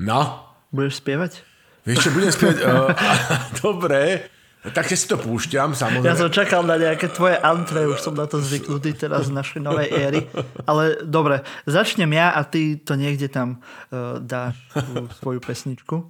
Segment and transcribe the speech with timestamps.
[0.00, 1.44] No, Budeš spievať?
[1.84, 2.56] vieš čo, budem spievať...
[2.64, 2.88] Uh,
[3.64, 4.32] dobre,
[4.64, 6.08] takže si to púšťam, samozrejme.
[6.08, 9.60] Ja som čakal na nejaké tvoje antre, už som na to zvyknutý teraz z našej
[9.60, 10.20] novej éry.
[10.64, 13.60] Ale dobre, začnem ja a ty to niekde tam
[13.92, 16.08] uh, dáš tú svoju pesničku.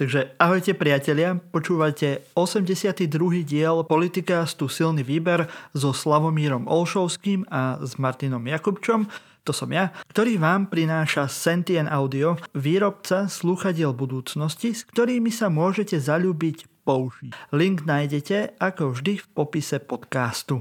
[0.00, 3.04] Takže ahojte priatelia, počúvate 82.
[3.44, 5.44] diel Politikástu Silný výber
[5.76, 9.12] so Slavomírom Olšovským a s Martinom Jakubčom
[9.42, 15.96] to som ja, ktorý vám prináša Sentien Audio, výrobca slúchadiel budúcnosti, s ktorými sa môžete
[15.96, 17.32] zalúbiť použiť.
[17.52, 20.60] Link nájdete ako vždy v popise podcastu.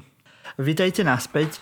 [0.56, 1.60] Vítajte naspäť.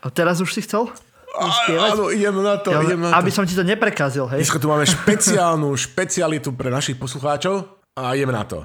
[0.00, 0.88] A teraz už si chcel?
[1.32, 1.96] Spievať?
[1.96, 3.16] Áno, idem na to, Ja, idem na to.
[3.16, 4.44] aby som ti to neprekazil, hej?
[4.44, 7.64] Dneska tu máme špeciálnu špecialitu pre našich poslucháčov
[7.96, 8.60] a ideme na to.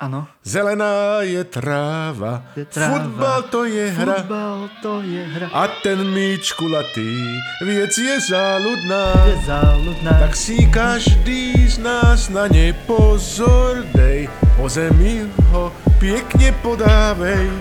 [0.00, 0.24] Áno.
[0.40, 3.04] Zelená je tráva, Je tráva.
[3.04, 5.52] futbal to je hra Futbal to je hra.
[5.52, 7.12] a ten míč kulatý,
[7.60, 9.04] viec je záľudná.
[9.28, 10.12] Je záľudná.
[10.24, 14.24] Tak si každý z nás na ne pozor dej,
[14.56, 15.68] po zemi ho
[16.00, 17.52] pekne podávej.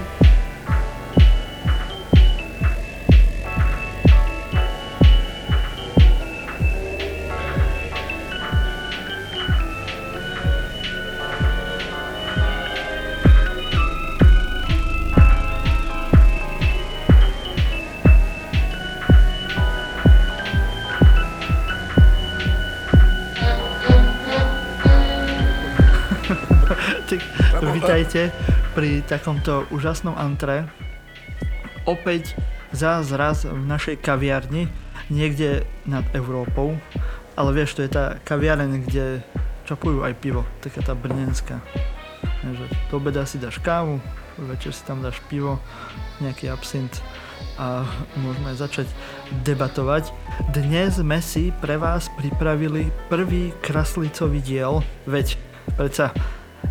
[27.60, 28.32] Vítajte
[28.72, 30.64] pri takomto úžasnom antre.
[31.84, 32.40] Opäť
[32.72, 34.72] zás raz v našej kaviarni,
[35.12, 36.80] niekde nad Európou.
[37.36, 39.06] Ale vieš, to je tá kaviareň, kde
[39.68, 41.60] čapujú aj pivo, taká tá brnenská.
[42.40, 44.00] Takže do obeda si dáš kávu,
[44.40, 45.60] večer si tam dáš pivo,
[46.24, 47.04] nejaký absint
[47.60, 47.84] a
[48.20, 48.88] môžeme začať
[49.44, 50.12] debatovať.
[50.56, 55.36] Dnes sme si pre vás pripravili prvý kraslicový diel, veď
[55.76, 56.16] predsa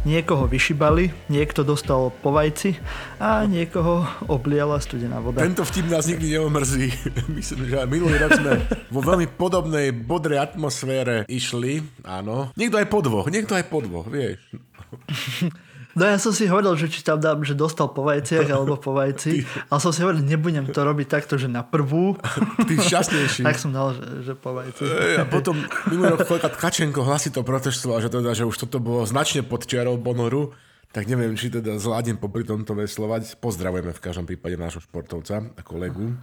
[0.06, 2.78] niekoho vyšibali, niekto dostal po vajci
[3.18, 5.42] a niekoho obliala studená voda.
[5.42, 6.88] Tento vtip nás nikdy neomrzí.
[7.38, 8.52] Myslím, že aj minulý rok sme
[8.88, 11.84] vo veľmi podobnej, bodrej atmosfére išli.
[12.06, 12.54] Áno.
[12.56, 14.40] Niekto aj po dvoch, niekto aj po dvoch, vieš.
[15.98, 18.94] No ja som si hovoril, že či tam dám, že dostal po vajciach alebo po
[18.94, 22.14] vajci, ale som si hovoril, nebudem to robiť takto, že na prvú,
[22.68, 23.42] Ty šťastnejší.
[23.42, 24.86] tak som dal, že, že po vajci.
[25.18, 25.58] A potom
[25.90, 29.98] minulý rok koľka Tkačenko hlasito protestoval, že, teda, že už toto bolo značne pod čiarou
[29.98, 30.54] Bonoru,
[30.94, 33.36] tak neviem, či teda zvládnem popri tomto veslovať.
[33.42, 36.14] Pozdravujeme v každom prípade nášho športovca a kolegu.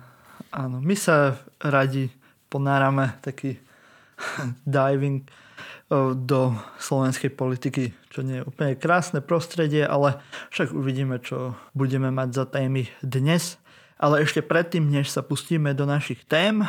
[0.56, 2.10] Áno, my sa radi
[2.48, 3.60] ponárame taký
[4.64, 5.28] diving
[5.94, 10.18] do slovenskej politiky, čo nie je úplne krásne prostredie, ale
[10.50, 13.62] však uvidíme, čo budeme mať za témy dnes.
[13.96, 16.66] Ale ešte predtým, než sa pustíme do našich tém,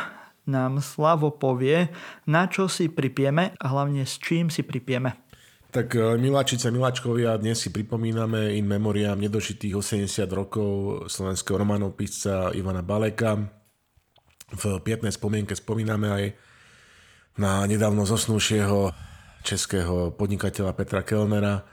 [0.47, 1.91] nám Slavo povie,
[2.23, 5.27] na čo si pripieme a hlavne s čím si pripieme.
[5.67, 10.69] Tak e, miláčice, miláčkovia, dnes si pripomíname in memoriam nedožitých 80 rokov
[11.11, 13.35] slovenského románopísca Ivana Baleka.
[14.47, 16.23] V pietnej spomienke spomíname aj
[17.37, 18.91] na nedávno zosnúšieho
[19.45, 21.63] českého podnikateľa Petra Kellnera.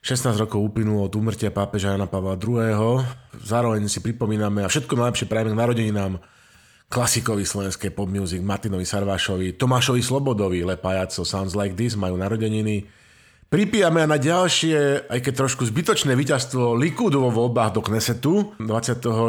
[0.00, 3.04] 16 rokov uplynulo od úmrtia pápeža Jana Pavla II.
[3.36, 6.12] Zároveň si pripomíname a všetko najlepšie prajeme k narodeninám
[6.90, 12.88] klasikovi slovenskej pop music Martinovi Sarvášovi, Tomášovi Slobodovi, Lepájaco, Sounds Like This majú narodeniny.
[13.50, 18.54] Pripijame na ďalšie, aj keď trošku zbytočné víťazstvo Likudu vo voľbách do Knesetu.
[18.62, 19.26] 24.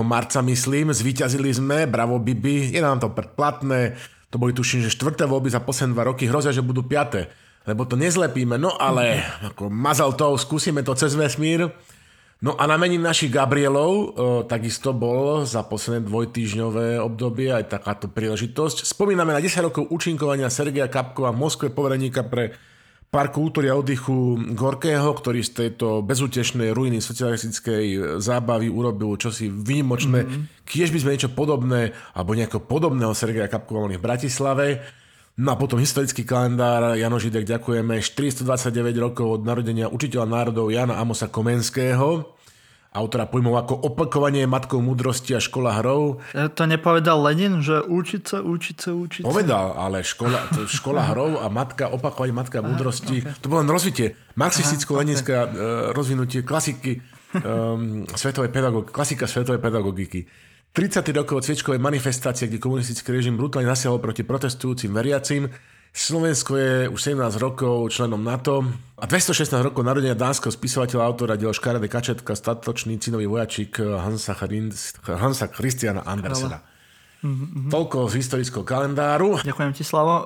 [0.00, 4.00] marca, myslím, zvíťazili sme, bravo Bibi, je nám to predplatné.
[4.32, 7.28] To boli tuším, že štvrté voľby za posledné dva roky, hrozia, že budú piaté.
[7.68, 11.68] Lebo to nezlepíme, no ale ako mazal to, skúsime to cez vesmír.
[12.42, 14.06] No a na mením našich Gabrielov e,
[14.50, 18.82] takisto bol za posledné dvojtýžňové obdobie aj takáto príležitosť.
[18.82, 22.50] Spomíname na 10 rokov účinkovania Sergeja Kapkova v Moskve, povereníka pre
[23.12, 30.24] Park kultúry a oddychu Gorkého, ktorý z tejto bezútešnej ruiny socialistickej zábavy urobil čosi výnimočné.
[30.24, 30.64] Mm-hmm.
[30.64, 34.80] Kiež by sme niečo podobné, alebo nejako podobného Sergeja mali v Bratislave.
[35.36, 40.96] No a potom historický kalendár, Jano Židek, ďakujeme, 429 rokov od narodenia učiteľa národov Jana
[40.96, 42.32] Amosa Komenského,
[42.92, 46.20] autora pojmov ako opakovanie matkou múdrosti a škola hrov.
[46.36, 49.28] E, To nepovedal Lenin, že učiť sa, učiť sa, učiť sa?
[49.28, 55.36] Povedal, ale škola, škola hrov a matka, opakovanie matka múdrosti, to bolo len rozvitie, marxisticko-leninská
[55.40, 55.50] uh,
[55.96, 57.00] rozvinutie klasiky
[57.40, 60.28] um, svetovej pedagog, klasika svetovej pedagogiky.
[60.72, 65.52] 30 rokov od sviečkovej manifestácie, kde komunistický režim brutálne zasiahol proti protestujúcim veriacim.
[65.92, 68.64] Slovensko je už 17 rokov členom NATO
[68.96, 74.72] a 216 rokov narodenia dánskeho spisovateľa, autora diela Škaredé kačetka, statočný cinový vojačík Hansa, Charin,
[75.04, 76.64] Hansa Christiana Andersena.
[77.20, 77.68] Mm-hmm.
[77.68, 79.38] Toľko z historického kalendáru.
[79.44, 80.16] Ďakujem ti, Slavo.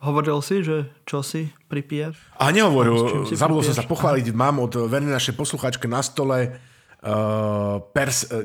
[0.00, 2.16] Hovoril si, že čo si pripiješ?
[2.40, 6.56] A nehovoril, zabudol som sa pochváliť, mám od vernej našej poslucháčke na stole
[7.04, 8.40] uh, pers, uh,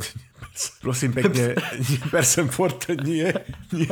[0.79, 1.55] prosím pekne,
[2.13, 3.29] Persem Forte, nie,
[3.75, 3.91] nie,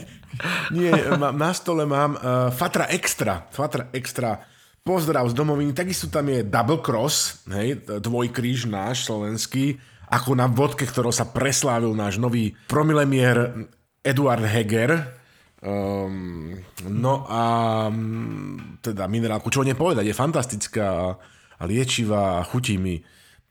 [0.71, 4.39] nie, na stole mám uh, Fatra Extra, Fatra Extra,
[4.83, 9.79] pozdrav z domoviny, takisto tam je Double Cross, hej, dvojkríž náš slovenský,
[10.11, 13.67] ako na vodke, ktorou sa preslávil náš nový promilemier
[14.03, 15.23] Eduard Heger,
[15.63, 17.43] Um, no a
[17.87, 21.15] mm, teda minerálku, čo nepovedať, je fantastická
[21.55, 22.99] a liečivá a chutí mi.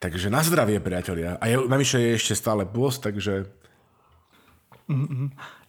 [0.03, 1.39] Takže na zdravie, priatelia.
[1.39, 3.47] A je, navyše je ešte stále pôst, takže...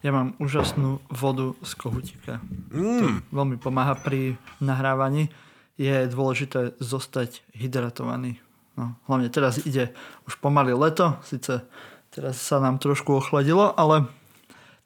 [0.02, 2.42] Ja mám úžasnú vodu z kohutíka.
[2.74, 3.22] Mm.
[3.22, 5.30] To veľmi pomáha pri nahrávaní.
[5.78, 8.42] Je dôležité zostať hydratovaný.
[8.74, 9.94] No, hlavne teraz ide
[10.26, 11.62] už pomaly leto, síce
[12.10, 14.10] teraz sa nám trošku ochladilo, ale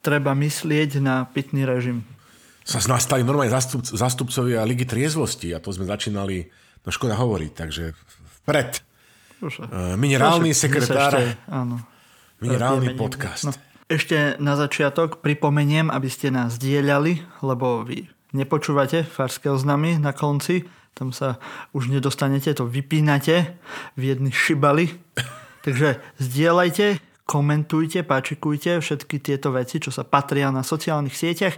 [0.04, 2.04] treba myslieť na pitný režim.
[2.68, 6.52] Sa z nás stali normálne zastup, zastupcovia Ligy triezvosti a to sme začínali,
[6.84, 7.96] no škoda hovoriť, takže
[8.44, 8.87] vpred.
[9.38, 11.14] Už, uh, minerálny sekretár.
[11.14, 11.78] Ešte, áno.
[12.42, 13.46] Minerálny podcast.
[13.46, 13.52] No.
[13.88, 20.68] Ešte na začiatok pripomeniem, aby ste nás dielali, lebo vy nepočúvate farské oznamy na konci,
[20.92, 21.38] tam sa
[21.70, 23.54] už nedostanete, to vypínate
[23.94, 24.90] v jedny šibali.
[25.66, 31.54] Takže zdieľajte, komentujte, páčikujte všetky tieto veci, čo sa patria na sociálnych sieťach.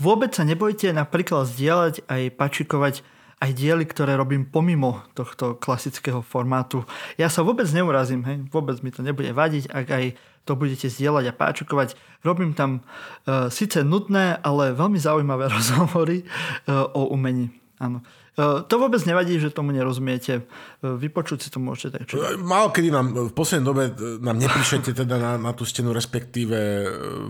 [0.00, 2.94] Vôbec sa nebojte napríklad zdieľať aj pačikovať
[3.38, 6.82] aj diely, ktoré robím pomimo tohto klasického formátu.
[7.14, 8.42] Ja sa vôbec neurazím, hej?
[8.50, 10.04] vôbec mi to nebude vadiť, ak aj
[10.42, 11.88] to budete zdieľať a páčikovať.
[12.24, 16.26] Robím tam e, síce nutné, ale veľmi zaujímavé rozhovory e,
[16.72, 17.52] o umení.
[17.78, 18.02] Áno.
[18.34, 20.42] E, to vôbec nevadí, že tomu nerozumiete.
[20.42, 20.42] E,
[20.82, 22.02] vypočuť si to môžete tak.
[22.10, 22.22] Čo...
[22.22, 23.82] E, málo kedy nám v poslednej dobe
[24.22, 26.58] nám nepíšete teda na, na tú stenu, respektíve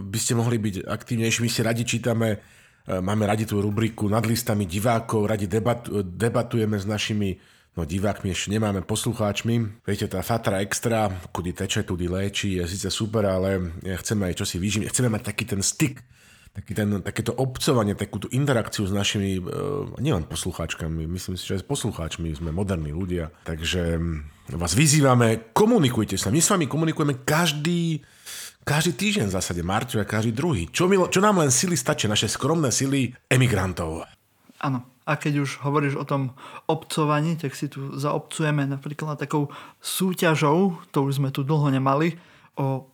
[0.09, 1.45] by ste mohli byť aktívnejší.
[1.45, 2.41] My si radi čítame,
[2.88, 7.37] máme radi tú rubriku nad listami divákov, radi debat, debatujeme s našimi
[7.79, 9.87] no divákmi ešte nemáme, poslucháčmi.
[9.87, 14.58] Viete, tá Fatra Extra, kudy teče, tudy léči, je síce super, ale chceme aj čosi
[14.58, 14.90] vyžiť.
[14.90, 16.02] Chceme mať taký ten styk
[16.58, 21.62] taký ten, takéto obcovanie, takúto interakciu s našimi, uh, nielen poslucháčkami, myslím si, že aj
[21.62, 26.35] s poslucháčmi sme moderní ľudia, takže mm, vás vyzývame, komunikujte sa.
[26.35, 28.02] My s vami komunikujeme každý,
[28.65, 30.71] každý týždeň v zásade, Marťo a každý druhý.
[30.71, 34.07] Čo, my, čo nám len sily stačí, naše skromné sily emigrantov.
[34.63, 34.83] Áno.
[35.09, 36.37] A keď už hovoríš o tom
[36.69, 39.49] obcovaní, tak si tu zaobcujeme napríklad takou
[39.81, 42.21] súťažou, to už sme tu dlho nemali,
[42.61, 42.93] o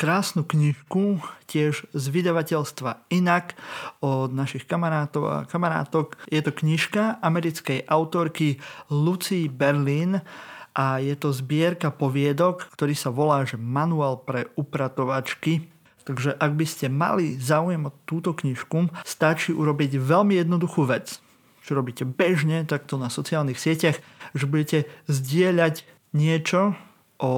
[0.00, 3.52] krásnu knižku tiež z vydavateľstva Inak
[4.00, 6.16] od našich kamarátov a kamarátok.
[6.32, 8.56] Je to knižka americkej autorky
[8.88, 10.24] Lucy Berlin
[10.72, 15.68] a je to zbierka poviedok, ktorý sa volá že Manuál pre upratovačky.
[16.02, 21.22] Takže ak by ste mali záujem o túto knižku, stačí urobiť veľmi jednoduchú vec.
[21.62, 24.02] Čo robíte bežne, takto na sociálnych sieťach,
[24.34, 26.74] že budete zdieľať niečo,
[27.22, 27.30] o,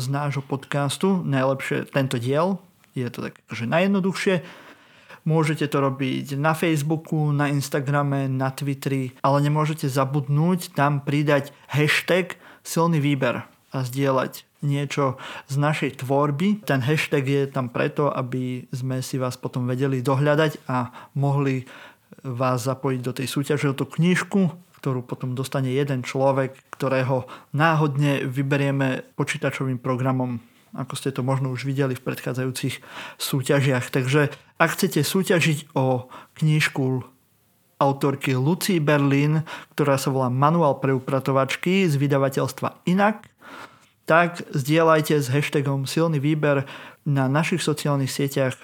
[0.00, 2.56] z nášho podcastu, najlepšie tento diel,
[2.96, 4.40] je to tak že najjednoduchšie.
[5.28, 12.40] Môžete to robiť na Facebooku, na Instagrame, na Twitteri, ale nemôžete zabudnúť tam pridať hashtag
[12.68, 15.16] silný výber a zdieľať niečo
[15.48, 16.68] z našej tvorby.
[16.68, 21.64] Ten hashtag je tam preto, aby sme si vás potom vedeli dohľadať a mohli
[22.20, 24.52] vás zapojiť do tej súťaže o tú knižku,
[24.84, 27.24] ktorú potom dostane jeden človek, ktorého
[27.56, 30.44] náhodne vyberieme počítačovým programom
[30.76, 32.84] ako ste to možno už videli v predchádzajúcich
[33.16, 33.88] súťažiach.
[33.88, 34.28] Takže
[34.60, 37.08] ak chcete súťažiť o knižku
[37.78, 43.30] autorky Lucy Berlin, ktorá sa volá Manuál pre upratovačky z vydavateľstva Inak,
[44.08, 46.66] tak zdieľajte s hashtagom silný výber
[47.06, 48.56] na našich sociálnych sieťach,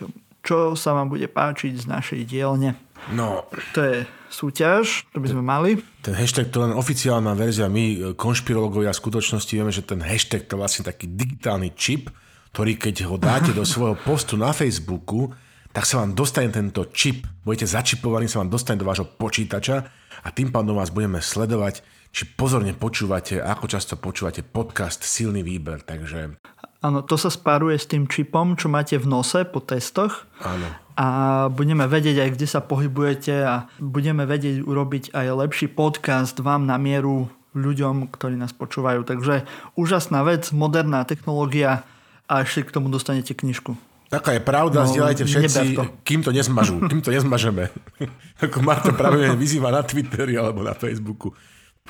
[0.45, 2.77] čo sa vám bude páčiť z našej dielne.
[3.13, 3.45] No.
[3.77, 3.97] To je
[4.33, 5.71] súťaž, to by sme mali.
[6.01, 7.69] Ten hashtag to je len oficiálna verzia.
[7.69, 12.09] My, e, konšpirologovia v skutočnosti vieme, že ten hashtag to je vlastne taký digitálny čip,
[12.57, 15.31] ktorý keď ho dáte do svojho postu na Facebooku,
[15.75, 17.27] tak sa vám dostane tento čip.
[17.43, 19.77] Budete začipovaní, sa vám dostane do vášho počítača
[20.23, 21.83] a tým pádom vás budeme sledovať,
[22.15, 25.83] či pozorne počúvate, ako často počúvate podcast Silný výber.
[25.83, 26.39] Takže
[26.79, 30.31] Áno, to sa spáruje s tým čipom, čo máte v nose po testoch.
[30.47, 30.69] Áno.
[30.95, 31.07] A
[31.51, 36.79] budeme vedieť aj, kde sa pohybujete a budeme vedieť urobiť aj lepší podcast vám na
[36.79, 37.27] mieru
[37.59, 39.03] ľuďom, ktorí nás počúvajú.
[39.03, 39.43] Takže
[39.75, 41.83] úžasná vec, moderná technológia
[42.31, 43.75] a ešte k tomu dostanete knižku.
[44.15, 45.63] Taká je pravda, no, zdieľajte všetci,
[46.07, 47.67] kým to nezmažú, kým to nezmažeme.
[48.47, 51.35] Ako Marta práve vyzýva na Twitteri alebo na Facebooku.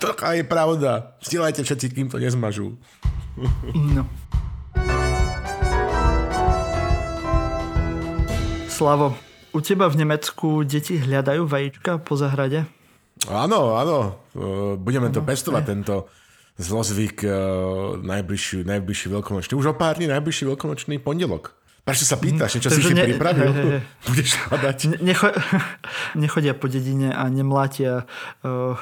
[0.00, 2.80] Taká je pravda, zdieľajte všetci, kým to nezmažú.
[3.76, 4.08] No.
[8.72, 9.12] Slavo,
[9.52, 12.64] u teba v Nemecku deti hľadajú vajíčka po zahrade?
[13.28, 13.98] Áno, áno.
[14.32, 16.08] E, budeme to pestovať, tento
[16.56, 17.30] zlozvyk e,
[18.00, 19.52] najbližší, najbližší veľkonočný.
[19.60, 21.63] Už o pár dní najbližší veľkonočný pondelok.
[21.84, 22.56] Prečo sa pýtaš?
[22.56, 23.52] Niečo si si ne, pripravil?
[23.52, 23.78] He, he.
[24.08, 25.04] Budeš hľadať?
[25.04, 25.28] Necho,
[26.24, 28.08] nechodia po dedine a nemlátia
[28.40, 28.72] uh,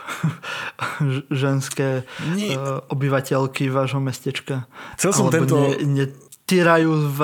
[1.42, 4.71] ženské uh, obyvateľky vášho mestečka.
[4.94, 5.59] Chcel som tento...
[5.59, 6.06] Ne, ne,
[6.42, 7.18] týrajú v,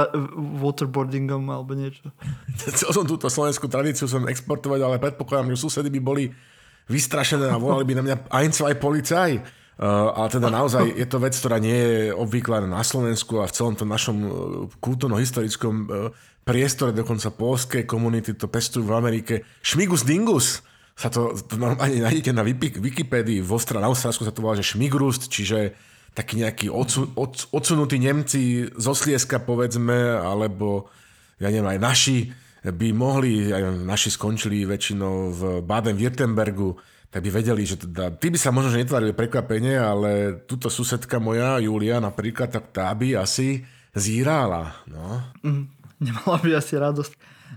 [0.62, 2.10] waterboardingom alebo niečo.
[2.74, 6.24] Chcel som túto slovenskú tradíciu som exportovať, ale predpokladám, že susedy by boli
[6.88, 9.44] vystrašené a volali by na mňa ein, zwei policaj.
[9.78, 13.54] Uh, ale teda naozaj je to vec, ktorá nie je obvyklá na Slovensku a v
[13.54, 14.30] celom tom našom uh,
[14.82, 16.10] kultúrno-historickom uh,
[16.42, 19.34] priestore, dokonca polské komunity to pestujú v Amerike.
[19.62, 20.66] Šmigus dingus
[20.98, 24.66] sa to, to normálne nájdete na Wikipédii, v Ostra, na Austrálsku sa to volá, že
[24.66, 25.78] šmigrust, čiže
[26.10, 30.90] taký nejaký odsu, od, odsunutí Nemci zo Slieska, povedzme, alebo
[31.38, 32.18] ja neviem, aj naši
[32.66, 36.74] by mohli, aj naši skončili väčšinou v Baden-Württembergu,
[37.08, 41.16] tak by vedeli, že teda, ty by sa možno že netvárili prekvapenie, ale túto susedka
[41.16, 43.64] moja, Julia napríklad, tak tá by asi
[43.96, 44.76] zírala.
[44.84, 45.24] No.
[45.40, 45.72] Mm,
[46.04, 47.12] nemala by asi radosť.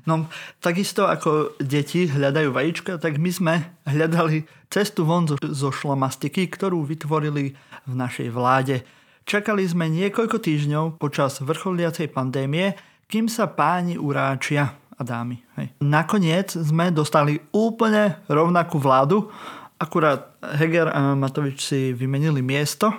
[0.08, 0.25] No,
[0.63, 3.53] takisto ako deti hľadajú vajíčka, tak my sme
[3.86, 7.53] hľadali cestu von zo, zo šlamastiky, ktorú vytvorili
[7.86, 8.81] v našej vláde.
[9.27, 12.74] Čakali sme niekoľko týždňov počas vrcholiacej pandémie,
[13.05, 15.41] kým sa páni uráčia a dámy.
[15.58, 15.74] Hej.
[15.81, 19.34] Nakoniec sme dostali úplne rovnakú vládu,
[19.81, 22.93] akurát Heger a Matovič si vymenili miesto,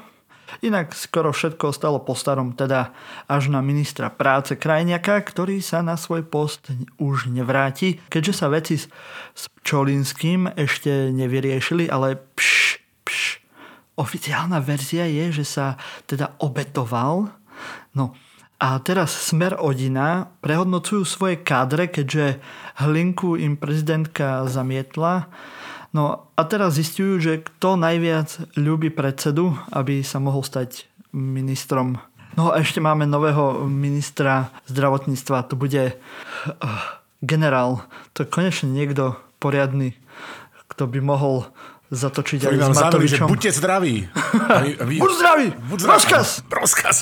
[0.60, 2.92] Inak skoro všetko ostalo po starom, teda
[3.24, 6.68] až na ministra práce Krajniaka, ktorý sa na svoj post
[7.00, 8.92] už nevráti, keďže sa veci s,
[9.62, 13.22] Pčolinským ešte nevyriešili, ale pš, pš.
[13.96, 17.32] Oficiálna verzia je, že sa teda obetoval.
[17.94, 18.12] No,
[18.62, 22.38] a teraz Smer Odina prehodnocujú svoje kádre, keďže
[22.78, 25.26] Hlinku im prezidentka zamietla.
[25.90, 31.98] No a teraz zistujú, že kto najviac ľúbi predsedu, aby sa mohol stať ministrom.
[32.38, 35.50] No a ešte máme nového ministra zdravotníctva.
[35.50, 36.56] To bude uh,
[37.18, 37.82] generál.
[38.14, 39.98] To je konečne niekto poriadny,
[40.70, 41.50] kto by mohol
[41.92, 43.28] zatočiť aj s Matovičom.
[43.28, 44.08] že buďte zdraví.
[44.88, 45.46] vy, buď zdravý!
[45.68, 45.96] Buď zdravý!
[46.00, 46.28] Rozkaz!
[46.48, 46.96] Rozkaz!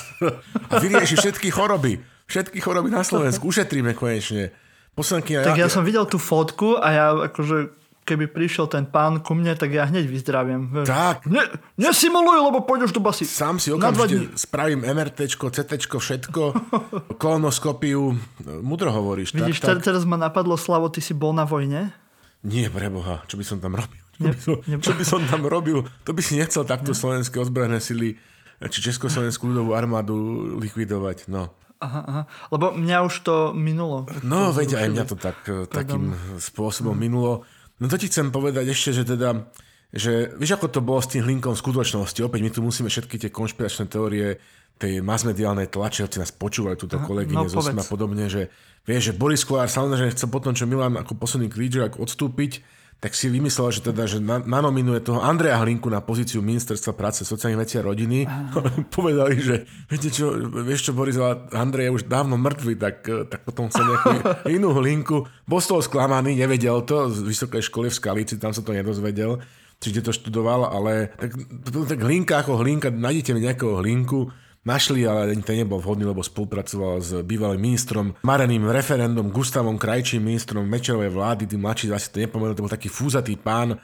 [0.67, 2.03] A vyrieši všetky choroby.
[2.27, 3.47] Všetky choroby na Slovensku.
[3.47, 4.51] Ušetríme konečne.
[4.99, 7.81] Poslanky, tak ja, ja som videl tú fotku a ja akože
[8.11, 10.83] keby prišiel ten pán ku mne, tak ja hneď vyzdravím.
[10.83, 11.31] Tak.
[11.31, 11.47] Ne,
[11.79, 13.23] nesimuluj, lebo pôjdeš do basy.
[13.23, 16.43] Sám si okamžite spravím MRT, CT, všetko,
[17.23, 18.19] kolonoskopiu.
[18.67, 19.31] Mudro hovoríš.
[19.31, 19.95] Vidíš, tak, tak.
[19.95, 21.95] teraz ma napadlo, Slavo, ty si bol na vojne?
[22.43, 24.10] Nie, preboha, čo by som tam robil?
[24.21, 25.81] Čo by som, čo by som tam robil?
[26.05, 28.21] To by si nechcel takto slovenské ozbrojené sily
[28.61, 30.17] či Československú ľudovú armádu
[30.61, 31.33] likvidovať.
[31.33, 31.49] No.
[31.81, 32.23] Aha, aha.
[32.53, 34.05] Lebo mňa už to minulo.
[34.21, 37.01] No, veď aj mňa to tak, eh, takým spôsobom mm.
[37.01, 37.49] minulo.
[37.81, 39.49] No to ti chcem povedať ešte, že teda,
[39.89, 42.21] že vieš, ako to bolo s tým Hlinkom v skutočnosti.
[42.21, 44.37] Opäť my tu musíme všetky tie konšpiračné teórie
[44.77, 48.49] tej masmediálnej tlače, hoci nás počúvajú túto kolegyne no, zo a podobne, že
[48.89, 52.65] vieš, že Boris Kolár samozrejme chcel potom, čo Milan ako posledný klíčer, ako odstúpiť,
[53.01, 57.65] tak si vymyslel, že teda, že nanominuje toho Andreja Hlinku na pozíciu ministerstva práce, sociálnych
[57.65, 58.29] vecí a rodiny.
[58.97, 61.17] Povedali, že viete čo, vieš čo, Boris,
[61.57, 63.01] Andrej je už dávno mŕtvy, tak,
[63.33, 64.13] tak potom chcel nejakú
[64.61, 65.25] inú Hlinku.
[65.49, 69.41] Bol z toho sklamaný, nevedel to, z vysokej školy v Skalici, tam sa to nedozvedel,
[69.81, 71.33] či to študoval, ale tak,
[71.89, 74.29] tak Hlinka ako Hlinka, nájdete mi nejakého Hlinku,
[74.61, 80.69] Našli, ale ten nebol vhodný, lebo spolupracoval s bývalým ministrom Mareným referendum Gustavom Krajčím, ministrom
[80.69, 83.81] Mečerovej vlády, tým mladší asi to nepomenul, to bol taký fúzatý pán,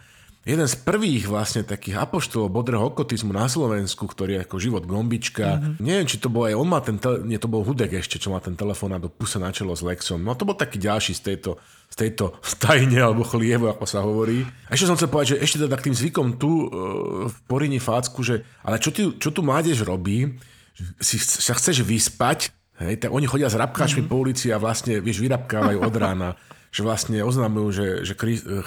[0.46, 5.58] jeden z prvých vlastne takých apoštolov bodrého okotizmu na Slovensku, ktorý je ako život gombička.
[5.58, 5.82] Mm-hmm.
[5.82, 8.30] Neviem, či to bol aj on má ten, tele, nie, to bol Hudek ešte, čo
[8.30, 10.22] má ten telefón do puse na čelo s Lexom.
[10.22, 11.58] No to bol taký ďalší z tejto,
[11.90, 14.46] z tejto stajne alebo chlievu, ako sa hovorí.
[14.70, 17.82] A ešte som chcel povedať, že ešte teda k tým zvykom tu uh, v Porini
[17.82, 20.30] Fácku, že ale čo, ty, čo tu mládež robí,
[21.00, 22.52] si sa chceš vyspať,
[22.84, 24.12] hej, tak oni chodia s rabkáčmi mm-hmm.
[24.12, 26.30] po ulici a vlastne, vieš, vyrabkávajú od rána
[26.76, 28.12] že vlastne oznamujú, že, že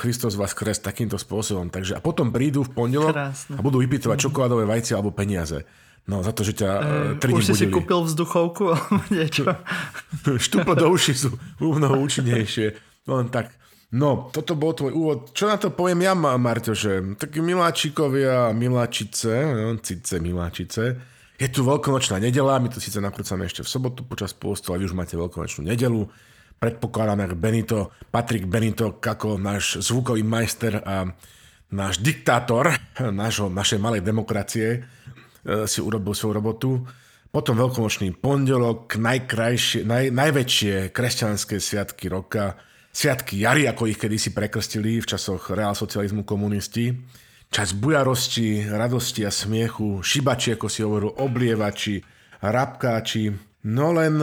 [0.02, 1.70] Kristus vás kres takýmto spôsobom.
[1.70, 3.54] Takže a potom prídu v pondelok Krásne.
[3.54, 4.34] a budú vypýtovať mm-hmm.
[4.34, 5.62] čokoládové vajce alebo peniaze.
[6.10, 6.82] No, za to, že ťa e,
[7.22, 9.54] tri Už si si kúpil vzduchovku alebo niečo.
[10.46, 11.30] Štupo do uši sú
[11.62, 12.74] mnoho účinnejšie.
[13.06, 13.54] No len tak.
[13.94, 15.20] No, toto bol tvoj úvod.
[15.34, 20.98] Čo na to poviem ja, Marťo, že takí miláčikovia, miláčice, no, cice, miláčice,
[21.40, 24.92] je tu veľkonočná nedela, my to síce nakrúcame ešte v sobotu počas pôstu, ale vy
[24.92, 26.04] už máte veľkonočnú nedelu.
[26.60, 31.08] Predpokladáme, Benito, Patrik Benito, ako náš zvukový majster a
[31.72, 34.80] náš diktátor našo, našej malej demokracie e,
[35.64, 36.70] si urobil svoju robotu.
[37.32, 42.60] Potom veľkonočný pondelok, najkrajšie, naj, najväčšie kresťanské sviatky roka,
[42.92, 46.92] sviatky jary, ako ich kedysi prekrstili v časoch reálsocializmu komunisti.
[47.50, 51.98] Čas bujarosti, radosti a smiechu, šibači, ako si hovoril, oblievači,
[52.46, 53.34] rabkáči.
[53.66, 54.22] No len,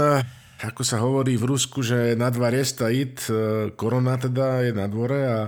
[0.63, 4.87] ako sa hovorí v Rusku, že na dva riesta it, e, korona teda je na
[4.87, 5.39] dvore a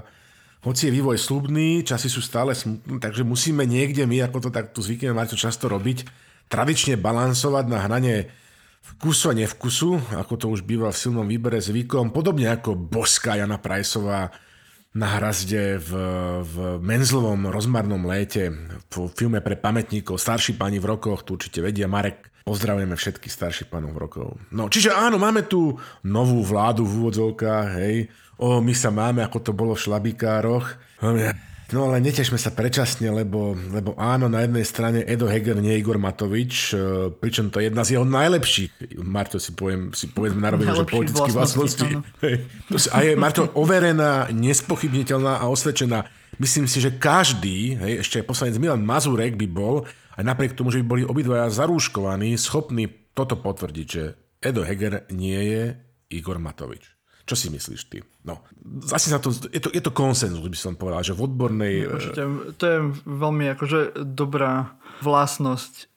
[0.67, 4.83] hoci je vývoj slubný, časy sú stále smutné, takže musíme niekde my, ako to takto
[4.83, 6.03] zvykneme Marťo často robiť,
[6.51, 8.27] tradične balansovať na hrane
[8.99, 13.63] vkusu a nevkusu, ako to už býva v silnom výbere zvykom, podobne ako boská Jana
[13.63, 14.35] Prajsová
[14.97, 15.91] na hrazde v,
[16.43, 18.49] v Menzlovom rozmarnom léte
[18.89, 23.69] v filme pre pamätníkov Starší páni v rokoch, tu určite vedia Marek, pozdravujeme všetkých starších
[23.69, 24.41] pánov rokov.
[24.49, 25.77] No, čiže áno, máme tu
[26.09, 28.09] novú vládu v úvodzovkách, hej,
[28.41, 30.67] o, my sa máme, ako to bolo v šlabikároch.
[31.69, 36.01] No ale netešme sa predčasne, lebo, lebo áno, na jednej strane Edo Heger nie Igor
[36.01, 40.57] Matovič, e, pričom to je jedna z jeho najlepších, Marto si poviem, si povedzme na
[40.57, 41.89] rovinu, že politických vlastností.
[42.97, 46.09] A je Marto overená, nespochybniteľná a osvedčená.
[46.41, 49.85] Myslím si, že každý, hej, ešte aj poslanec Milan Mazurek by bol,
[50.17, 55.37] aj napriek tomu, že by boli obidvaja zarúškovaní, schopní toto potvrdiť, že Edo Heger nie
[55.37, 55.63] je
[56.17, 56.98] Igor Matovič.
[57.29, 58.01] Čo si myslíš ty?
[58.25, 58.41] No,
[58.89, 61.75] zase sa to, je to, je to konsenzus, by som povedal, že v odbornej...
[61.85, 62.23] Určite,
[62.57, 64.73] to je veľmi akože dobrá
[65.05, 65.93] vlastnosť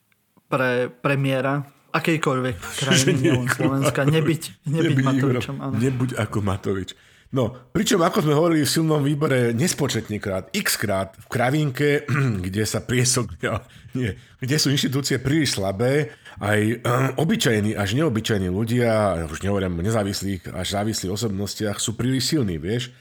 [0.51, 1.63] pre premiéra
[1.95, 5.55] akejkoľvek krajiny, nielen Slovenska, nebyť, nebyť Matovičom.
[5.59, 5.75] Áno.
[5.79, 6.95] Nebuď ako Matovič.
[7.31, 12.03] No, pričom ako sme hovorili v silnom výbore nespočetne krát, x krát v kravinke,
[12.45, 13.31] kde sa priesok,
[13.97, 14.11] nie,
[14.43, 16.11] kde sú inštitúcie príliš slabé,
[16.43, 22.59] aj um, obyčajní až neobyčajní ľudia, už nehovorím nezávislých až závislých osobnostiach, sú príliš silní,
[22.59, 22.91] vieš?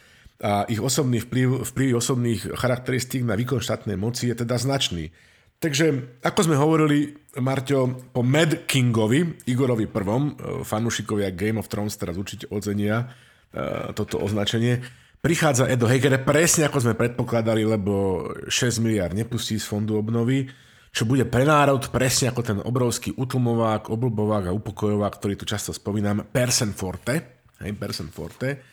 [0.40, 5.12] A ich osobný vplyv, vplyv osobných charakteristík na výkon štátnej moci je teda značný.
[5.60, 12.00] Takže, ako sme hovorili, Marťo, po Mad Kingovi, Igorovi prvom, e, fanúšikovia Game of Thrones
[12.00, 13.12] teraz určite ocenia,
[13.94, 14.82] toto označenie.
[15.20, 20.48] Prichádza Edo Heger presne ako sme predpokladali, lebo 6 miliard nepustí z fondu obnovy,
[20.90, 25.76] čo bude pre národ presne ako ten obrovský utlmovák, oblbovák a upokojovák, ktorý tu často
[25.76, 27.44] spomínam, Persen Forte.
[27.60, 28.64] Hej, Persen Forte.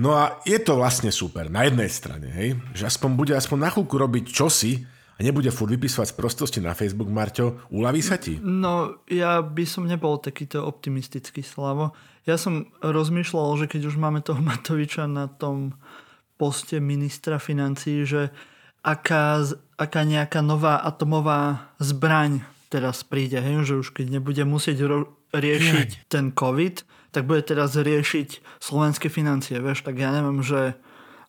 [0.00, 3.68] No a je to vlastne super na jednej strane, hej, že aspoň bude aspoň na
[3.68, 4.80] chvíľku robiť čosi,
[5.12, 8.40] a nebude furt vypisovať z prostosti na Facebook, Marťo, uľaví sa ti?
[8.40, 11.92] No, ja by som nebol takýto optimistický, Slavo.
[12.22, 15.74] Ja som rozmýšľal, že keď už máme toho Matoviča na tom
[16.38, 18.30] poste ministra financí, že
[18.82, 19.42] aká,
[19.78, 23.62] aká nejaká nová atomová zbraň teraz príde, hej?
[23.62, 26.02] že už keď nebude musieť ro- riešiť Nie.
[26.10, 26.82] ten COVID,
[27.12, 30.74] tak bude teraz riešiť slovenské financie, vieš, tak ja neviem, že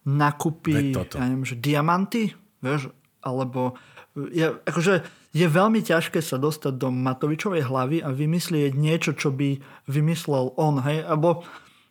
[0.07, 2.91] nakúpi, ja neviem, že diamanty, vieš,
[3.23, 3.75] alebo
[4.15, 9.57] je, akože je veľmi ťažké sa dostať do Matovičovej hlavy a vymyslieť niečo, čo by
[9.89, 11.41] vymyslel on, hej, alebo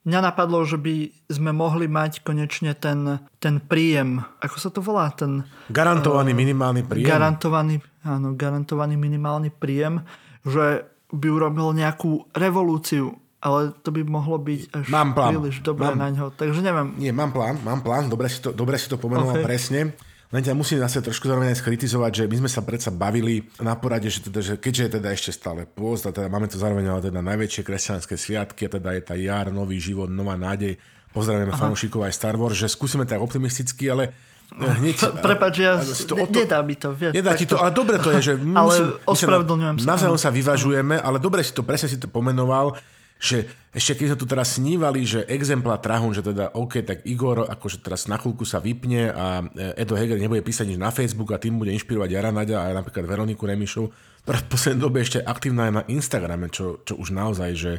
[0.06, 5.10] mňa napadlo, že by sme mohli mať konečne ten, ten príjem, ako sa to volá?
[5.10, 5.42] Ten,
[5.74, 7.10] garantovaný uh, minimálny príjem.
[7.10, 10.06] Garantovaný, áno, garantovaný minimálny príjem,
[10.46, 15.34] že by urobil nejakú revolúciu ale to by mohlo byť až mám plán.
[15.34, 16.30] príliš dobré mám, na ňo.
[16.30, 16.94] Takže neviem.
[16.94, 19.42] Nie, mám plán, mám plán, dobre si to, dobre si to pomenoval okay.
[19.42, 19.98] presne.
[20.32, 23.76] Len ťa musím zase trošku zároveň aj skritizovať, že my sme sa predsa bavili na
[23.76, 26.88] porade, že, teda, že keďže je teda ešte stále pôst a teda máme to zároveň
[26.88, 30.80] ale teda najväčšie kresťanské sviatky a teda je tá jar, nový život, nová nádej.
[31.12, 34.16] Pozdravujeme fanúšikov aj Star Wars, že skúsime tak optimisticky, ale
[34.56, 34.96] hneď...
[35.28, 36.96] Prepač, ja, to, to, nedá mi to.
[36.96, 38.34] Vieš, nedá ti to, ale dobre to je, že...
[38.40, 39.86] Musím, ale ospravedlňujem sa.
[39.92, 42.72] Navzájom sa vyvažujeme, ale dobre si to, presne si to pomenoval,
[43.20, 47.48] že ešte keď sme tu teraz snívali, že exemplár Trahun, že teda OK, tak Igor
[47.48, 49.40] akože teraz na chvíľku sa vypne a
[49.80, 53.08] Edo Heger nebude písať nič na Facebook a tým bude inšpirovať Jara Nadia a napríklad
[53.08, 53.88] Veroniku Remišu,
[54.28, 57.72] ktorá v poslednej dobe ešte aktívna aj na Instagrame, čo, čo už naozaj, že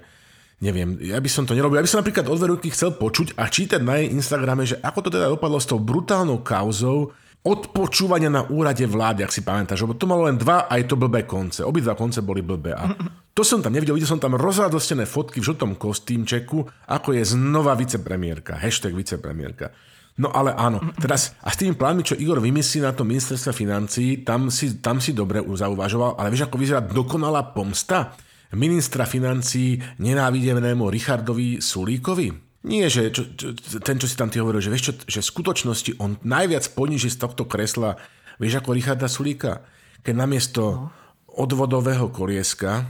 [0.65, 1.77] neviem, ja by som to nerobil.
[1.77, 4.99] Ja by som napríklad od Veroniky chcel počuť a čítať na jej Instagrame, že ako
[5.05, 9.99] to teda dopadlo s tou brutálnou kauzou, odpočúvania na úrade vlády, ak si pamätáš, lebo
[9.99, 11.59] to malo len dva, aj to blbé konce.
[11.59, 12.71] Obidva konce boli blbé.
[12.71, 12.87] A
[13.35, 17.75] to som tam nevidel, videl som tam rozradostené fotky v žltom kostýmčeku, ako je znova
[17.75, 19.75] vicepremiérka, hashtag vicepremiérka.
[20.13, 24.21] No ale áno, teraz a s tými plánmi, čo Igor vymyslí na tom ministerstve financií,
[24.21, 28.13] tam si, tam si dobre zauvažoval, ale vieš, ako vyzerá dokonalá pomsta
[28.53, 32.52] ministra financií nenávidenému Richardovi Sulíkovi?
[32.63, 33.51] Nie, že čo, čo,
[33.83, 37.11] ten, čo si tam ty hovoril, že vieš čo, že v skutočnosti on najviac poníži
[37.11, 37.99] z tohto kresla,
[38.39, 39.67] vieš ako Richarda Sulíka,
[39.99, 40.87] keď namiesto no.
[41.27, 42.87] odvodového kolieska,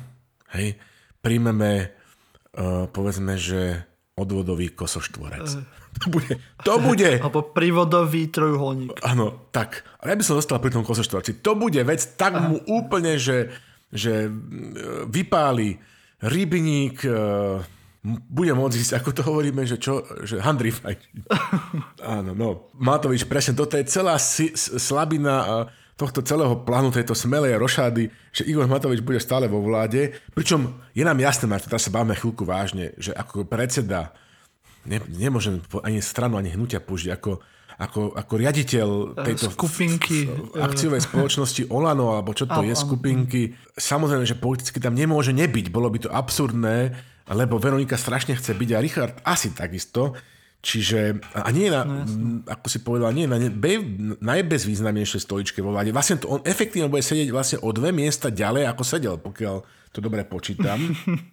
[0.53, 0.77] hej,
[1.25, 1.89] príjmeme,
[2.53, 3.81] uh, povedzme, že
[4.13, 5.49] odvodový kosoštvorec.
[5.57, 5.65] Uh.
[5.93, 7.12] To bude, to bude...
[7.21, 9.05] Alebo privodový trojuholník.
[9.05, 9.86] Áno, tak.
[10.01, 11.45] Ale ja by som zostal pri tom kosoštvorci.
[11.45, 13.53] To bude vec tak mu úplne, že,
[13.93, 14.25] že
[15.05, 15.77] vypáli
[16.17, 17.62] rybník, uh,
[18.03, 20.99] bude môcť ísť, ako to hovoríme, že čo, že handrifaj.
[22.19, 22.67] Áno, no.
[22.75, 28.67] Matovič, presne, toto je celá si, slabina tohto celého plánu, tejto smelej rošády, že Igor
[28.67, 30.11] Matovič bude stále vo vláde.
[30.35, 34.11] Pričom je nám jasné, Marto, teraz sa bavíme chvíľku vážne, že ako predseda
[34.83, 37.39] ne, nemôžem ani stranu, ani hnutia použiť ako
[37.79, 38.88] ako, ako riaditeľ
[39.25, 43.53] tejto skupinky akciovej spoločnosti Olano, alebo čo to je, skupinky.
[43.73, 46.93] Samozrejme, že politicky tam nemôže nebyť, bolo by to absurdné,
[47.31, 50.13] lebo Veronika strašne chce byť a Richard asi takisto.
[50.63, 53.83] Čiže, a nie na, no, ako si povedal, nie na be,
[54.23, 55.91] najbezvýznamnejšej stoličke vo vláde.
[55.91, 59.55] Vlastne to on efektívne bude sedieť vlastne o dve miesta ďalej, ako sedel, pokiaľ
[59.91, 60.79] to dobre počítam.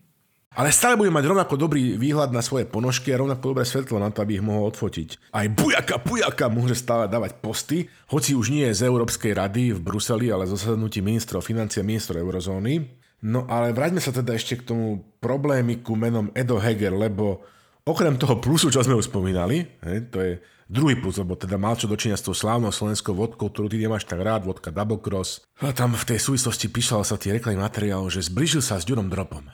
[0.51, 4.11] Ale stále bude mať rovnako dobrý výhľad na svoje ponožky a rovnako dobré svetlo na
[4.11, 5.31] to, aby ich mohol odfotiť.
[5.31, 9.81] Aj bujaka, bujaka môže stále dávať posty, hoci už nie je z Európskej rady v
[9.81, 12.83] Bruseli, ale zo zasadnutí ministrov financie a ministrov eurozóny.
[13.31, 17.47] No ale vráťme sa teda ešte k tomu problémiku menom Edo Heger, lebo
[17.87, 20.33] okrem toho plusu, čo sme už spomínali, hej, to je
[20.70, 24.06] druhý plus, lebo teda mal čo dočinia s tou slávnou slovenskou vodkou, ktorú ty nemáš
[24.06, 25.42] tak rád, vodka Double Cross.
[25.59, 29.11] A tam v tej súvislosti písal sa tie reklamný materiál, že zblížil sa s Ďurom
[29.11, 29.50] Dropom.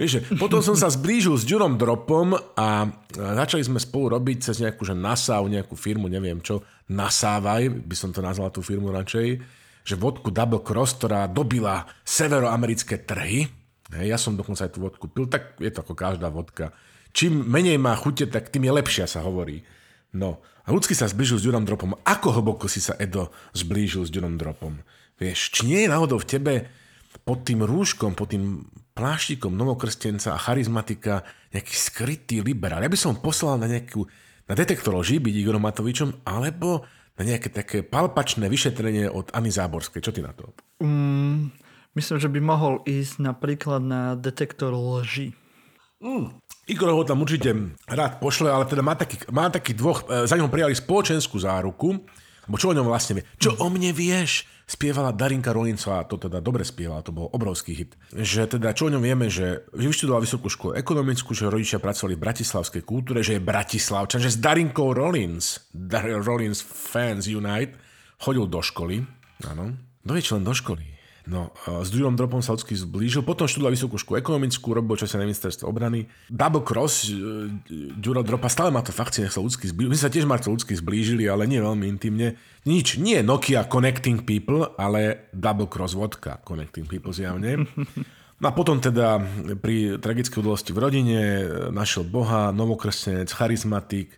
[0.00, 4.64] Vieš, že potom som sa zblížil s Ďurom Dropom a začali sme spolu robiť cez
[4.64, 9.28] nejakú, že nasáv, nejakú firmu, neviem čo, nasávaj, by som to nazval tú firmu radšej,
[9.84, 13.52] že vodku Double Cross, ktorá dobila severoamerické trhy.
[14.00, 16.72] Ja som dokonca aj tú vodku pil, tak je to ako každá vodka.
[17.10, 19.60] Čím menej má chute, tak tým je lepšia, sa hovorí.
[20.10, 21.94] No, a ľudský sa zblížil s Ďurom Dropom.
[22.02, 24.82] Ako hlboko si sa, Edo, zblížil s Ďurom Dropom?
[25.18, 26.54] Vieš, či nie je náhodou v tebe
[27.22, 31.22] pod tým rúškom, pod tým pláštikom novokrstenca a charizmatika
[31.54, 32.82] nejaký skrytý liberál.
[32.82, 34.06] Ja by som poslal na nejakú,
[34.50, 40.02] na detektor lží byť Igorom Matovičom, alebo na nejaké také palpačné vyšetrenie od Ani Záborskej.
[40.02, 40.50] Čo ty na to?
[40.80, 41.52] Mm,
[41.94, 45.36] myslím, že by mohol ísť napríklad na detektor lží.
[46.00, 46.34] Mm.
[46.70, 47.50] Igor ho tam určite
[47.90, 51.98] rád pošle, ale teda má taký, má taký dvoch, e, za ňom prijali spoločenskú záruku,
[52.46, 53.24] bo čo o ňom vlastne vie?
[53.38, 54.46] Čo o mne vieš?
[54.70, 57.98] Spievala Darinka Rolincová, to teda dobre spievala, to bol obrovský hit.
[58.14, 62.22] Že teda, čo o ňom vieme, že vyštudoval vysokú školu ekonomickú, že rodičia pracovali v
[62.22, 67.74] bratislavskej kultúre, že je bratislavčan, že s Darinkou Rollins, Dar- Rollins Fans Unite,
[68.22, 69.02] chodil do školy,
[69.42, 69.74] áno,
[70.06, 70.99] do len do školy.
[71.28, 75.28] No, s Ďurom Dropom sa ľudský zblížil, potom študoval vysokú školu ekonomickú, robil čo na
[75.28, 76.08] ministerstve obrany.
[76.32, 77.12] Double Cross,
[78.00, 79.92] Ďuro Dropa, stále má to fakcie, nech sa ľudský zblížil.
[79.92, 82.40] My sa tiež Marto ľudský zblížili, ale nie veľmi intimne.
[82.64, 87.68] Nič, nie Nokia Connecting People, ale Double Cross vodka Connecting People zjavne.
[88.40, 89.20] No a potom teda
[89.60, 91.20] pri tragickej udalosti v rodine
[91.68, 94.16] našiel Boha, novokrstenec, charizmatik,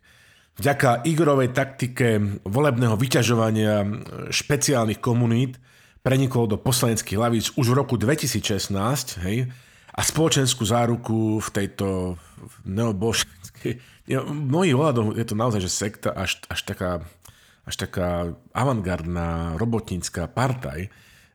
[0.63, 3.83] vďaka Igorovej taktike volebného vyťažovania
[4.31, 5.59] špeciálnych komunít,
[6.03, 9.49] prenikol do poslaneckých hlavíc už v roku 2016, hej,
[9.93, 12.17] a spoločenskú záruku v tejto
[12.65, 13.79] neoboženskej...
[14.27, 16.91] Mnohých ohľadom je to naozaj, že sekta až, až taká,
[17.69, 20.89] až taká avantgardná robotnícka partaj,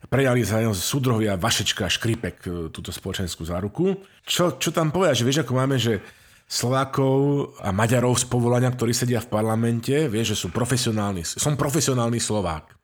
[0.09, 3.97] prejali za ňou súdrovia Vašečka a Škripek e, túto spoločenskú záruku.
[4.23, 5.99] Čo, čo tam povedať, že vieš, ako máme, že
[6.47, 11.27] Slovákov a Maďarov z povolania, ktorí sedia v parlamente, vieš, že sú profesionálni.
[11.27, 12.77] Som profesionálny Slovák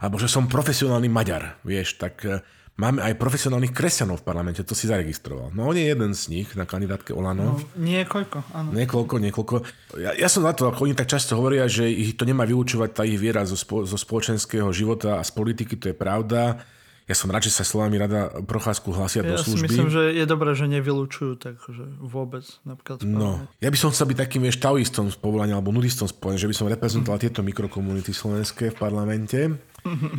[0.00, 2.42] alebo že som profesionálny Maďar, vieš, tak e,
[2.74, 5.54] máme aj profesionálnych kresťanov v parlamente, to si zaregistroval.
[5.54, 7.54] No on je jeden z nich na kandidátke Olano.
[7.54, 8.68] No, niekoľko, áno.
[8.74, 9.54] Niekoľko, niekoľko.
[10.02, 12.90] Ja, ja som na to, ako oni tak často hovoria, že ich to nemá vylúčovať
[12.90, 16.66] tá ich viera zo, spo, zo spoločenského života a z politiky, to je pravda.
[17.04, 19.68] Ja som rád, že sa slovami rada Procházku hlasia ja do služby.
[19.68, 22.48] Ja myslím, že je dobré, že nevylučujú takže vôbec.
[22.64, 26.16] Napríklad no, ja by som chcel byť takým vieš, taoistom z povolania alebo nudistom z
[26.16, 27.24] povolania, že by som reprezentoval mm.
[27.28, 29.52] tieto mikrokomunity slovenské v parlamente.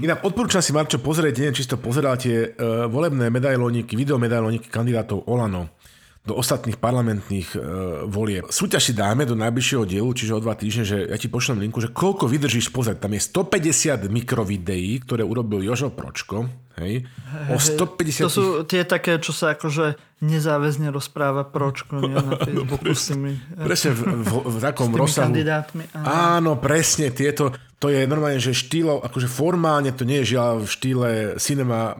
[0.05, 5.73] Inak odporúčam si, Marčo, pozrieť, neviem, či to pozeráte, uh, volebné medailóniky, videomedailóniky kandidátov Olano
[6.25, 7.61] do ostatných parlamentných uh,
[8.09, 8.49] volieb.
[8.49, 11.77] Súťaž si dáme do najbližšieho dielu, čiže o dva týždne, že ja ti pošlem linku,
[11.77, 13.05] že koľko vydržíš pozrieť.
[13.05, 16.49] Tam je 150 mikrovideí, ktoré urobil Jožo Pročko.
[16.81, 17.05] Hej.
[17.53, 18.25] O 150...
[18.25, 22.97] To sú tie také, čo sa akože nezáväzne rozpráva Pročko nie, na Facebooku no, presne,
[22.97, 23.31] s tými...
[23.61, 25.29] Presne v, v, v takom rozsahu.
[25.29, 25.83] kandidátmi.
[25.93, 26.05] Áno.
[26.09, 30.69] áno, presne tieto to je normálne, že štýlo, akože formálne to nie je žiaľ v
[30.71, 31.09] štýle
[31.43, 31.95] cinema uh,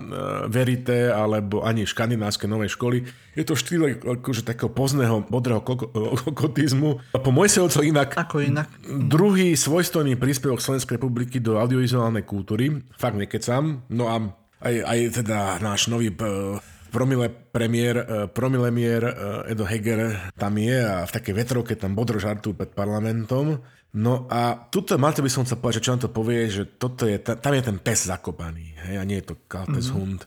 [0.48, 3.04] verite alebo ani škandinávskej novej školy.
[3.36, 7.04] Je to v štýle akože takého pozného, modrého kokotizmu.
[7.12, 8.16] Po Mojsejovco inak...
[8.16, 8.72] Ako inak?
[8.88, 12.72] Druhý svojstojný príspevok Slovenskej republiky do audiovizuálnej kultúry.
[12.96, 13.84] Fakt nekecam.
[13.92, 14.24] No a
[14.64, 16.56] aj, aj teda náš nový uh,
[16.96, 19.04] promile premiér, promilemier
[19.52, 23.60] Edo Heger tam je a v takej vetrovke tam bodro žartujú pred parlamentom.
[23.96, 27.08] No a tuto, Malte by som chcel povedať, že čo nám to povie, že toto
[27.08, 29.96] je, tam je ten pes zakopaný, hej, a nie je to Kalpes mm-hmm.
[29.96, 30.22] Hund,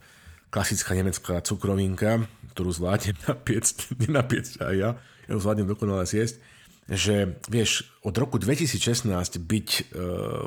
[0.49, 2.25] klasická nemecká cukrovinka.
[2.57, 6.41] ktorú zvládnem napiecť, nenapiecť aj ja, ja ju zvládnem dokonale zjesť,
[6.89, 9.05] že vieš, od roku 2016
[9.37, 9.81] byť e,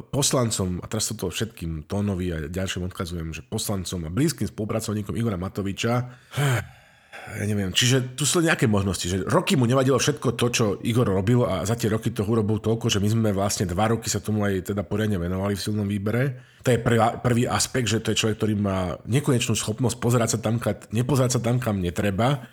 [0.09, 5.37] poslancom, a teraz to všetkým Tónovi a ďalším odkazujem, že poslancom a blízkym spolupracovníkom Igora
[5.37, 6.09] Matoviča,
[7.21, 11.07] ja neviem, čiže tu sú nejaké možnosti, že roky mu nevadilo všetko to, čo Igor
[11.07, 14.19] robil a za tie roky toho urobil toľko, že my sme vlastne dva roky sa
[14.19, 16.41] tomu aj teda poriadne venovali v silnom výbere.
[16.65, 20.39] To je prvý, prvý aspekt, že to je človek, ktorý má nekonečnú schopnosť pozerať sa
[20.43, 22.45] tam, kam, nepozerať sa tam, kam netreba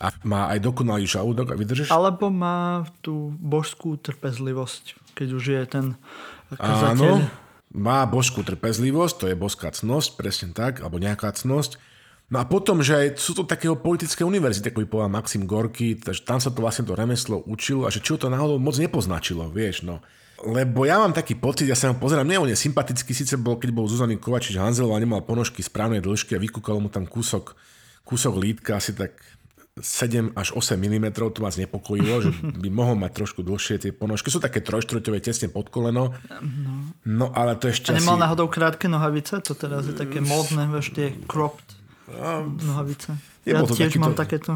[0.00, 1.92] a má aj dokonalý žalúdok a vydržíš?
[1.92, 5.86] Alebo má tú božskú trpezlivosť, keď už je ten
[6.56, 6.94] kazateľ.
[6.94, 7.10] Áno,
[7.72, 11.91] má božskú trpezlivosť, to je boská cnosť, presne tak, alebo nejaká cnosť
[12.32, 16.00] No a potom, že aj sú to takého politické univerzity, ako by povedal Maxim Gorky,
[16.00, 19.52] takže tam sa to vlastne to remeslo učilo a že čo to náhodou moc nepoznačilo,
[19.52, 20.00] vieš, no.
[20.40, 23.60] Lebo ja mám taký pocit, ja sa ho pozerám, nie on je sympatický, síce bol,
[23.60, 27.52] keď bol Zuzany Kovačič Hanzelová, nemal ponožky správnej dĺžky a vykúkalo mu tam kúsok,
[28.08, 29.12] kúsok lítka, asi tak
[29.76, 32.30] 7 až 8 mm, to vás nepokojilo, že
[32.64, 34.32] by mohol mať trošku dlhšie tie ponožky.
[34.32, 36.16] Sú také trojštvrťové tesne pod koleno.
[36.40, 36.72] No.
[37.04, 38.24] no ale to ešte A nemal asi...
[38.24, 39.40] náhodou krátke nohavice?
[39.44, 41.81] To teraz je také módne, vieš, tie cropped
[42.46, 43.16] Nohavice.
[43.42, 44.52] Je ja to tiež takýto, mám takéto.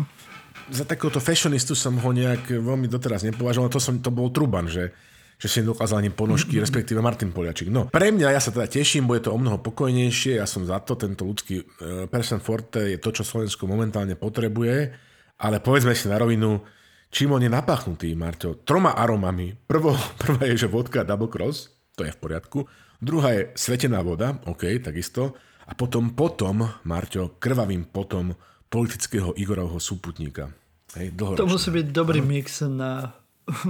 [0.70, 3.70] Za takéhoto fashionistu som ho nejak veľmi doteraz nepovažoval.
[3.72, 4.94] To, som, to bol Truban, že
[5.36, 7.68] že si nedokázal ani ponožky, respektíve Martin Poliačik.
[7.68, 10.80] No, pre mňa, ja sa teda teším, bude to o mnoho pokojnejšie, ja som za
[10.80, 11.66] to, tento ľudský uh,
[12.08, 14.96] Persen Forte je to, čo Slovensko momentálne potrebuje,
[15.36, 16.64] ale povedzme si na rovinu,
[17.12, 18.64] čím on je napachnutý, Marťo?
[18.64, 19.52] Troma aromami.
[19.52, 19.92] Prvo,
[20.24, 22.64] prvá je, že vodka double cross, to je v poriadku.
[22.96, 25.36] Druhá je svetená voda, OK, takisto.
[25.66, 28.34] A potom, potom, Marťo, krvavým potom
[28.70, 30.54] politického Igorovho súputníka.
[30.94, 32.30] Hej, to musí byť dobrý ano.
[32.30, 33.12] mix na,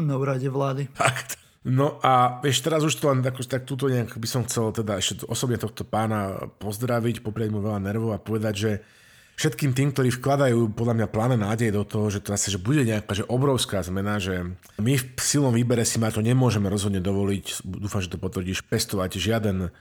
[0.09, 0.93] na úrade vlády.
[0.93, 1.41] Fakt.
[1.67, 5.03] No a vieš, teraz už to len tak, tak túto nejak by som chcel teda
[5.03, 8.71] ešte osobne tohto pána pozdraviť, poprieť mu veľa nervov a povedať, že
[9.35, 12.87] všetkým tým, ktorí vkladajú podľa mňa pláne nádej do toho, že to zase, že bude
[12.87, 14.47] nejaká že obrovská zmena, že
[14.79, 19.19] my v silnom výbere si ma to nemôžeme rozhodne dovoliť, dúfam, že to potvrdíš, pestovať
[19.19, 19.75] žiaden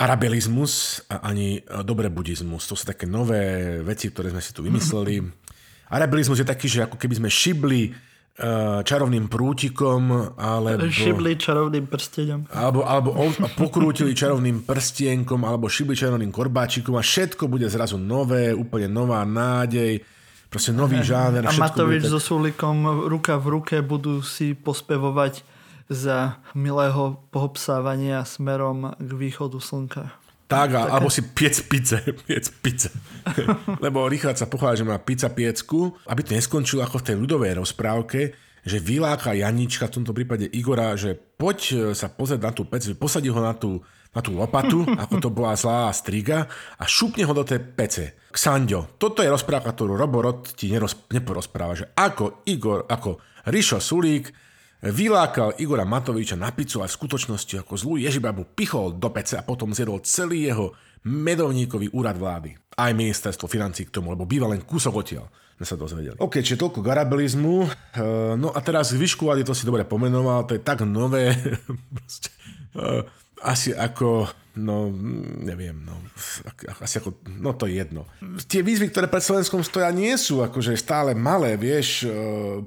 [0.00, 2.64] arabelizmus a ani e, dobre budizmus.
[2.64, 5.20] To sú také nové veci, ktoré sme si tu vymysleli.
[5.92, 10.86] Arabelizmus je taký, že ako keby sme šibli uh, čarovným prútikom, alebo...
[10.86, 12.46] Šibli čarovným prstenom.
[12.54, 13.10] Alebo, alebo
[13.58, 19.98] pokrútili čarovným prstienkom, alebo šibli čarovným korbáčikom a všetko bude zrazu nové, úplne nová nádej,
[20.46, 21.42] proste nový žáner.
[21.42, 22.14] A Matovič tak...
[22.14, 25.42] so Sulikom ruka v ruke budú si pospevovať
[25.90, 30.14] za milého pohopsávania smerom k východu slnka.
[30.50, 32.90] Tak, a, alebo si piec pice, piec pice.
[33.84, 37.52] Lebo Richard sa pochváľa, že má pizza piecku, aby to neskončilo ako v tej ľudovej
[37.58, 38.34] rozprávke,
[38.66, 42.82] že vyláka Janička, v tomto prípade Igora, že poď e, sa pozrieť na tú pec,
[42.98, 43.78] posadí ho na tú,
[44.10, 48.04] na tú lopatu, ako to bola zlá striga a šupne ho do tej pece.
[48.34, 54.49] Ksandio, toto je rozprávka, ktorú Roborot ti neroz, neporozpráva, že ako Igor, ako Rišo Sulík
[54.82, 59.44] vylákal Igora Matoviča na pizzu a v skutočnosti ako zlú Ježibabu pichol do pece a
[59.44, 60.72] potom zjedol celý jeho
[61.04, 62.56] medovníkový úrad vlády.
[62.76, 65.28] Aj ministerstvo financí k tomu, lebo býva len kúsok odtiaľ
[65.60, 66.16] sme sa dozvedeli.
[66.16, 67.68] OK, čiže toľko garabelizmu.
[67.68, 67.70] E,
[68.40, 71.36] no a teraz vlády, to si dobre pomenoval, to je tak nové,
[72.00, 72.32] proste,
[72.72, 73.04] e,
[73.42, 74.90] asi ako No,
[75.46, 75.94] neviem, no,
[76.82, 78.02] asi ako, no to je jedno.
[78.50, 82.10] Tie výzvy, ktoré pred Slovenskom stoja, nie sú akože stále malé, vieš, e,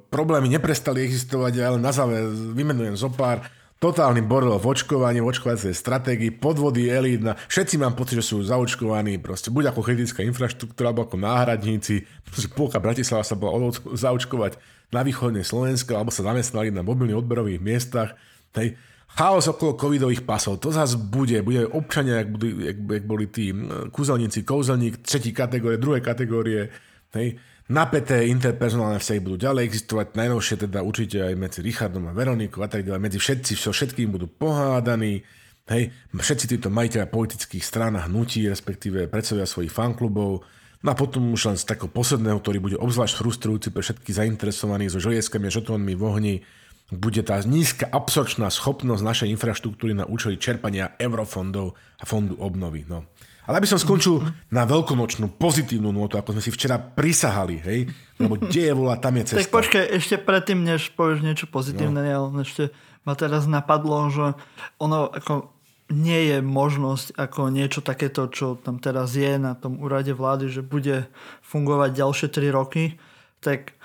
[0.08, 3.44] problémy neprestali existovať, ale na záver vymenujem zo pár.
[3.84, 9.20] Totálny bordel v očkovaní, v očkovacej stratégii, podvody elít, všetci mám pocit, že sú zaočkovaní,
[9.20, 14.56] proste buď ako kritická infraštruktúra, alebo ako náhradníci, proste polka Bratislava sa bola zaočkovať
[14.88, 18.16] na východnej Slovenska, alebo sa zamestnali na mobilných odberových miestach,
[18.56, 18.80] hej,
[19.14, 23.54] chaos okolo covidových pasov, to zase bude, bude občania, jak, budú, jak, jak boli tí
[23.94, 26.74] kúzelníci, kouzelník, tretí kategórie, druhé kategórie,
[27.14, 27.38] hej,
[27.70, 32.70] napäté interpersonálne vzťahy budú ďalej existovať, najnovšie teda určite aj medzi Richardom a Veronikou a
[32.70, 35.22] tak ďalej, medzi všetci, so všetkým budú pohádaní,
[35.70, 40.42] hej, všetci títo majiteľa politických strán a hnutí, respektíve predsedovia svojich fanklubov,
[40.84, 44.92] No a potom už len z takého posledného, ktorý bude obzvlášť frustrujúci pre všetkých zainteresovaných
[44.92, 46.36] so žojieskami a žotónmi v ohni,
[46.92, 52.84] bude tá nízka absorčná schopnosť našej infraštruktúry na účely čerpania eurofondov a fondu obnovy.
[52.86, 53.08] No.
[53.44, 54.24] Ale aby som skončil
[54.56, 57.80] na veľkonočnú pozitívnu notu, ako sme si včera prisahali, hej,
[58.16, 59.44] lebo kde je vola, tam je cesta.
[59.44, 62.12] Tak počkaj, ešte predtým, než povieš niečo pozitívne, no.
[62.32, 62.72] ale ešte
[63.04, 64.40] ma teraz napadlo, že
[64.80, 65.52] ono ako
[65.92, 70.64] nie je možnosť ako niečo takéto, čo tam teraz je na tom úrade vlády, že
[70.64, 71.12] bude
[71.44, 72.96] fungovať ďalšie 3 roky,
[73.44, 73.76] tak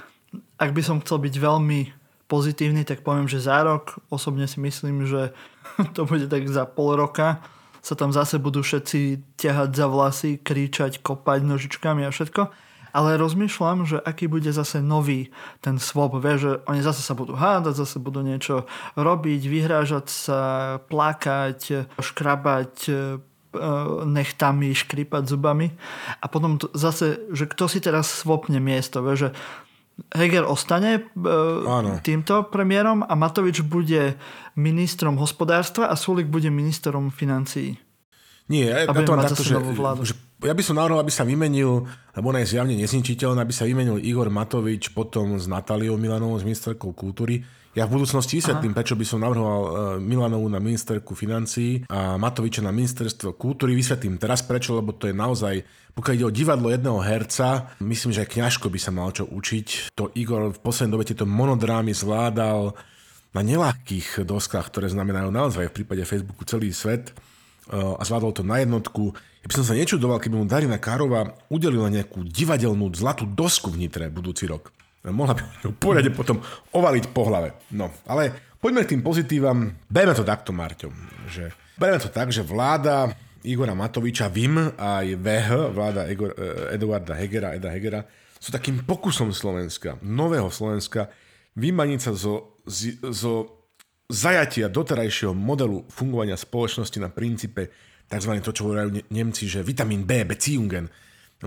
[0.55, 1.98] ak by som chcel byť veľmi
[2.29, 5.33] pozitívny, tak poviem, že za rok osobne si myslím, že
[5.97, 7.41] to bude tak za pol roka
[7.89, 12.53] sa tam zase budú všetci ťahať za vlasy, kričať, kopať nožičkami a všetko.
[12.89, 15.29] Ale rozmýšľam, že aký bude zase nový
[15.61, 18.65] ten swap, vie, že oni zase sa budú hádať, zase budú niečo
[18.97, 20.41] robiť, vyhrážať sa,
[20.89, 22.93] plakať, škrabať e,
[24.09, 25.77] nechtami, škripať zubami
[26.21, 29.29] a potom to zase, že kto si teraz swapne miesto, vie, že
[30.15, 31.11] Heger ostane
[31.67, 31.99] Áno.
[32.07, 34.15] týmto premiérom a Matovič bude
[34.55, 37.75] ministrom hospodárstva a Sulik bude ministrom financií.
[38.49, 39.59] Nie, ja to takto, že,
[40.09, 41.85] že ja by som navrhol, aby sa vymenil,
[42.17, 46.49] lebo ona je zjavne nezničiteľná, aby sa vymenil Igor Matovič potom s Natáliou Milanovou, s
[46.49, 47.45] ministerkou kultúry.
[47.79, 49.71] Ja v budúcnosti vysvetlím, prečo by som navrhoval e,
[50.03, 53.79] Milanovú na ministerku financií a Matoviča na ministerstvo kultúry.
[53.79, 55.63] Vysvetlím teraz prečo, lebo to je naozaj,
[55.95, 59.95] pokiaľ ide o divadlo jedného herca, myslím, že aj kňažko by sa mal čo učiť.
[59.95, 62.75] To Igor v poslednej dobe tieto monodrámy zvládal
[63.31, 68.43] na nelahkých doskách, ktoré znamenajú naozaj v prípade Facebooku celý svet e, a zvládol to
[68.43, 69.15] na jednotku.
[69.15, 73.87] Ja by som sa nečudoval, keby mu Darina Károva udelila nejakú divadelnú zlatú dosku v
[73.87, 74.75] Nitre budúci rok.
[75.11, 76.39] Mohla by ju poriadne potom
[76.73, 77.55] ovaliť po hlave.
[77.75, 79.73] No, ale poďme k tým pozitívam.
[79.89, 80.93] Berme to takto, Marťo.
[81.29, 83.13] Že, berme to tak, že vláda
[83.47, 88.03] Igora Matoviča, VIM a VH, vláda Igor, eh, Eduarda Hegera, Eda Hegera,
[88.39, 91.11] sú takým pokusom Slovenska, nového Slovenska,
[91.59, 92.59] vymaniť sa zo,
[93.11, 93.35] zo
[94.07, 97.69] zajatia doterajšieho modelu fungovania spoločnosti na princípe
[98.09, 98.33] tzv.
[98.41, 100.89] to, čo hovorajú Nemci, že vitamín B, Beziehungen,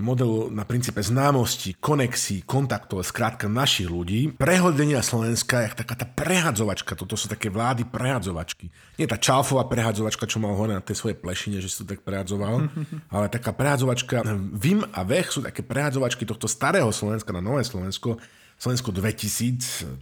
[0.00, 4.32] modelu na princípe známosti, konexí, kontaktov, skrátka našich ľudí.
[4.32, 8.72] Prehodenia Slovenska je taká tá prehadzovačka, toto sú také vlády prehadzovačky.
[8.96, 12.00] Nie tá čalfová prehadzovačka, čo mal hore na tej svojej plešine, že si to tak
[12.00, 12.72] prehadzoval,
[13.12, 14.24] ale taká prehadzovačka,
[14.56, 18.16] Vim a Vech sú také prehadzovačky tohto starého Slovenska na nové Slovensko,
[18.56, 20.00] Slovensko 2020,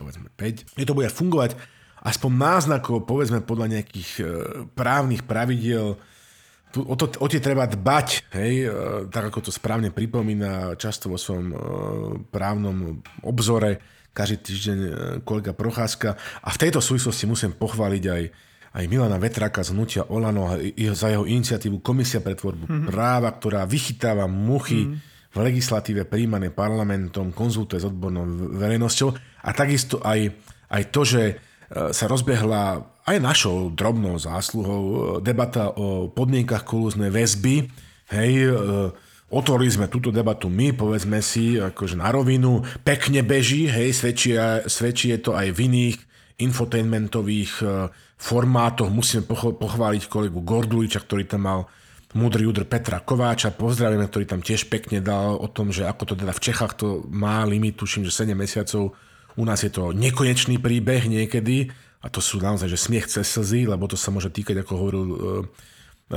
[0.00, 0.78] povedzme 5.
[0.80, 1.58] Je to bude fungovať
[2.02, 4.24] aspoň náznakov, povedzme podľa nejakých e,
[4.74, 5.98] právnych pravidiel,
[6.72, 8.68] tu, o, to, o tie treba dbať, hej, e,
[9.12, 11.56] tak ako to správne pripomína často vo svojom e,
[12.32, 14.78] právnom obzore každý týždeň
[15.24, 16.16] kolega Procházka.
[16.44, 18.22] A v tejto súvislosti musím pochváliť aj,
[18.76, 20.60] aj Milana Vetraka z Hnutia Olano a
[20.92, 22.88] za jeho iniciatívu Komisia pre tvorbu mm-hmm.
[22.92, 25.32] práva, ktorá vychytáva muchy mm-hmm.
[25.32, 29.16] v legislatíve príjmanej parlamentom, konzultuje s odbornou verejnosťou
[29.48, 30.28] a takisto aj,
[30.68, 31.22] aj to, že
[31.72, 37.66] sa rozbehla aj našou drobnou zásluhou e, debata o podmienkach kolúznej väzby.
[38.12, 38.54] Hej, e,
[39.32, 44.36] otvorili sme túto debatu my, povedzme si, akože na rovinu, pekne beží, hej, svedčí,
[44.68, 45.98] svedčí je to aj v iných
[46.42, 47.64] infotainmentových
[48.18, 48.90] formátoch.
[48.90, 51.60] Musíme pochváliť kolegu Gorduliča, ktorý tam mal
[52.12, 56.14] múdry údr Petra Kováča, pozdravíme, ktorý tam tiež pekne dal o tom, že ako to
[56.20, 58.92] teda v Čechách to má limit, tuším, že 7 mesiacov
[59.36, 63.70] u nás je to nekonečný príbeh niekedy a to sú naozaj, že smiech cez slzy,
[63.70, 65.16] lebo to sa môže týkať, ako hovoril e,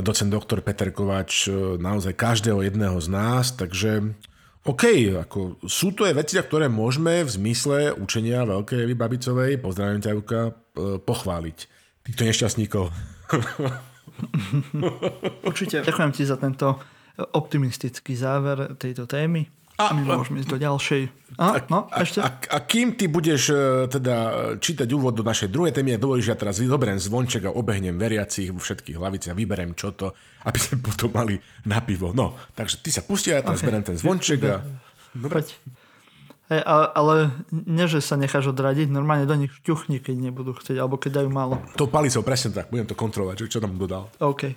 [0.02, 4.18] docent doktor Peter Kováč, e, naozaj každého jedného z nás, takže
[4.66, 10.02] OK, ako sú to aj veci, ktoré môžeme v zmysle učenia Veľkej Evy Babicovej, pozdravím
[10.02, 10.52] ťa Juka, e,
[10.98, 11.58] pochváliť.
[12.02, 12.90] Týchto nešťastníkov.
[15.50, 15.86] Určite.
[15.86, 16.82] Ďakujem ti za tento
[17.18, 19.46] optimistický záver tejto témy.
[19.76, 21.02] A, my môžeme ísť do ďalšej.
[21.36, 22.24] A, no, ešte?
[22.24, 24.16] A, a, a kým ty budeš uh, teda
[24.56, 28.56] čítať úvod do našej druhej témy, ja dovolíš, ja teraz vyzoberiem zvonček a obehnem veriacich
[28.56, 30.16] vo všetkých hlaviciach, vyberiem čo to,
[30.48, 31.36] aby sme potom mali
[31.68, 32.16] na pivo.
[32.16, 33.68] No, takže ty sa pustia, ja teraz okay.
[33.68, 34.64] beriem ten zvonček a...
[35.12, 35.44] Dobre.
[36.46, 37.16] Hey, ale, ale
[37.52, 41.30] nie, že sa necháš odradiť, normálne do nich šťuchni, keď nebudú chcieť, alebo keď dajú
[41.34, 41.58] málo.
[41.74, 44.14] To palicou, presne tak, budem to kontrolovať, čo tam dodal.
[44.22, 44.54] OK.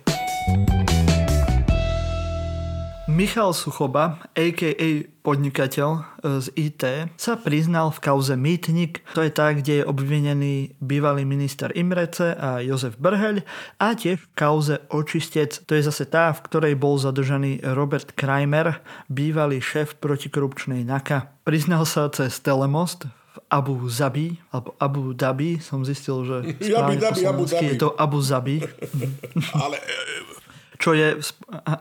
[3.09, 4.89] Michal Suchoba, a.k.a.
[5.25, 6.01] podnikateľ e,
[6.45, 6.83] z IT,
[7.17, 9.01] sa priznal v kauze Mýtnik.
[9.17, 13.41] To je tá, kde je obvinený bývalý minister Imrece a Jozef Brheľ
[13.81, 15.57] a tiež v kauze Očistec.
[15.65, 18.77] To je zase tá, v ktorej bol zadržaný Robert Kramer,
[19.09, 21.33] bývalý šéf protikorupčnej NAKA.
[21.49, 26.37] Priznal sa cez Telemost v Abu Zabi, alebo Abu Dhabi, som zistil, že
[26.77, 27.65] Abu Dhabi, Abu Dhabi.
[27.73, 28.61] je to Abu Zabi.
[29.65, 30.38] Ale e,
[30.79, 31.19] čo je...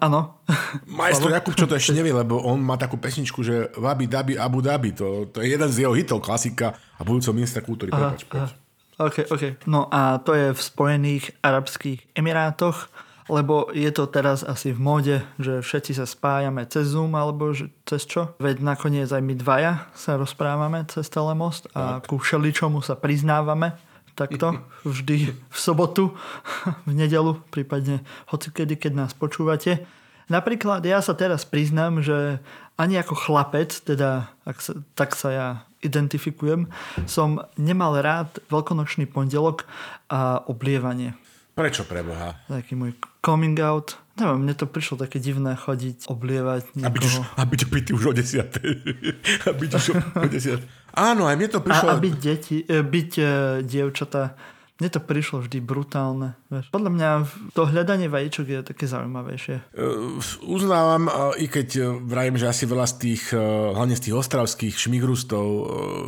[0.02, 0.42] Áno.
[0.90, 4.58] Majstro Jakub, čo to ešte nevie, lebo on má takú pesničku, že Wabi Dabi Abu
[4.58, 4.90] Dhabi.
[4.98, 7.94] To, to je jeden z jeho hitov, klasika a budúco ministra kultúry.
[7.94, 8.50] Aha, aha.
[8.98, 9.62] OK, OK.
[9.70, 12.90] No a to je v Spojených Arabských Emirátoch,
[13.30, 17.70] lebo je to teraz asi v móde, že všetci sa spájame cez Zoom alebo že
[17.86, 18.34] cez čo.
[18.42, 22.10] Veď nakoniec aj my dvaja sa rozprávame cez Telemost a tak.
[22.10, 23.78] ku všeličomu sa priznávame
[24.18, 26.18] takto vždy v sobotu,
[26.88, 29.86] v nedelu, prípadne hocikedy, keď nás počúvate.
[30.28, 32.42] Napríklad ja sa teraz priznám, že
[32.76, 35.48] ani ako chlapec, teda ak sa, tak sa ja
[35.80, 36.66] identifikujem,
[37.06, 39.64] som nemal rád veľkonočný pondelok
[40.10, 41.14] a oblievanie.
[41.58, 42.38] Prečo preboha?
[42.46, 43.98] Taký môj coming out.
[44.14, 47.34] Neviem, mne to prišlo také divné chodiť, oblievať A byť, už, niekoho.
[47.34, 48.62] a byť už o desiate.
[49.46, 50.66] a byť už o desiate.
[50.98, 51.88] Áno, aj mne to A, prišlo...
[51.88, 53.24] a byť deti, e, byť e,
[53.62, 54.34] dievčatá,
[54.78, 56.38] mne to prišlo vždy brutálne.
[56.54, 56.70] Vieš.
[56.70, 57.10] Podľa mňa
[57.50, 59.74] to hľadanie vajíčok je také zaujímavejšie.
[59.74, 64.06] Uh, uznávam, uh, i keď uh, vravím, že asi veľa z tých, uh, hlavne z
[64.06, 65.64] tých ostravských šmigrustov, uh,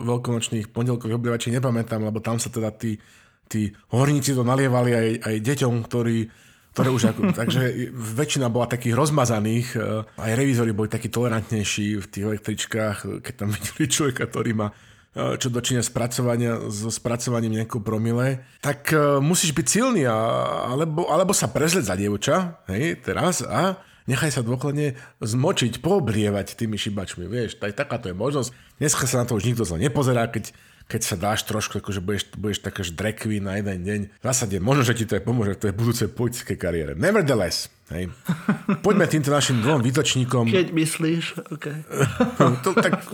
[0.07, 3.03] veľkonočných pondelkových oblievačí nepamätám, lebo tam sa teda tí,
[3.51, 6.19] tí horníci to nalievali aj, aj deťom, ktorí
[6.73, 12.07] ktoré už ako, takže väčšina bola takých rozmazaných, uh, aj revízori boli takí tolerantnejší v
[12.07, 17.83] tých električkách, keď tam videli človeka, ktorý má uh, čo dočinia spracovania, so spracovaním nejakou
[17.83, 20.17] promile, tak uh, musíš byť silný, a,
[20.71, 26.75] alebo, alebo sa prezleť za dievča, hej, teraz a nechaj sa dôkladne zmočiť, pooblievať tými
[26.75, 28.51] šibačmi, vieš, tak, takáto je možnosť.
[28.83, 30.51] Dneska sa na to už nikto zle nepozerá, keď,
[30.91, 34.01] keď sa dáš trošku, akože budeš, budeš také drag queen na jeden deň.
[34.19, 36.93] V zásade, možno, že ti to aj pomôže v tvojej budúcej politickej kariére.
[36.99, 38.11] Nevertheless, hej.
[38.87, 40.51] Poďme týmto našim dvom výtočníkom.
[40.51, 41.25] Keď myslíš,
[41.55, 41.67] OK.
[42.67, 43.07] to, tak,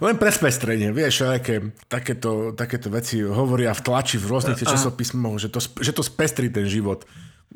[0.00, 5.52] len pre spestrenie, vieš, aké, takéto, takéto veci hovoria v tlači v rôznych časopismoch, že
[5.52, 7.04] to, že to spestrí ten život.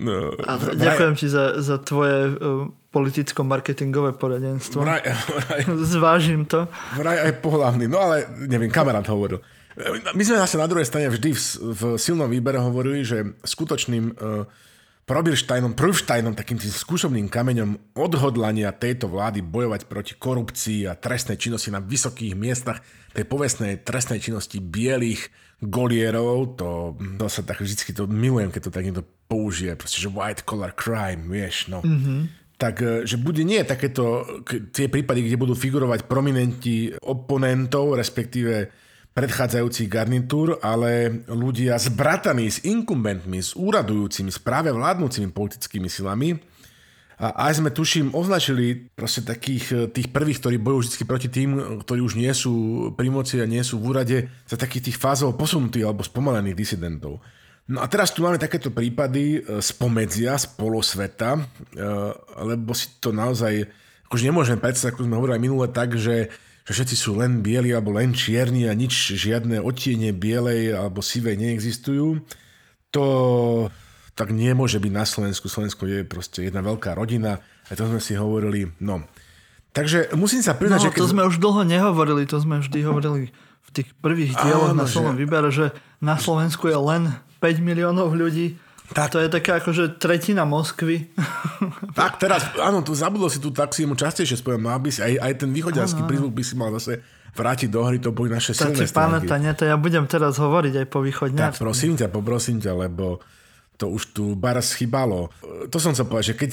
[0.03, 4.82] No, A ďakujem ti za, za tvoje uh, politicko-marketingové poradenstvo.
[4.82, 5.07] Vraj,
[5.38, 6.66] vraj, Zvážim to.
[6.98, 9.38] vraj aj pohľavný, no ale neviem, kamarát hovoril.
[10.12, 11.40] My sme zase na druhej strane vždy v,
[11.72, 14.44] v silnom výbere hovorili, že skutočným uh,
[15.03, 21.74] Probirštajnom, prvštajnom, takým tým skúšobným kameňom odhodlania tejto vlády bojovať proti korupcii a trestnej činnosti
[21.74, 22.78] na vysokých miestach,
[23.11, 25.26] tej povestnej trestnej činnosti bielých
[25.63, 26.99] golierov, to,
[27.31, 31.31] sa tak vždycky to milujem, keď to tak niekto použije, proste, že white collar crime,
[31.31, 31.81] vieš, no.
[31.81, 34.23] Mm-hmm tak e, že bude nie takéto
[34.71, 38.71] tie prípady, kde budú figurovať prominenti oponentov, respektíve
[39.13, 46.39] predchádzajúcich garnitúr, ale ľudia zbrataní s inkumbentmi, s úradujúcimi, s práve vládnúcimi politickými silami.
[47.21, 51.81] A aj sme, tuším, označili proste takých e, tých prvých, ktorí bojujú vždy proti tým,
[51.85, 54.17] ktorí už nie sú pri moci a nie sú v úrade,
[54.49, 57.21] za takých tých fázov posunutých alebo spomalených disidentov.
[57.71, 61.39] No a teraz tu máme takéto prípady spomedzia, z polosveta,
[62.43, 63.71] lebo si to naozaj,
[64.11, 66.27] akože nemôžeme predstaviť, ako sme hovorili aj minule, tak, že,
[66.67, 71.39] že všetci sú len bieli alebo len čierni a nič, žiadne odtiene bielej alebo sivej
[71.39, 72.27] neexistujú.
[72.99, 73.07] To
[74.15, 75.47] tak nemôže byť na Slovensku.
[75.47, 78.69] Slovensko je proste jedna veľká rodina, aj to sme si hovorili.
[78.79, 79.01] No.
[79.71, 80.99] Takže musím sa No, priznať, že keď...
[80.99, 83.33] to sme už dlho nehovorili, to sme vždy hovorili
[83.63, 87.09] v tých prvých dieloch Áno, na Slovom že- výbere, že na Slovensku je len
[87.39, 88.61] 5 miliónov ľudí.
[88.93, 89.09] Tak.
[89.11, 91.09] To je taká akože tretina Moskvy.
[91.93, 95.01] Tak teraz, áno, tu zabudol si tu, tak si mu častejšie spomínam, mal by si,
[95.01, 98.53] aj, aj ten východiarsky prízvuk by si mal zase vrátiť do hry, to boli naše
[98.53, 99.29] Tak silné si stránky.
[99.39, 99.53] nie?
[99.53, 101.61] To ja budem teraz hovoriť aj po Tak východňarsku.
[101.61, 103.21] prosím ťa, poprosím ťa, lebo
[103.83, 105.35] to už tu bar schybalo.
[105.43, 106.51] To som chcel povedať, že keď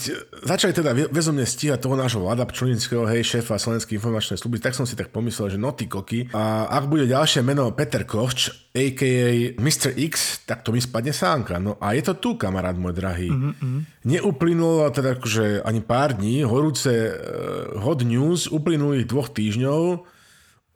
[0.49, 4.89] začali teda väzomne stíhať toho nášho Vlada Pčulinického, hej, šéfa Slovenskej informačnej služby, tak som
[4.89, 6.34] si tak pomyslel, že no ty koky.
[6.34, 9.57] A ak bude ďalšie meno Peter Košč, a.k.a.
[9.57, 9.93] Mr.
[9.97, 11.57] X, tak to mi spadne sánka.
[11.61, 13.30] No a je to tu, kamarát môj drahý.
[13.30, 14.05] Mm-hmm.
[14.09, 20.05] Neuplynulo teda akože ani pár dní, horúce uh, hot news uplynulých dvoch týždňov,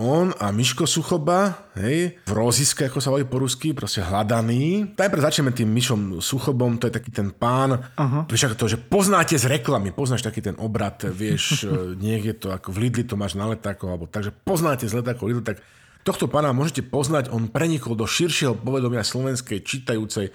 [0.01, 4.97] on a Miško Suchoba, hej, v Roziske, ako sa volí po rusky, proste hľadaný.
[4.97, 7.77] Najprv začneme tým Mišom Suchobom, to je taký ten pán,
[8.25, 11.69] vieš ako to, že poznáte z reklamy, poznáš taký ten obrad, vieš,
[12.05, 15.45] niekde to ako v Lidli to máš na letákoch, alebo takže poznáte z letákov Lidl,
[15.45, 15.61] tak
[16.01, 20.31] tohto pána môžete poznať, on prenikol do širšieho povedomia slovenskej čítajúcej e,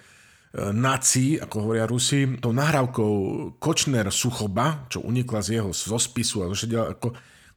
[0.71, 3.13] naci, ako hovoria Rusi, tou nahrávkou
[3.59, 7.09] Kočner Suchoba, čo unikla z jeho zo spisu, a zo všetkého, ako,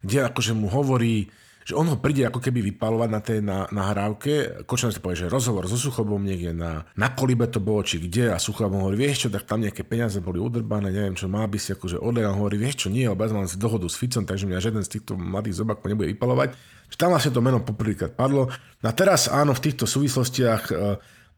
[0.01, 1.29] kde akože mu hovorí,
[1.61, 4.65] že on ho príde ako keby vypalovať na tej na, nahrávke.
[4.65, 8.33] Kočner si povie, že rozhovor so Suchobom niekde na, na kolibe to bolo, či kde
[8.33, 11.57] a Suchob hovorí, vieš čo, tak tam nejaké peniaze boli udrbané, neviem čo, má by
[11.61, 14.49] si akože odlial, hovorí, vieš čo, nie, lebo ja mám si dohodu s Ficom, takže
[14.49, 16.57] mňa žiaden z týchto mladých zobakov nebude vypalovať.
[16.91, 18.51] Že tam vlastne to meno poprvýkrát padlo.
[18.83, 20.73] A teraz áno, v týchto súvislostiach e,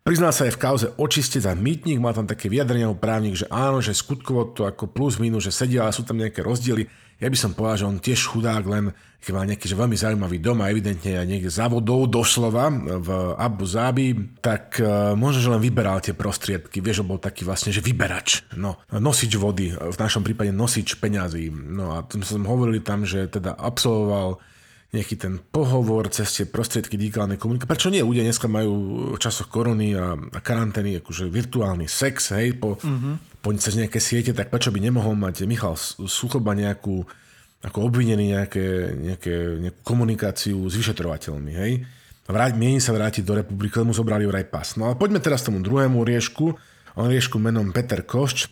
[0.03, 3.47] Priznal sa aj v kauze očistec a mýtnik, má tam také vyjadrenie ako právnik, že
[3.47, 6.91] áno, že skutkovo to ako plus minus, že sedia, ale sú tam nejaké rozdiely.
[7.23, 8.91] Ja by som povedal, že on tiež chudák, len
[9.23, 12.67] keď má nejaký že veľmi zaujímavý dom a evidentne aj niekde za vodou doslova
[12.99, 14.11] v Abu Zabi,
[14.43, 16.83] tak uh, možno, že len vyberal tie prostriedky.
[16.83, 18.43] Vieš, že bol taký vlastne, že vyberač.
[18.59, 21.47] No, nosič vody, v našom prípade nosič peňazí.
[21.47, 24.43] No a tom som hovorili tam, že teda absolvoval
[24.93, 27.73] nejaký ten pohovor cez tie prostriedky digitálnej komunikácie.
[27.73, 28.05] Prečo nie?
[28.05, 28.73] Ľudia dneska majú
[29.13, 33.41] v časoch korony a, a karantény akože virtuálny sex, hej, po, mm-hmm.
[33.41, 35.73] po cez nejaké siete, tak prečo by nemohol mať Michal
[36.05, 37.01] Suchoba nejakú
[37.63, 39.33] ako obvinený nejaké, nejaké,
[39.65, 41.73] nejakú komunikáciu s vyšetrovateľmi, hej?
[42.27, 44.75] Vráť, mieni sa vrátiť do republiky, mu zobrali vraj pas.
[44.79, 46.55] No ale poďme teraz k tomu druhému riešku,
[46.99, 48.47] on riešku menom Peter Košč.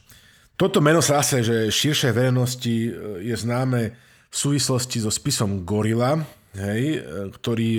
[0.56, 2.90] Toto meno sa zase, že širšej verejnosti e,
[3.32, 3.96] je známe
[4.32, 6.16] v súvislosti so spisom Gorila,
[6.56, 7.70] hej, e, ktorý,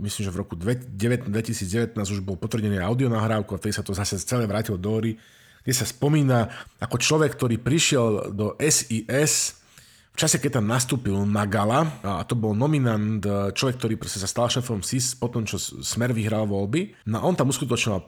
[0.00, 4.16] myslím, že v roku 2019 už bol potvrdený audio nahrávku a vtedy sa to zase
[4.24, 5.20] celé vrátilo do hory,
[5.60, 6.48] kde sa spomína
[6.80, 9.60] ako človek, ktorý prišiel do SIS
[10.18, 14.50] čase, keď tam nastúpil Magala, a to bol nominant, e, človek, ktorý proste sa stal
[14.50, 17.06] šéfom SIS po tom, čo Smer vyhral voľby.
[17.06, 18.02] No a on tam uskutočnil e,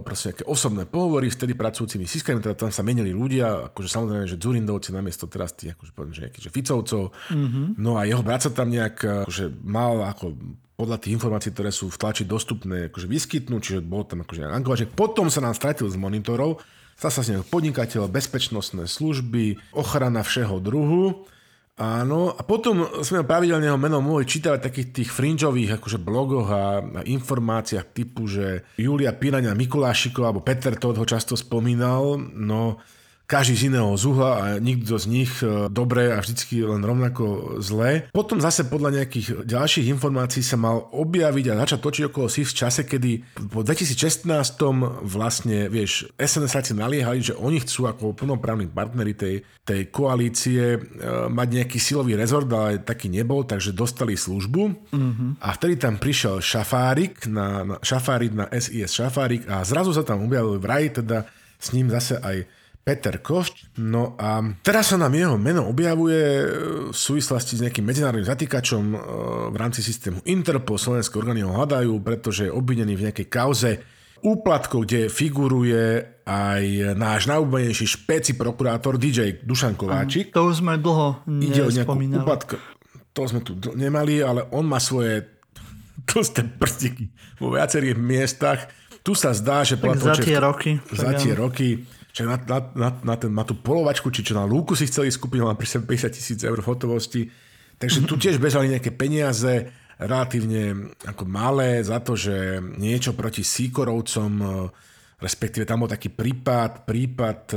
[0.00, 4.24] proste nejaké osobné pohovory s tedy pracujúcimi SISkami, teda tam sa menili ľudia, akože samozrejme,
[4.24, 7.02] že Dzurindovci namiesto teraz tých, akože poviem, že nejakých, že Ficovcov.
[7.28, 7.64] Mm-hmm.
[7.76, 10.32] No a jeho brat sa tam nejak, e, akože mal ako
[10.72, 14.90] podľa tých informácií, ktoré sú v tlači dostupné, akože vyskytnúť, čiže bol tam akože angažovaný.
[14.96, 16.64] Potom sa nám stratil z monitorov,
[16.96, 21.28] stal sa z neho podnikateľ, bezpečnostné služby, ochrana všeho druhu
[21.80, 26.48] Áno, a potom sme pravidelne jeho meno mohli čítať v takých tých fringeových akože blogoch
[26.52, 32.76] a, a informáciách typu, že Julia Piraňa Mikulášiková alebo Peter Todd ho často spomínal, no
[33.32, 38.12] každý z iného zúhla a nikto z nich e, dobre a vždycky len rovnako zlé.
[38.12, 42.58] Potom zase podľa nejakých ďalších informácií sa mal objaviť a začať točiť okolo SIF v
[42.60, 44.28] čase, kedy po 2016
[45.08, 50.78] vlastne, vieš, SNS naliehali, že oni chcú ako plnoprávni partneri tej, tej koalície e,
[51.32, 55.30] mať nejaký silový rezort, ale taký nebol, takže dostali službu mm-hmm.
[55.40, 60.28] a vtedy tam prišiel Šafárik na, na, Šafárik na SIS Šafárik a zrazu sa tam
[60.28, 61.24] objavil vraj teda
[61.56, 62.44] s ním zase aj
[62.82, 63.78] Peter Košť.
[63.78, 66.46] No a teraz sa nám jeho meno objavuje e,
[66.90, 68.98] v súvislosti s nejakým medzinárodným zatýkačom e,
[69.54, 70.82] v rámci systému Interpol.
[70.82, 73.70] Slovenské orgány ho hľadajú, pretože je obvinený v nejakej kauze
[74.22, 80.34] úplatkov, kde figuruje aj náš najúbenejší špeci prokurátor DJ Dušan Kováčik.
[80.34, 82.58] To už sme dlho Ide o nejakú úplatka.
[83.14, 85.22] To sme tu nemali, ale on má svoje
[86.10, 88.66] tlsté prstiky vo viacerých miestach.
[89.02, 89.78] Tu sa zdá, že...
[89.78, 90.78] Tak za tie roky.
[90.90, 91.82] Za tie roky
[92.12, 95.08] že na, na, na, na, ten, na tú polovačku, či čo na lúku si chceli
[95.08, 97.32] skúpiť, len pri 50 tisíc eur hotovosti.
[97.80, 104.32] Takže tu tiež bežali nejaké peniaze, relatívne ako malé za to, že niečo proti Síkorovcom,
[104.38, 104.46] e,
[105.22, 107.56] respektíve tam bol taký prípad, prípad e,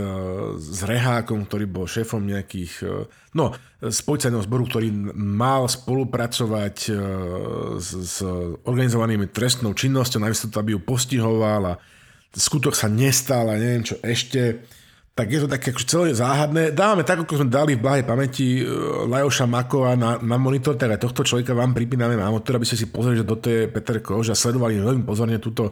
[0.55, 3.51] s Rehákom, ktorý bol šéfom nejakých, e, no,
[3.83, 4.87] z policajného zboru, ktorý
[5.19, 6.77] mal spolupracovať
[7.77, 8.17] s, s
[8.65, 11.79] organizovanými trestnou činnosťou, namiesto to, aby ju postihoval a
[12.35, 14.67] skutok sa nestal a neviem čo ešte,
[15.15, 16.75] tak je to také akože celé záhadné.
[16.75, 18.67] Dávame tak, ako sme dali v blahej pamäti e,
[19.07, 22.91] Lajoša Makova na, na monitor, aj tohto človeka vám pripíname na monitor, aby ste si
[22.91, 25.71] pozreli, že toto je Peter Kož a sledovali veľmi pozorne túto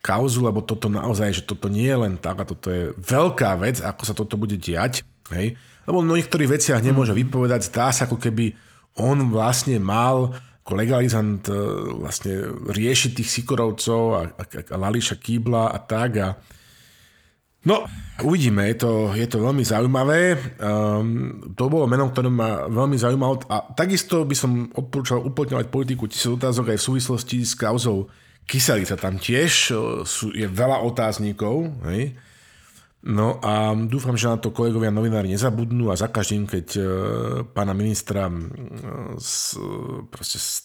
[0.00, 3.84] kauzu, lebo toto naozaj, že toto nie je len tak a toto je veľká vec,
[3.84, 5.04] ako sa toto bude diať.
[5.36, 5.60] Hej?
[5.84, 8.56] Lebo v niektorých veciach nemôže vypovedať, zdá sa ako keby
[8.96, 10.32] on vlastne mal
[10.68, 11.56] ako legalizant e,
[11.96, 16.28] vlastne riešiť tých Sikorovcov a, a, a Lališa Kýbla a tak a
[17.58, 17.84] No,
[18.22, 20.38] uvidíme, je to, je to veľmi zaujímavé.
[20.62, 26.06] Um, to bolo meno, ktoré ma veľmi zaujímalo a takisto by som odporúčal uplatňovať politiku
[26.06, 28.08] tisíc otázok aj v súvislosti s kauzou
[28.46, 28.94] Kyselica.
[28.94, 32.14] Tam tiež e, sú, je veľa otáznikov, hej?
[32.98, 36.82] No a dúfam, že na to kolegovia novinári nezabudnú a za každým, keď e,
[37.54, 38.26] pána ministra
[39.22, 39.54] s,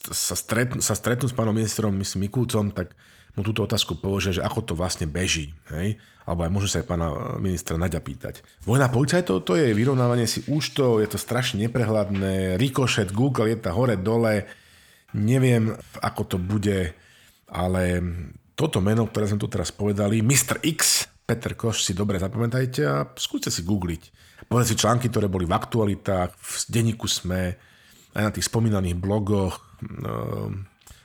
[0.09, 2.97] sa, stretnú, sa stretnú s pánom ministrom, myslím Mikulcom, tak
[3.37, 5.53] mu túto otázku položia, že ako to vlastne beží.
[5.69, 6.01] Hej?
[6.25, 7.07] Alebo aj môžu sa aj pána
[7.37, 8.41] ministra Naďa pýtať.
[8.65, 13.77] Vojna policajtov to je vyrovnávanie si účtov, je to strašne neprehľadné, rikošet, Google je tam
[13.77, 14.49] hore, dole,
[15.13, 15.69] neviem,
[16.01, 16.97] ako to bude,
[17.45, 17.83] ale
[18.57, 20.61] toto meno, ktoré sme tu teraz povedali, Mr.
[20.65, 24.03] X, Peter Koš si dobre zapamätajte a skúste si googliť.
[24.51, 27.55] Pozrite si články, ktoré boli v aktualitách, v denníku SME,
[28.13, 29.63] aj na tých spomínaných blogoch.
[29.83, 30.51] No,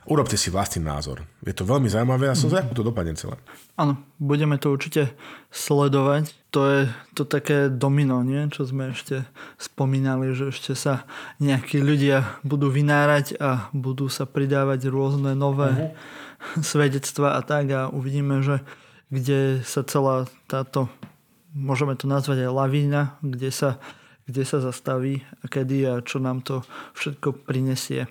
[0.09, 1.23] urobte si vlastný názor.
[1.45, 3.37] Je to veľmi zaujímavé a som zvedavý, ako to dopadne celé.
[3.77, 5.12] Áno, budeme to určite
[5.53, 6.33] sledovať.
[6.57, 6.81] To je
[7.12, 8.49] to také domino, nie?
[8.49, 9.29] čo sme ešte
[9.61, 11.05] spomínali, že ešte sa
[11.45, 16.64] nejakí ľudia budú vynárať a budú sa pridávať rôzne nové uh-huh.
[16.73, 18.64] svedectva a tak a uvidíme, že
[19.09, 20.93] kde sa celá táto,
[21.57, 23.81] môžeme to nazvať aj lavína, kde sa,
[24.29, 26.61] kde sa zastaví a kedy a čo nám to
[26.97, 28.09] všetko prinesie.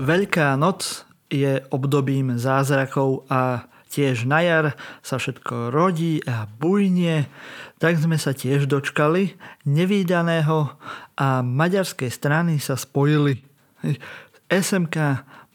[0.00, 4.66] Veľká noc je obdobím zázrakov a tiež na jar
[5.02, 7.26] sa všetko rodí a bujnie,
[7.80, 10.76] tak sme sa tiež dočkali nevýdaného
[11.16, 13.40] a maďarskej strany sa spojili.
[14.46, 14.96] SMK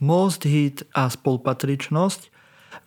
[0.01, 2.33] Most Hit a spolupatričnosť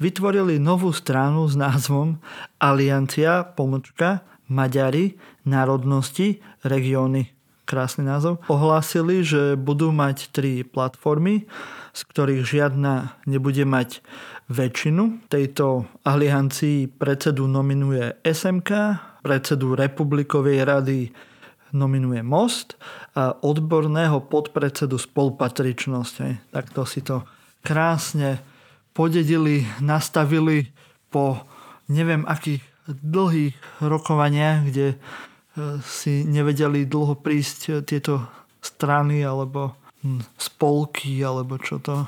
[0.03, 2.19] vytvorili novú stranu s názvom
[2.59, 7.31] Aliancia pomočka Maďari národnosti regióny.
[7.65, 8.45] Krásny názov.
[8.45, 11.49] Ohlásili, že budú mať tri platformy,
[11.97, 14.05] z ktorých žiadna nebude mať
[14.53, 15.25] väčšinu.
[15.33, 21.01] Tejto aliancii predsedu nominuje SMK, predsedu Republikovej rady
[21.75, 22.79] nominuje Most
[23.19, 26.15] a odborného podpredsedu spolupatričnosť.
[26.23, 26.35] Hej.
[26.55, 27.27] Takto si to
[27.67, 28.39] krásne
[28.95, 30.71] podedili, nastavili
[31.11, 31.43] po
[31.91, 34.97] neviem akých dlhých rokovaniach, kde e,
[35.83, 38.29] si nevedeli dlho prísť tieto
[38.61, 42.05] strany alebo hm, spolky alebo čo to,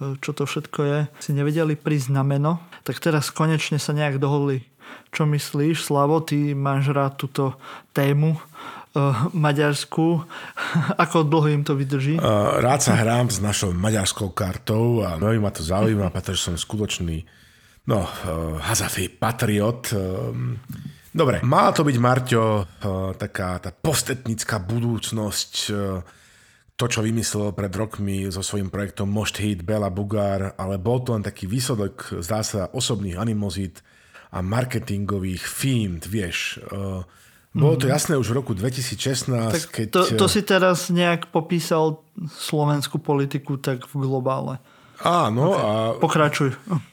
[0.00, 4.20] e, čo to všetko je, si nevedeli prísť na meno, tak teraz konečne sa nejak
[4.20, 4.64] dohodli.
[5.10, 7.58] Čo myslíš, Slavo, ty máš rád túto
[7.94, 8.38] tému
[9.36, 10.26] Maďarsku.
[11.04, 12.18] Ako dlho im to vydrží?
[12.18, 16.58] Uh, rád sa hrám s našou maďarskou kartou a veľmi ma to zaujíma, pretože som
[16.58, 17.22] skutočný
[17.86, 19.94] no, uh, hazafý patriot.
[21.10, 22.44] Dobre, mala to byť, Marťo,
[23.18, 25.52] taká tá postetnická budúcnosť,
[26.78, 31.18] to, čo vymyslel pred rokmi so svojím projektom Most Hit, Bela Bugár, ale bol to
[31.18, 33.82] len taký výsledok, zdá sa, osobných animozít
[34.30, 36.62] a marketingových fínt, vieš.
[37.50, 37.94] Bolo to mhm.
[37.98, 39.86] jasné už v roku 2016, tak keď...
[39.90, 41.98] To, to si teraz nejak popísal
[42.30, 44.62] slovenskú politiku tak v globále.
[45.02, 45.56] Áno.
[45.56, 45.64] Okay.
[45.64, 46.50] A Pokračuj.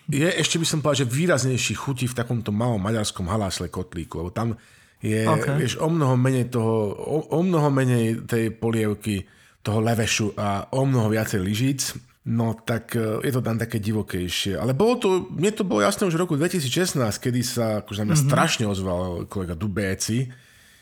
[0.07, 4.31] Je ešte by som povedal, že výraznejší chutí v takomto malom maďarskom halásle kotlíku, lebo
[4.31, 4.55] tam
[5.03, 5.61] je okay.
[5.61, 9.29] vieš, o mnoho menej toho, o, o mnoho menej tej polievky,
[9.61, 11.93] toho levešu a o mnoho viacej lyžíc.
[12.27, 14.55] No tak e, je to tam také divokejšie.
[14.57, 18.11] Ale bolo to, mne to bolo jasné už v roku 2016, kedy sa akože na
[18.11, 18.31] mňa mm-hmm.
[18.31, 20.27] strašne ozval kolega Dubéci,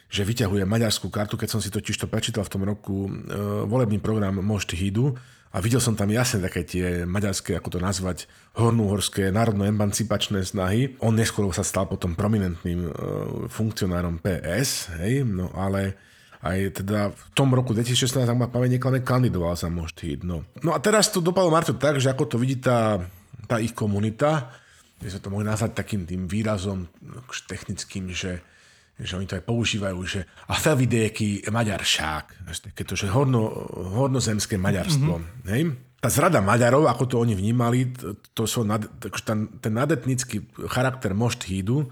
[0.09, 3.11] že vyťahuje maďarskú kartu, keď som si totiž to prečítal v tom roku e,
[3.65, 5.17] volebný program Most Hidu
[5.55, 8.27] a videl som tam jasne také tie maďarské, ako to nazvať,
[8.59, 10.99] hornúhorské národno-emancipačné snahy.
[10.99, 12.91] On neskôr sa stal potom prominentným e,
[13.47, 15.95] funkcionárom PS, hej, no ale
[16.45, 20.21] aj teda v tom roku 2016, ak ma pamäť neklame, kandidoval sa Most Hid.
[20.21, 20.45] No.
[20.61, 23.01] no a teraz to dopadlo Marto tak, že ako to vidí tá,
[23.49, 24.53] tá ich komunita,
[25.01, 26.85] že sa to mohli nazvať takým tým výrazom
[27.25, 28.45] akože technickým, že
[28.95, 33.51] že oni to aj používajú, že a felvidéky maďaršák, keď to, že horno,
[33.91, 35.19] hornozemské maďarstvo.
[35.19, 35.47] Mm-hmm.
[35.51, 35.63] Hej?
[35.99, 37.89] Tá zrada Maďarov, ako to oni vnímali,
[38.37, 38.77] to sú nad,
[39.25, 41.89] ten, ten nadetnický charakter Most Hídu,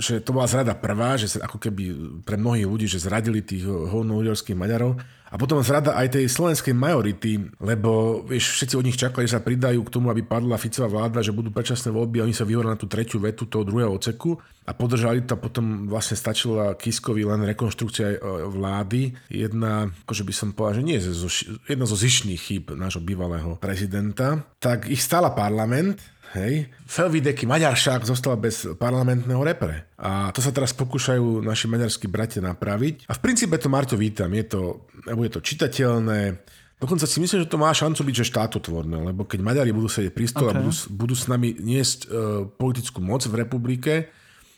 [0.00, 1.84] že to bola zrada prvá, že sa ako keby
[2.24, 4.96] pre mnohých ľudí, že zradili tých hornoúďorských Maďarov
[5.30, 9.46] a potom zrada aj tej slovenskej majority, lebo vieš, všetci od nich čakali, že sa
[9.46, 12.74] pridajú k tomu, aby padla Ficová vláda, že budú predčasné voľby a oni sa vyhovorili
[12.74, 14.34] na tú tretiu vetu toho druhého oceku
[14.66, 18.18] a podržali to a potom vlastne stačila Kiskovi len rekonštrukcia e,
[18.50, 19.14] vlády.
[19.30, 21.30] Jedna, akože by som povedal, že nie zo,
[21.70, 24.42] jedna zo zišných chýb nášho bývalého prezidenta.
[24.58, 26.70] Tak ich stála parlament, Hej.
[26.86, 29.90] Felvideky Maďaršák zostal bez parlamentného repre.
[29.98, 33.10] A to sa teraz pokúšajú naši maďarskí bratia napraviť.
[33.10, 34.30] A v princípe to Marto vítam.
[34.30, 36.38] Je to, bude to čitateľné,
[36.80, 40.16] Dokonca si myslím, že to má šancu byť že štátotvorné, lebo keď Maďari budú sedieť
[40.16, 40.56] pri stole okay.
[40.56, 44.08] a budú, budú s nami niesť uh, politickú moc v republike,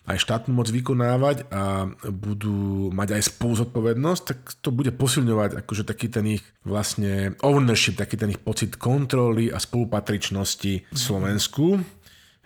[0.03, 5.87] aj štátnu moc vykonávať a budú mať aj spolu zodpovednosť, tak to bude posilňovať akože
[5.87, 11.79] taký ten ich vlastne ownership, taký ten ich pocit kontroly a spolupatričnosti v Slovensku.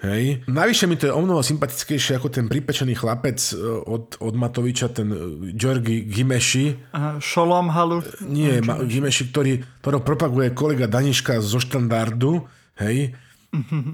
[0.05, 0.45] Hej.
[0.45, 3.57] Navyše mi to je o mnoho sympatickejšie ako ten pripečený chlapec e,
[3.89, 5.09] od, od Matoviča, ten
[5.57, 6.93] Georgi Gimeši.
[6.93, 8.05] Aha, Šolom Halu.
[8.29, 12.45] Nie, Gimeši, ktorý, ktorý propaguje kolega Daniška zo štandardu.
[12.77, 13.17] Hej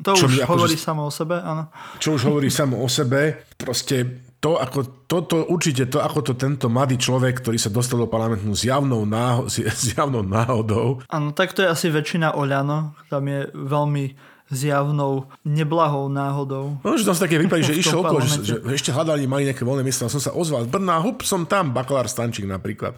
[0.07, 1.71] to čo už hovorí akože, samo o sebe, áno.
[1.99, 3.47] Čo už hovorí samo o sebe.
[3.57, 8.11] Proste to, ako, toto, určite to, ako to tento mladý človek, ktorý sa dostal do
[8.11, 10.99] parlamentu s javnou, náho, s javnou náhodou.
[11.07, 12.99] Áno, tak to je asi väčšina Oľano.
[13.07, 16.77] Tam je veľmi zjavnou neblahou náhodou.
[16.85, 19.65] No, že tam sa také vypadí, že išiel okolo, že, že, ešte hľadali, mali nejaké
[19.65, 22.93] voľné miesta, som sa ozval z Brna, hup, som tam, bakalár Stančík napríklad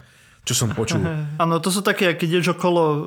[0.45, 1.01] čo som počul.
[1.41, 2.97] Áno, to sú také, keď ideš okolo e,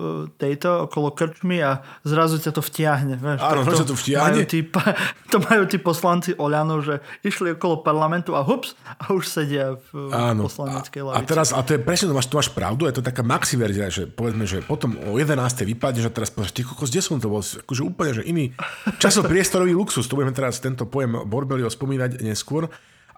[0.42, 3.14] tejto, okolo krčmy a zrazu ťa to vtiahne.
[3.14, 4.42] Vieš, Áno, to, to vtiahne.
[4.42, 4.60] Majú tí,
[5.32, 10.10] to majú tí poslanci Oľano, že išli okolo parlamentu a hups, a už sedia v
[10.10, 10.50] Áno.
[10.50, 11.22] poslaneckej lavici.
[11.22, 13.86] A teraz, a to je presne, máš, to máš pravdu, je to taká maxi verzia,
[13.86, 15.38] že povedzme, že potom o 11.
[15.62, 17.38] vypadne, že teraz povieš, ty kokos, kde som to bol?
[17.38, 18.50] Akože úplne, že iný
[19.02, 22.66] časopriestorový luxus, to budeme teraz tento pojem Borbelio spomínať neskôr.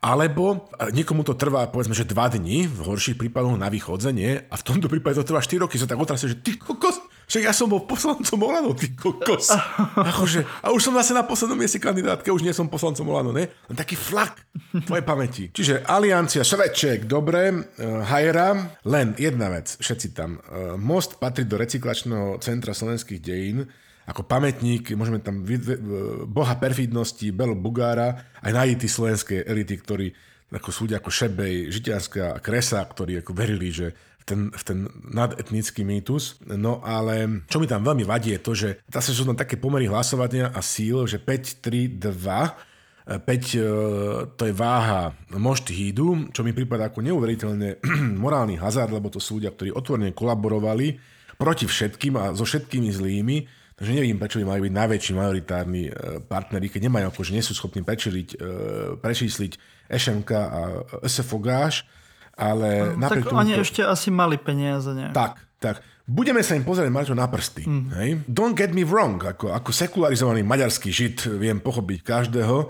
[0.01, 4.65] Alebo niekomu to trvá, povedzme, že dva dní, v horších prípadoch na vychodzenie a v
[4.65, 7.69] tomto prípade to trvá 4 roky, sa tak otrasie, že ty kokos, že ja som
[7.69, 9.53] bol poslancom Olano, ty kokos.
[10.11, 13.53] Akože, a už som zase na poslednom mieste kandidátke, už nie som poslancom Olano, ne?
[13.69, 14.41] Len taký flak
[14.89, 15.45] tvojej pamäti.
[15.53, 20.41] Čiže Aliancia, Šveček, dobre, uh, Hajera, len jedna vec, všetci tam.
[20.49, 23.69] Uh, most patrí do recyklačného centra slovenských dejín,
[24.11, 25.47] ako pamätník, môžeme tam
[26.27, 30.07] boha perfidnosti, Belo Bugára, aj nájsť tí slovenské elity, ktorí
[30.51, 33.95] ako sú ľudia ako Šebej, Žitianská Kresa, ktorí ako verili, že
[34.27, 36.43] ten, v ten nadetnický mýtus.
[36.43, 39.87] No ale čo mi tam veľmi vadí je to, že zase sú tam také pomery
[39.87, 42.71] hlasovania a síl, že 5, 3, 2
[43.11, 45.75] 5 to je váha mošt
[46.31, 47.83] čo mi prípada ako neuveriteľne
[48.23, 50.95] morálny hazard, lebo to sú ľudia, ktorí otvorene kolaborovali
[51.35, 53.37] proti všetkým a so všetkými zlými,
[53.81, 57.57] takže neviem, prečo by mali byť najväčší majoritárni e, partneri, keď nemajú, akože nie sú
[57.57, 58.45] schopní prečísliť, e,
[59.01, 59.53] prečísliť
[59.89, 60.61] SMK a
[61.09, 61.89] SFOGáš,
[62.37, 63.41] ale no, napriek tak tomu...
[63.41, 63.65] oni to...
[63.65, 65.09] ešte asi mali peniaze, nie?
[65.17, 65.81] Tak, tak.
[66.05, 67.65] Budeme sa im pozrieť Marťo na prsty.
[67.65, 67.87] Mm.
[67.97, 68.11] Hej?
[68.29, 72.69] Don't get me wrong, ako, ako sekularizovaný maďarský žid viem pochopiť každého,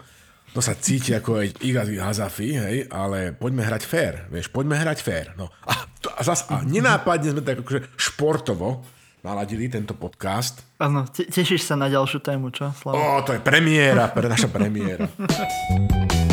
[0.51, 4.99] to sa cíti ako aj Iga Hazafi, hej, ale poďme hrať fair, vieš, poďme hrať
[4.99, 5.31] fair.
[5.39, 5.47] No.
[5.67, 8.83] A, to, a, zas, a nenápadne sme tak akože športovo
[9.21, 10.65] naladili tento podcast.
[10.81, 12.73] Áno, te, tešíš sa na ďalšiu tému, čo?
[12.73, 12.97] Slavo?
[12.97, 15.07] Ó, to je premiéra, pre naša premiéra.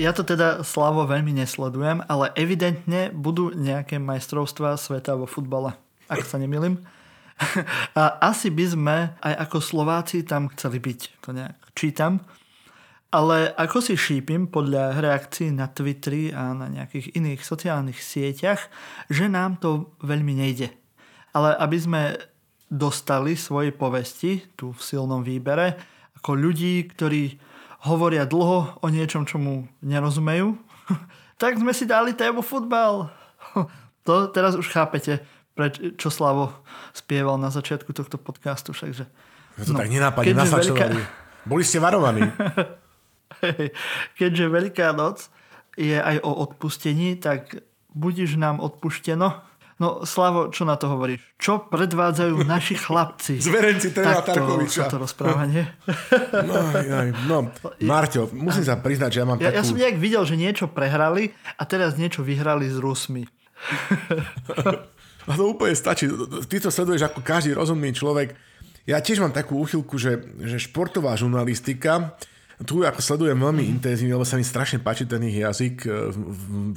[0.00, 5.76] Ja to teda Slavo veľmi nesledujem, ale evidentne budú nejaké majstrovstvá sveta vo futbale,
[6.08, 6.80] ak sa nemýlim.
[8.00, 12.24] A asi by sme aj ako Slováci tam chceli byť, to nejak čítam.
[13.10, 18.70] Ale ako si šípim podľa reakcií na Twitteri a na nejakých iných sociálnych sieťach,
[19.10, 20.70] že nám to veľmi nejde.
[21.34, 22.02] Ale aby sme
[22.70, 25.74] dostali svoje povesti tu v silnom výbere,
[26.22, 27.34] ako ľudí, ktorí
[27.90, 30.54] hovoria dlho o niečom, čomu nerozumejú,
[31.42, 33.10] tak sme si dali tému futbal.
[34.08, 35.20] To teraz už chápete,
[36.00, 36.64] čo Slavo
[36.96, 38.72] spieval na začiatku tohto podcastu.
[38.72, 39.04] Všakže,
[39.60, 41.04] ja to no, tak nenápadne nasačovali.
[41.04, 41.44] Veľká...
[41.44, 42.24] Boli ste varovaní.
[44.18, 45.28] keďže Veľká noc
[45.78, 47.64] je aj o odpustení, tak
[47.94, 49.48] budíš nám odpušteno.
[49.80, 51.24] No Slavo, čo na to hovoríš?
[51.40, 53.40] Čo predvádzajú naši chlapci?
[53.48, 54.92] Zverenci Tera Tarkoviča.
[54.92, 55.64] to rozprávanie.
[56.30, 57.48] No, aj, no,
[57.80, 59.56] Marťo, musím sa priznať, že ja mám ja, takú...
[59.56, 63.24] Ja som nejak videl, že niečo prehrali a teraz niečo vyhrali s Rusmi.
[65.28, 66.08] A to úplne stačí.
[66.48, 68.32] Ty to sleduješ ako každý rozumný človek.
[68.88, 72.16] Ja tiež mám takú úchylku, že, že športová žurnalistika,
[72.68, 75.88] tu ako sledujem veľmi intenzívne, lebo sa mi strašne páči ten ich jazyk.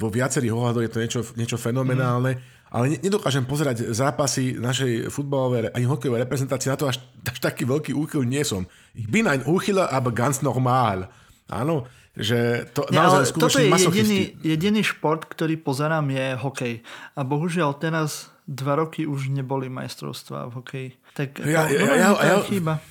[0.00, 2.40] Vo viacerých ohľadoch je to niečo, niečo fenomenálne,
[2.74, 6.98] ale nedokážem pozerať zápasy našej futbalovej ani hokejovej reprezentácie, na to až,
[7.32, 8.66] až taký veľký úchyl nie som.
[8.96, 11.12] Ich bin ein Úchyler, aber ganz normal.
[11.46, 11.84] Áno,
[12.16, 16.74] že to ja, naozaj Toto je jediný, jediný šport, ktorý pozerám, je hokej.
[17.14, 20.90] A bohužiaľ teraz dva roky už neboli majstrovstvá v hokeji.
[21.14, 22.82] Tak ja, ja, ja, ja, chyba.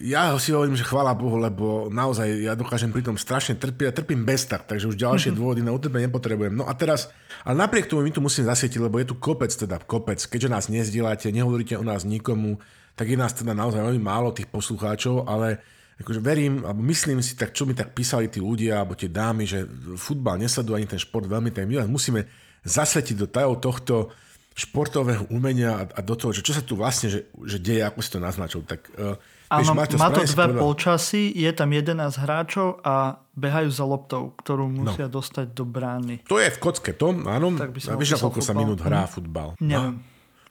[0.00, 3.84] ja si hovorím, že chvála Bohu, lebo naozaj ja dokážem pri tom strašne trpiť.
[3.84, 5.40] Ja trpím bez tak, takže už ďalšie mm-hmm.
[5.44, 6.56] dôvody na utrpenie nepotrebujem.
[6.56, 7.12] No a teraz,
[7.44, 10.16] ale napriek tomu my tu musím zasvietiť, lebo je tu kopec, teda kopec.
[10.16, 12.56] Keďže nás nezdielate, nehovoríte o nás nikomu,
[12.96, 15.60] tak je nás teda naozaj veľmi málo tých poslucháčov, ale
[16.00, 19.44] akože verím, alebo myslím si, tak čo mi tak písali tí ľudia, alebo tie dámy,
[19.44, 19.68] že
[20.00, 22.24] futbal nesledujú ani ten šport veľmi, tak my musíme
[22.64, 24.16] zasvetiť do tajov tohto,
[24.56, 28.00] športového umenia a, a do toho, že čo sa tu vlastne že, že deje, ako
[28.00, 28.64] si to naznačil.
[28.64, 29.20] Tak, uh,
[29.52, 30.58] Áno, má to, má to dve povedal...
[30.58, 34.88] polčasy, je tam 11 hráčov a behajú za loptou, ktorú no.
[34.88, 35.20] musia no.
[35.20, 36.24] dostať do brány.
[36.26, 37.52] To je v kocke, to áno.
[37.54, 39.10] Tak by a vieš, koľko sa minút hrá hm.
[39.12, 39.48] futbal?
[39.60, 40.02] Neviem.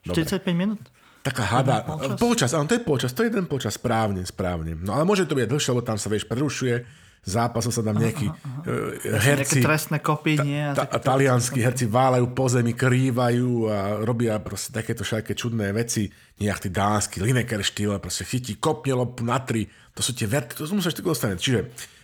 [0.06, 0.14] No?
[0.14, 0.80] 45 minút?
[1.26, 1.82] Taká hada.
[1.82, 2.20] Polčas?
[2.22, 4.78] polčas, áno, to je polčas, to je jeden polčas, správne, správne.
[4.78, 6.86] No ale môže to byť dlhšie, lebo tam sa, vieš, prerušuje
[7.26, 9.18] zápasu sa tam nejakí aha.
[9.18, 9.60] herci...
[9.60, 10.62] Nejaké trestné kopy, nie?
[10.78, 16.06] Ta, ta, talianskí herci váľajú po zemi, krývajú a robia proste takéto všaké čudné veci.
[16.38, 19.66] Nejak tí dánsky, Lineker štýl, proste chytí, kopne lopu na tri.
[19.98, 21.42] To sú tie verty, to musíš tak dostať.
[21.42, 21.60] Čiže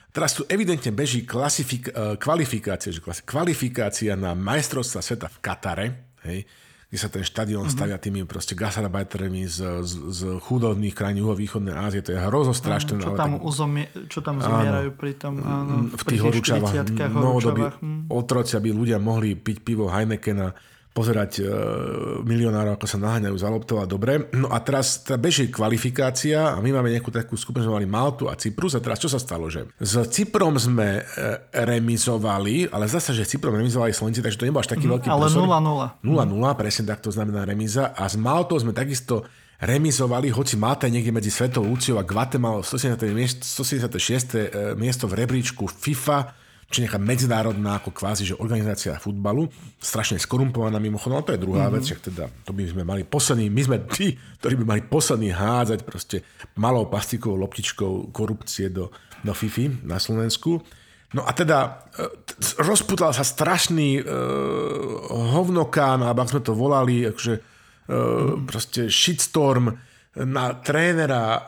[0.09, 5.87] teraz tu evidentne beží klasifik, eh, kvalifikácia, že kvalifikácia na majstrovstva sveta v Katare,
[6.25, 6.49] hej,
[6.91, 7.79] kde sa ten štadión mm-hmm.
[7.79, 12.03] stavia tými proste gasarbajtermi z, z, z chudobných krajín juhovýchodnej Ázie.
[12.03, 12.99] To je hrozno strašné.
[12.99, 13.47] Čo, tam tak...
[13.47, 16.91] uzomie, čo tam zomierajú pri tom, áno, v, tých horúčavách.
[17.15, 17.63] Novodobí
[18.11, 20.51] otroci, aby ľudia mohli piť pivo Heinekena
[20.91, 21.43] pozerať e,
[22.27, 24.27] milionárov, ako sa naháňajú za loptou a dobre.
[24.35, 28.27] No a teraz tá beží kvalifikácia a my máme nejakú takú skupinu, sme mali Maltu
[28.27, 31.03] a Cyprus a teraz čo sa stalo, že s Cyprom sme e,
[31.63, 35.31] remizovali, ale zase, že Cyprom remizovali Slovenci, takže to nebol až taký mm, veľký Ale
[35.31, 36.03] 0-0.
[36.03, 39.23] 0-0, presne tak to znamená remiza a s Maltou sme takisto
[39.63, 43.47] remizovali, hoci je niekde medzi Svetou Luciou a Guatemala 176.
[44.35, 46.40] E, miesto v rebríčku FIFA
[46.71, 51.67] či nejaká medzinárodná ako kvázi, že organizácia futbalu, strašne skorumpovaná mimochodom, ale to je druhá
[51.67, 51.75] mm-hmm.
[51.75, 55.35] vec, však teda to by sme mali posledný, my sme tí, ktorí by mali posledný
[55.35, 56.23] hádzať proste
[56.55, 58.87] malou plastikovou loptičkou korupcie do,
[59.19, 60.63] do FIFI na Slovensku.
[61.11, 62.07] No a teda e,
[62.63, 64.07] rozputal sa strašný uh,
[65.35, 69.75] hovnokán, alebo ak sme to volali, akože uh, proste shitstorm
[70.11, 71.41] na trénera e,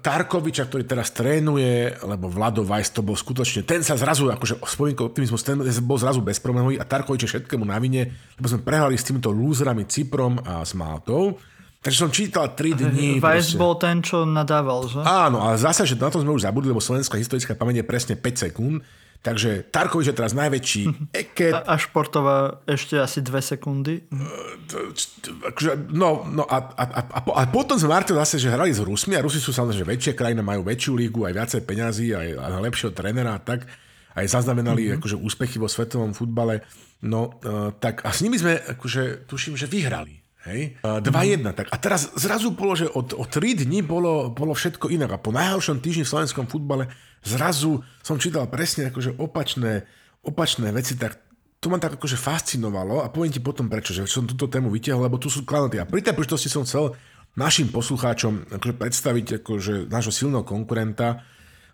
[0.00, 5.12] Tarkoviča, ktorý teraz trénuje, lebo Vlado Vajs to bol skutočne, ten sa zrazu, akože spomienko
[5.12, 8.08] optimizmus, ten bol zrazu bezproblémový a Tarkovič je všetkému na vine,
[8.40, 11.36] lebo sme prehrali s týmito lúzrami Cyprom a s Maltou.
[11.84, 13.20] Takže som čítal 3 dní.
[13.20, 15.04] Vajs bol ten, čo nadával, že?
[15.04, 18.14] Áno, ale zase, že na to sme už zabudli, lebo slovenská historická pamäť je presne
[18.16, 18.80] 5 sekúnd.
[19.26, 21.50] Takže Tarkovič je teraz najväčší eket.
[21.50, 24.06] A, a Športová ešte asi dve sekundy.
[25.50, 29.18] Akože, no, no a, a, a, a, potom sme Martin zase, že hrali s Rusmi
[29.18, 32.62] a Rusi sú samozrejme, že väčšie krajina, majú väčšiu lígu, aj viacej peňazí, aj, aj
[32.70, 33.66] lepšieho trénera a tak.
[34.16, 34.98] Aj zaznamenali mm-hmm.
[35.02, 36.62] akože, úspechy vo svetovom futbale.
[37.02, 40.25] No, uh, tak a s nimi sme, akože, tuším, že vyhrali.
[40.46, 40.78] Hej?
[40.82, 41.02] 2-1.
[41.02, 41.56] Mm-hmm.
[41.58, 41.66] Tak.
[41.74, 45.18] A teraz zrazu bolo, že od, od 3 dní bolo, bolo všetko inak.
[45.18, 46.88] A po najhoršom týždni v slovenskom futbale
[47.26, 49.84] zrazu som čítal presne akože opačné,
[50.22, 51.18] opačné veci, tak
[51.58, 55.10] to ma tak akože fascinovalo a poviem ti potom prečo, že som túto tému vytiahol,
[55.10, 55.82] lebo tu sú klanoty.
[55.82, 56.94] A pri tej príležitosti som chcel
[57.34, 61.26] našim poslucháčom akože predstaviť akože nášho silného konkurenta,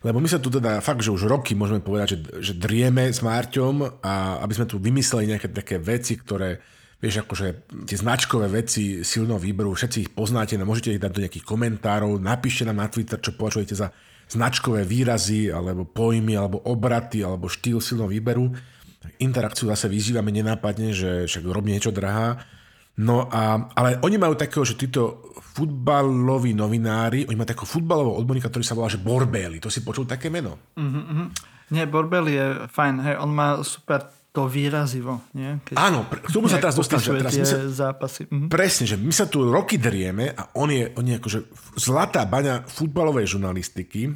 [0.03, 3.23] lebo my sa tu teda fakt, že už roky môžeme povedať, že, že drieme s
[3.23, 6.59] Márťom a aby sme tu vymysleli nejaké také veci, ktoré,
[7.03, 11.23] vieš, akože tie značkové veci silného výberu, všetci ich poznáte, no môžete ich dať do
[11.27, 13.91] nejakých komentárov, napíšte nám na Twitter, čo považujete za
[14.31, 18.55] značkové výrazy, alebo pojmy, alebo obraty, alebo štýl silného výberu.
[19.19, 22.39] Interakciu zase vyzývame nenápadne, že však robí niečo drahá.
[23.03, 28.47] No a, ale oni majú takého, že títo futbaloví novinári, oni majú takého futbalového odborníka,
[28.47, 29.59] ktorý sa volá, že Borbeli.
[29.59, 30.57] To si počul také meno?
[30.79, 31.27] Mm-hmm.
[31.73, 35.21] Nie, Borbeli je fajn, hej, on má super to výrazivo.
[35.37, 35.61] Nie?
[35.61, 37.21] Keď Áno, k tomu sa teraz dostaneme.
[37.21, 38.25] Teraz sa, zápasy.
[38.33, 38.49] Mhm.
[38.49, 41.39] Presne, že my sa tu roky drieme a on je, on je akože
[41.77, 44.09] zlatá baňa futbalovej žurnalistiky.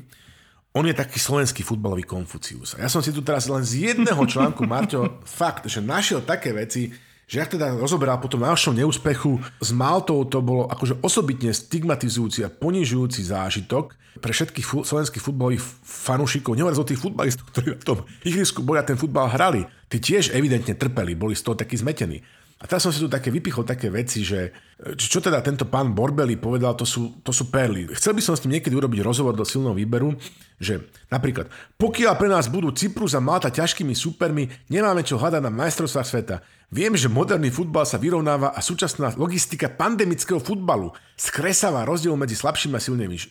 [0.77, 2.77] On je taký slovenský futbalový Konfucius.
[2.77, 6.93] Ja som si tu teraz len z jedného článku, Marťo, fakt, že našiel také veci,
[7.27, 12.53] že ja teda rozoberal potom našom neúspechu s Maltou, to bolo akože osobitne stigmatizujúci a
[12.55, 17.99] ponižujúci zážitok pre všetkých fu- slovenských futbalových fanúšikov, nehovoriac o tých futbalistov, ktorí v tom
[18.23, 19.67] ihrisku boja ten futbal hrali.
[19.91, 22.23] Tí tiež evidentne trpeli, boli z toho takí zmetení.
[22.57, 24.49] A teraz som si tu také vypichol také veci, že
[24.97, 27.85] čo teda tento pán Borbeli povedal, to sú, to sú perly.
[27.93, 30.17] Chcel by som s tým niekedy urobiť rozhovor do silného výberu,
[30.57, 35.53] že napríklad, pokiaľ pre nás budú Cyprus a Malta ťažkými supermi, nemáme čo hľadať na
[35.53, 36.37] majstrovstvách sveta.
[36.73, 42.75] Viem, že moderný futbal sa vyrovnáva a súčasná logistika pandemického futbalu skresáva rozdiel medzi slabšími
[42.77, 42.83] a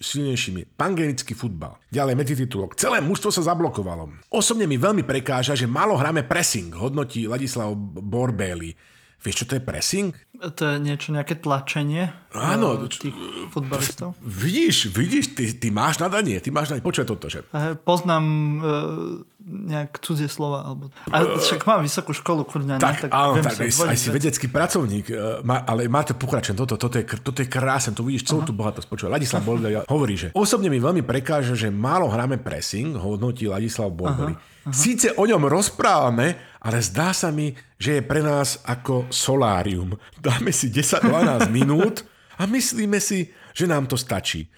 [0.06, 0.78] silnejšími.
[0.78, 1.82] Pandemický futbal.
[1.90, 2.78] Ďalej medititulok.
[2.78, 4.22] Celé mužstvo sa zablokovalo.
[4.30, 8.95] Osobne mi veľmi prekáža, že málo hráme pressing, hodnotí Ladislav Borbeli.
[9.26, 10.14] Vieš, čo to je pressing?
[10.38, 13.16] To je niečo, nejaké tlačenie Áno, eh, tých
[13.50, 14.14] futbalistov?
[14.22, 16.86] Vidíš, vidíš, ty, ty máš nadanie, ty máš nadanie.
[16.86, 17.42] Počuj toto, že...
[17.82, 18.26] Poznám
[18.62, 20.70] uh, nejak cudzie slova.
[20.70, 20.94] Alebo...
[21.10, 22.78] A však mám vysokú školu kurňa.
[22.78, 25.10] Tak, tak, áno, tak aj, aj si vedecký pracovník,
[25.42, 28.50] má, ale máte pokračen, toto, toto, je, toto je krásne, tu vidíš celú Aha.
[28.52, 28.86] tú bohatosť.
[28.86, 33.90] Počuj, Ladislav Bolbeli hovorí, že osobne mi veľmi prekáže, že málo hráme pressing, hodnotí Ladislav
[34.66, 34.82] Bolbeli.
[34.82, 39.94] Síce o ňom rozprávame, ale zdá sa mi, že je pre nás ako solárium.
[40.18, 42.02] Dáme si 10-12 minút
[42.42, 44.50] a myslíme si, že nám to stačí.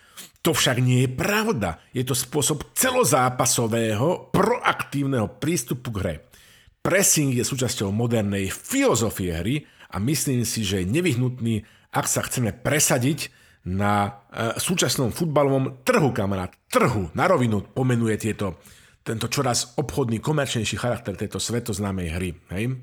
[0.47, 1.83] To však nie je pravda.
[1.91, 6.15] Je to spôsob celozápasového, proaktívneho prístupu k hre.
[6.79, 12.55] Pressing je súčasťou modernej filozofie hry a myslím si, že je nevyhnutný, ak sa chceme
[12.55, 13.27] presadiť
[13.67, 16.55] na e, súčasnom futbalovom trhu, kamarát.
[16.71, 18.63] Trhu, na rovinu pomenuje tieto
[19.07, 22.29] tento čoraz obchodný, komerčnejší charakter tejto svetoznámej hry.
[22.51, 22.75] Hej?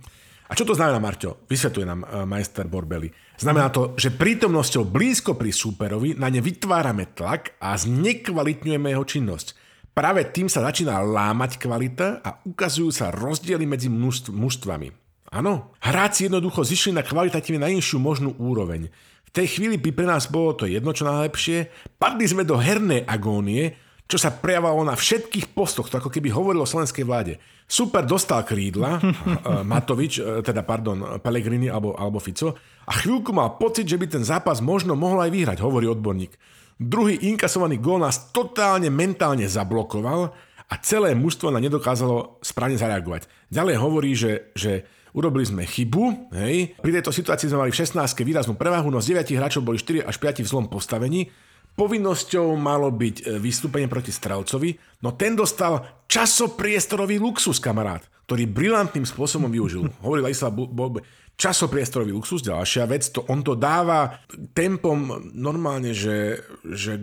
[0.49, 1.45] A čo to znamená, Marťo?
[1.45, 3.13] Vysvetuje nám uh, majster Borbeli.
[3.37, 9.47] Znamená to, že prítomnosťou blízko pri súperovi na ne vytvárame tlak a znekvalitňujeme jeho činnosť.
[9.95, 13.87] Práve tým sa začína lámať kvalita a ukazujú sa rozdiely medzi
[14.33, 14.91] mužstvami.
[15.35, 18.91] Áno, hráci jednoducho zišli na kvalitatívne najnižšiu možnú úroveň.
[19.27, 23.03] V tej chvíli by pre nás bolo to jedno čo najlepšie, padli sme do hernej
[23.03, 23.75] agónie,
[24.05, 27.41] čo sa prejavovalo na všetkých postoch, to ako keby hovorilo o slovenskej vláde.
[27.65, 29.01] Super dostal krídla,
[29.73, 32.53] Matovič, e, teda pardon, Pellegrini alebo, alebo Fico,
[32.85, 36.37] a chvíľku mal pocit, že by ten zápas možno mohol aj vyhrať, hovorí odborník.
[36.77, 40.37] Druhý inkasovaný gól nás totálne mentálne zablokoval
[40.69, 43.25] a celé mužstvo na nedokázalo správne zareagovať.
[43.49, 44.85] Ďalej hovorí, že, že
[45.17, 46.77] urobili sme chybu, hej.
[46.77, 50.05] Pri tejto situácii sme mali v 16 výraznú prevahu, no z 9 hráčov boli 4
[50.05, 51.31] až 5 v zlom postavení
[51.75, 59.03] Povinnosťou malo byť e, vystúpenie proti Strelcovi, no ten dostal časopriestorový luxus, kamarát, ktorý brilantným
[59.03, 59.91] spôsobom využil.
[60.07, 61.03] Hovoril Ladislav Bolbe.
[61.35, 64.23] Časopriestorový luxus, ďalšia vec, to on to dáva
[64.55, 66.95] tempom normálne, že, že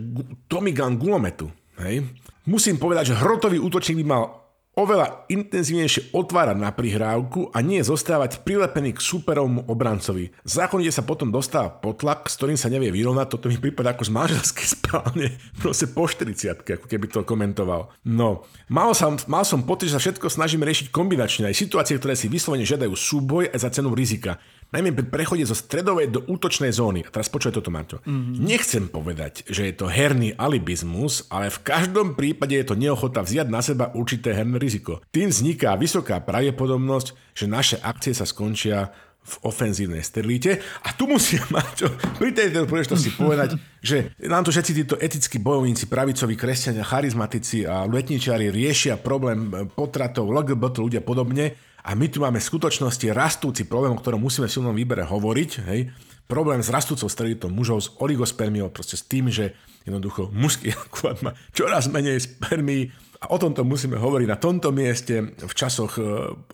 [0.48, 1.52] Tommy Gun gulometu.
[1.76, 2.08] Hej?
[2.48, 4.41] Musím povedať, že hrotový útočník by mal
[4.72, 10.32] oveľa intenzívnejšie otvárať na prihrávku a nie zostávať prilepený k superovmu obrancovi.
[10.48, 14.10] Zákonite sa potom dostáva potlak, s ktorým sa nevie vyrovnať, toto mi prípada ako z
[14.16, 15.26] manželskej spálne,
[15.62, 17.92] proste po 40 ako keby to komentoval.
[18.08, 22.16] No, mal som, mal som pocit, že sa všetko snažíme riešiť kombinačne, aj situácie, ktoré
[22.16, 24.40] si vyslovene žiadajú súboj aj za cenu rizika
[24.72, 27.04] najmä pri prechode zo stredovej do útočnej zóny.
[27.04, 28.00] A teraz počuje toto, Maťo.
[28.02, 28.42] Mm-hmm.
[28.42, 33.46] Nechcem povedať, že je to herný alibizmus, ale v každom prípade je to neochota vziať
[33.52, 35.04] na seba určité herné riziko.
[35.12, 38.90] Tým vzniká vysoká pravdepodobnosť, že naše akcie sa skončia
[39.22, 40.58] v ofenzívnej sterilite.
[40.82, 45.86] A tu musím, Maťo, pri tejto príležitosti povedať, že nám to všetci títo etickí bojovníci,
[45.86, 52.38] pravicoví kresťania, charizmatici a letničiari riešia problém potratov, LGBT ľudia podobne, a my tu máme
[52.38, 55.50] v skutočnosti rastúci problém, o ktorom musíme v silnom výbere hovoriť.
[55.66, 55.90] Hej?
[56.30, 61.34] Problém s rastúcou sterilitou mužov, s oligospermiou, proste s tým, že jednoducho mužský akurát má
[61.50, 66.02] čoraz menej spermí a o tomto musíme hovoriť na tomto mieste v časoch e,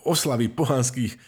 [0.04, 1.18] oslavy pohanských e,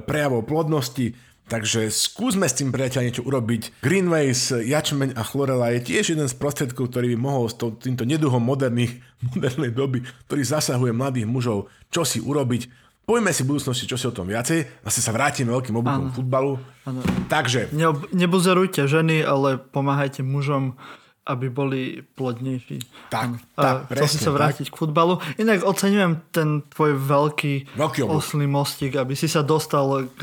[0.00, 1.16] prejavov plodnosti.
[1.48, 3.80] Takže skúsme s tým priateľ niečo urobiť.
[3.80, 8.44] Greenways, jačmeň a chlorela je tiež jeden z prostriedkov, ktorý by mohol s týmto neduhom
[8.44, 9.00] moderných,
[9.32, 12.87] modernej doby, ktorý zasahuje mladých mužov, čo si urobiť.
[13.08, 14.84] Poďme si v budúcnosti, čo si o tom viacej.
[14.84, 16.60] Zase sa vrátime veľkým obukom futbalu.
[16.84, 17.00] Ano.
[17.32, 17.72] Takže...
[17.72, 20.76] Ne, nebuzerujte ženy, ale pomáhajte mužom,
[21.24, 22.84] aby boli plodnejší.
[23.08, 24.12] Tak, tak, presne.
[24.12, 24.72] si sa vrátiť tak.
[24.76, 25.24] k futbalu.
[25.40, 30.22] Inak oceňujem ten tvoj veľký, veľký oslý mostík, aby si sa dostal k,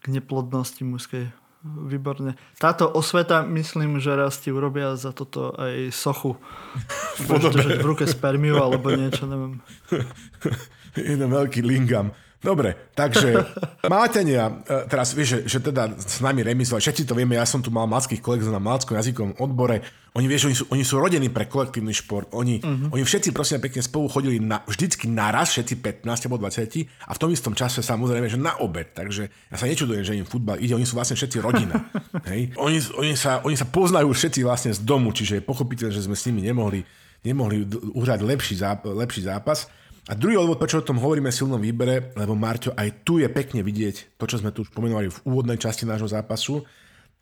[0.00, 1.36] k neplodnosti mužskej.
[1.64, 2.36] Výborne.
[2.60, 6.40] Táto osveta, myslím, že raz ti urobia za toto aj sochu.
[7.28, 9.60] Môžeš v ruke spermiu alebo niečo, neviem.
[11.12, 12.14] jeden veľký lingam.
[12.44, 13.40] Dobre, takže
[13.88, 17.64] Mátenia, e, teraz vieš, že, že teda s nami remizovali, všetci to vieme, ja som
[17.64, 19.80] tu mal malských kolegov na malskom jazykovom odbore,
[20.12, 22.92] oni vieš, oni sú, oni sú rodení pre kolektívny šport, oni, uh-huh.
[22.92, 27.18] oni všetci prosím pekne spolu chodili na, vždycky naraz, všetci 15 alebo 20 a v
[27.18, 30.76] tom istom čase samozrejme, že na obed, takže ja sa nečudujem, že im futbal ide,
[30.76, 31.88] oni sú vlastne všetci rodina.
[32.30, 32.52] hej?
[32.60, 36.14] Oni, oni, sa, oni sa poznajú všetci vlastne z domu, čiže je pochopiteľné, že sme
[36.14, 36.84] s nimi nemohli,
[37.24, 37.64] nemohli
[37.96, 39.66] uhrať lepší, záp- lepší zápas.
[40.04, 43.28] A druhý odvod, prečo o tom hovoríme v silnom výbere, lebo Marťo, aj tu je
[43.32, 46.60] pekne vidieť to, čo sme tu už pomenovali v úvodnej časti nášho zápasu,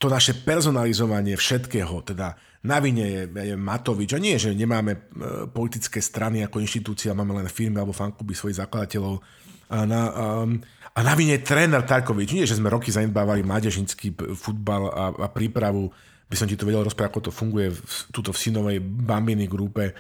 [0.03, 2.35] to naše personalizovanie všetkého, teda
[2.67, 4.11] na vine je, je Matovič.
[4.15, 5.01] A nie, že nemáme e,
[5.47, 9.23] politické strany ako inštitúcia, máme len firmy alebo fankluby svojich zakladateľov.
[9.71, 10.03] A na,
[10.43, 10.59] um,
[10.95, 12.35] a na vine je tréner Tarkovič.
[12.35, 15.91] Nie, že sme roky zanedbávali mládežnický futbal a, a prípravu.
[16.27, 19.95] By som ti to vedel rozprávať, ako to funguje v, tuto v synovej Bambiny grupe.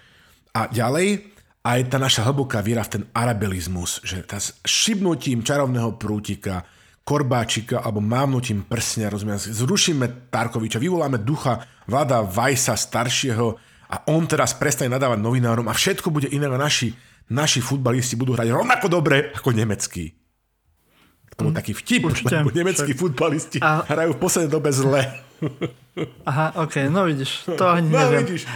[0.52, 1.31] A ďalej,
[1.62, 6.66] aj tá naša hlboká viera v ten arabelizmus, že tá šibnutím čarovného prútika,
[7.06, 13.58] korbáčika alebo mávnutím prsňa, rozumiem, zrušíme Tarkoviča, vyvoláme ducha vláda Vajsa staršieho
[13.90, 16.94] a on teraz prestane nadávať novinárom a všetko bude iné a naši,
[17.30, 20.14] naši futbalisti budú hrať rovnako dobre ako nemeckí.
[21.38, 22.34] To bol mm, taký vtip, Určite.
[22.42, 23.86] lebo nemeckí futbalisti a...
[23.86, 25.02] hrajú v poslednej dobe zle.
[26.24, 28.24] Aha, ok, no vidíš, to ani no, neviem.
[28.24, 28.48] Vidíš.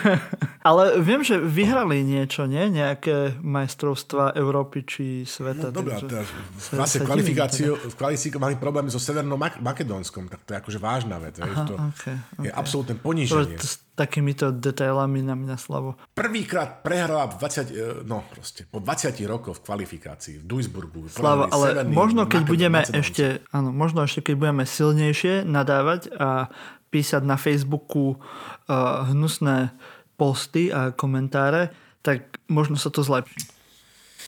[0.68, 2.70] Ale viem, že vyhrali niečo, nie?
[2.70, 5.70] Nejaké majstrovstva Európy či sveta.
[5.70, 6.26] No dobrá, teda,
[6.74, 7.86] vlastne kvalifikáciu, teda.
[7.86, 11.38] v kvalifikácii mali problémy so Severnom Makedónskom, tak to je akože vážna vec.
[11.38, 12.46] Aha, to okay, okay.
[12.46, 13.58] je absolútne poníženie.
[13.58, 16.00] To, s takýmito detailami na mňa slavo.
[16.16, 21.12] Prvýkrát prehrala v 20, e, no proste, po 20 rokoch v kvalifikácii v Duisburgu.
[21.12, 26.48] Slavo, ale možno keď budeme ešte, áno, možno ešte keď budeme silnejšie nadávať a
[26.92, 29.72] písať na Facebooku uh, hnusné
[30.20, 31.72] posty a komentáre,
[32.04, 33.48] tak možno sa to zlepší.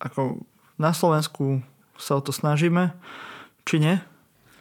[0.00, 0.42] Ako
[0.80, 1.60] na Slovensku
[2.00, 2.96] sa o to snažíme,
[3.68, 3.94] či nie?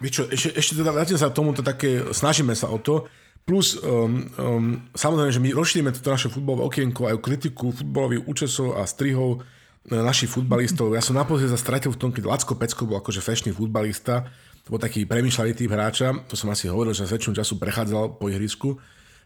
[0.04, 3.08] Čo, ešte, ešte teda vrátim sa tomuto také, snažíme sa o to,
[3.48, 8.28] plus um, um, samozrejme, že my rozšírime toto naše futbalové okienko aj o kritiku futbalových
[8.28, 9.48] účesov a strihov
[9.88, 10.96] našich futbalistov.
[10.96, 14.32] Ja som naposledy sa stratil v tom, keď Lacko Pecko bol akože fešný futbalista,
[14.64, 18.32] to bol taký premyšľavý typ hráča, to som asi hovoril, že väčšinu času prechádzal po
[18.32, 18.80] ihrisku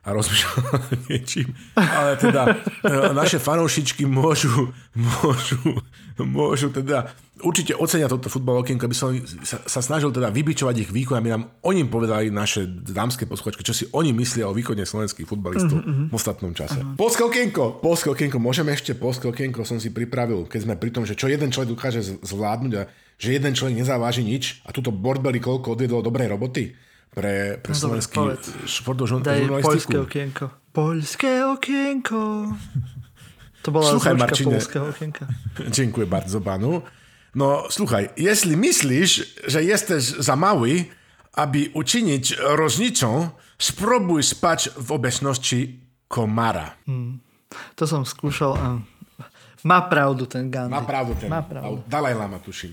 [0.07, 0.57] a rozmýšľal
[1.11, 1.51] niečím.
[1.75, 2.41] Ale teda
[2.81, 5.59] e, naše fanoušičky môžu, môžu,
[6.17, 7.11] môžu teda
[7.43, 9.13] určite ocenia toto futbalové okienko, aby som
[9.43, 13.75] sa, sa snažil teda vybičovať ich výkon, aby nám oni povedali naše dámske posluchačky, čo
[13.75, 16.09] si oni myslia o výkone slovenských futbalistov uh-huh, uh-huh.
[16.09, 16.79] v ostatnom čase.
[16.79, 16.95] Uh-huh.
[16.95, 21.03] Polské okienko, polské okienko, môžeme ešte polské okienko som si pripravil, keď sme pri tom,
[21.03, 25.41] že čo jeden človek dokáže zvládnuť a že jeden človek nezávaží nič a túto Bordbeli
[25.41, 26.77] koľko odvedol dobrej roboty
[27.09, 28.17] pre, pre no, slovenský
[28.69, 29.61] športovú žurnalistiku.
[29.65, 30.45] Poľské okienko.
[30.69, 32.19] Poľské okienko.
[33.65, 35.25] To bola Sluchaj, Marčine, polského okienka.
[35.77, 36.81] Dziękuję bardzo panu.
[37.35, 40.85] No słuchaj, jeśli myślisz, że jesteś za mały,
[41.33, 46.71] aby uczynić różnicą, spróbuj spać w obecności komara.
[46.85, 47.19] Hmm.
[47.75, 48.67] To som skúšal a
[49.63, 50.71] Má pravdu ten Gandhi.
[50.71, 51.27] Má pravdu ten.
[51.27, 51.83] Má pravdu.
[51.87, 52.71] Dalaj Lama, tuším.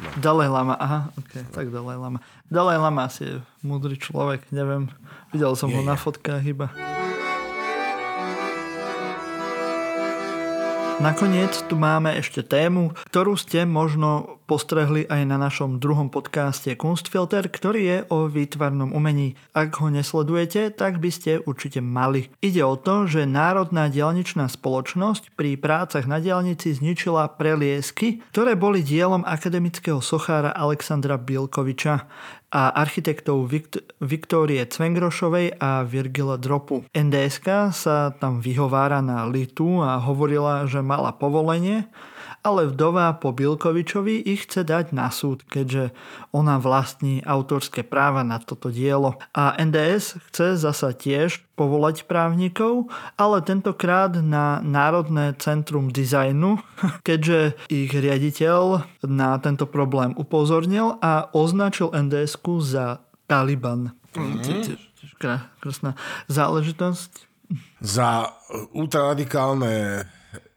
[0.00, 0.08] No.
[0.16, 2.18] Dalaj Lama, aha, ok, tak Dalaj Lama.
[2.48, 4.88] Dalaj Lama asi je múdry človek, neviem.
[5.30, 6.72] Videl som je, ho na fotkách iba.
[11.00, 17.48] Nakoniec tu máme ešte tému, ktorú ste možno postrehli aj na našom druhom podcaste Kunstfilter,
[17.48, 19.32] ktorý je o výtvarnom umení.
[19.56, 22.28] Ak ho nesledujete, tak by ste určite mali.
[22.44, 28.84] Ide o to, že Národná dielničná spoločnosť pri prácach na dielnici zničila preliesky, ktoré boli
[28.84, 32.10] dielom akademického sochára Alexandra Bielkoviča
[32.50, 36.82] a architektov Vikt- Viktórie Cvengrošovej a Virgila Dropu.
[36.90, 41.86] NDSK sa tam vyhovára na Litu a hovorila, že mala povolenie,
[42.40, 45.92] ale vdova po Bilkovičovi ich chce dať na súd, keďže
[46.32, 49.20] ona vlastní autorské práva na toto dielo.
[49.36, 52.88] A NDS chce zasa tiež povolať právnikov,
[53.20, 56.56] ale tentokrát na Národné centrum dizajnu,
[57.08, 63.92] keďže ich riaditeľ na tento problém upozornil a označil nds za Taliban.
[64.16, 64.90] Mm-hmm.
[65.60, 65.94] Krásna
[66.32, 67.28] záležitosť.
[67.82, 68.30] Za
[68.72, 70.06] ultraradikálne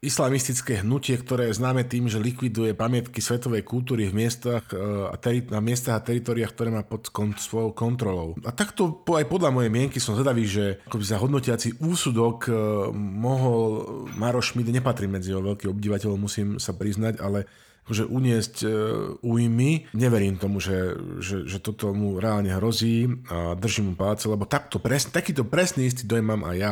[0.03, 4.77] islamistické hnutie, ktoré je známe tým, že likviduje pamiatky svetovej kultúry v miestach, e,
[5.07, 8.35] a teri- na miestach a teritoriách, ktoré má pod kon- svojou kontrolou.
[8.43, 12.51] A takto aj podľa mojej mienky som zvedavý, že akoby za hodnotiaci úsudok e,
[12.93, 13.87] mohol
[14.19, 17.47] Maroš Schmidt, nepatrí medzi jeho veľkých obdivateľov, musím sa priznať, ale
[17.83, 18.71] akože uniesť uh,
[19.19, 19.91] újmy.
[19.91, 24.79] Neverím tomu, že, že, že toto mu reálne hrozí a držím mu palce, lebo takto
[24.79, 26.71] pres, takýto presný istý dojem mám aj ja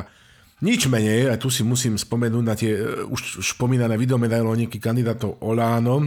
[0.62, 6.06] nič menej, a tu si musím spomenúť na tie uh, už spomínané videomedailóniky kandidátov Oláno,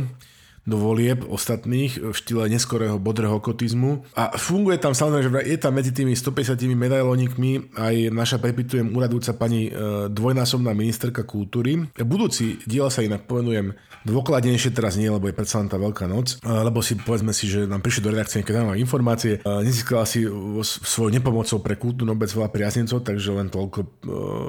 [0.65, 4.09] do volieb ostatných v štýle neskorého bodrého kotizmu.
[4.17, 9.37] A funguje tam samozrejme, že je tam medzi tými 150 medailónikmi aj naša prepitujem uradúca
[9.37, 11.85] pani e, dvojnásobná ministerka kultúry.
[12.01, 13.77] Budúci diel sa inak povenujem
[14.09, 17.45] dôkladnejšie, teraz nie, lebo je predsa len tá veľká noc, e, lebo si povedzme si,
[17.45, 19.33] že nám prišli do redakcie nejaké zaujímavé informácie.
[19.37, 20.25] E, nezískala si
[20.65, 23.79] svojou nepomocou pre kultúrnu obec veľa priaznencov, takže len toľko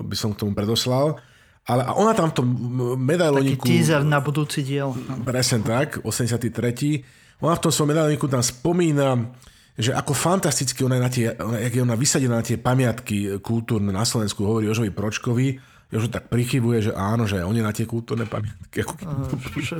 [0.07, 1.19] by som k tomu predoslal.
[1.65, 2.47] Ale a ona tam v tom
[3.01, 3.65] medailoniku...
[3.65, 4.93] Taký teaser na budúci diel.
[5.25, 7.41] Presne tak, 83.
[7.41, 9.33] Ona v tom svojom medailoniku tam spomína,
[9.73, 13.89] že ako fantasticky ona je, na tie, jak je ona vysadená na tie pamiatky kultúrne
[13.89, 15.57] na Slovensku, hovorí Jožovi Pročkovi,
[15.89, 18.85] Jožo tak prichybuje, že áno, že on je na tie kultúrne pamiatky.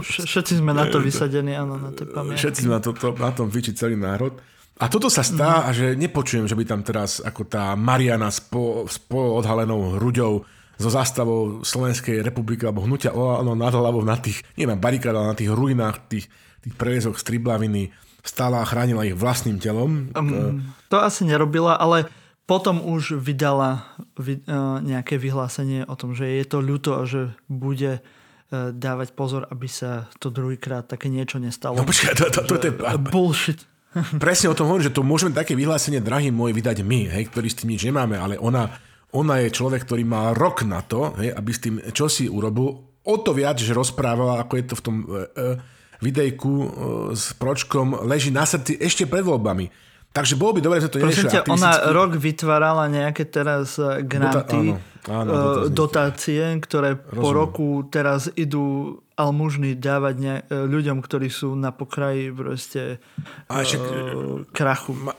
[0.02, 2.42] Všetci sme na to vysadení, áno, na tie pamiatky.
[2.42, 4.38] Všetci na, to, na tom vyčiť celý národ.
[4.76, 5.72] A toto sa stá, mm.
[5.72, 10.44] že nepočujem, že by tam teraz ako tá Mariana s, po, s odhalenou hruďou
[10.76, 15.32] so zástavou Slovenskej republiky alebo hnutia ono nad hlavou na tých, nie na barikádach, ale
[15.32, 16.28] na tých ruinách tých,
[16.64, 17.96] tých preliezoch z Triblaviny
[18.26, 20.10] stála a chránila ich vlastným telom.
[20.18, 22.10] Um, to asi nerobila, ale
[22.50, 23.86] potom už vydala
[24.18, 29.14] vy, uh, nejaké vyhlásenie o tom, že je to ľúto a že bude uh, dávať
[29.14, 31.78] pozor, aby sa to druhýkrát také niečo nestalo.
[31.78, 32.74] No počkaj, to, to, to, to je...
[33.14, 33.62] Bullshit.
[34.20, 37.48] Presne o tom hovorím, že to môžeme také vyhlásenie, drahý môj, vydať my, hej, ktorí
[37.48, 38.76] s tým nič nemáme, ale ona
[39.16, 42.68] ona je človek, ktorý má rok na to, hej, aby s tým čosi urobil.
[43.06, 45.44] O to viac, že rozprávala, ako je to v tom e, e,
[46.04, 46.68] videjku e,
[47.16, 49.72] s Pročkom, leží na srdci ešte pred voľbami.
[50.16, 54.80] Takže bolo by dobré, že to neriešila ťa, ona rok vytvárala nejaké teraz e, granty,
[54.80, 55.34] Dota, áno, áno,
[55.68, 57.20] e, dotácie, ktoré Rozumiem.
[57.20, 63.00] po roku teraz idú almužny dávať ne, ľuďom, ktorí sú na pokraji proste
[63.48, 64.92] A ešte, uh, krachu.
[64.92, 65.16] Ma,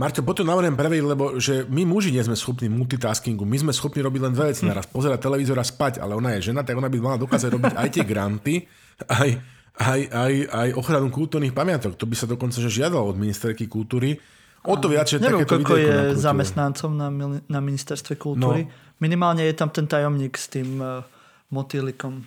[0.00, 4.00] Marťo, potom navrhujem preveriť, lebo že my muži nie sme schopní multitaskingu, my sme schopní
[4.00, 6.88] robiť len dve veci naraz, pozerať televízor a spať, ale ona je žena, tak ona
[6.88, 8.64] by mala dokázať robiť aj tie granty,
[9.04, 9.30] aj,
[9.76, 12.00] aj, aj, aj ochranu kultúrnych pamiatok.
[12.00, 14.16] To by sa dokonca že žiadalo od ministerky kultúry.
[14.64, 17.12] O to viac, že Neviem, koľko je zamestnancov na,
[17.44, 18.68] na ministerstve kultúry.
[18.68, 18.72] No.
[19.04, 21.04] Minimálne je tam ten tajomník s tým uh,
[21.52, 22.24] motýlikom.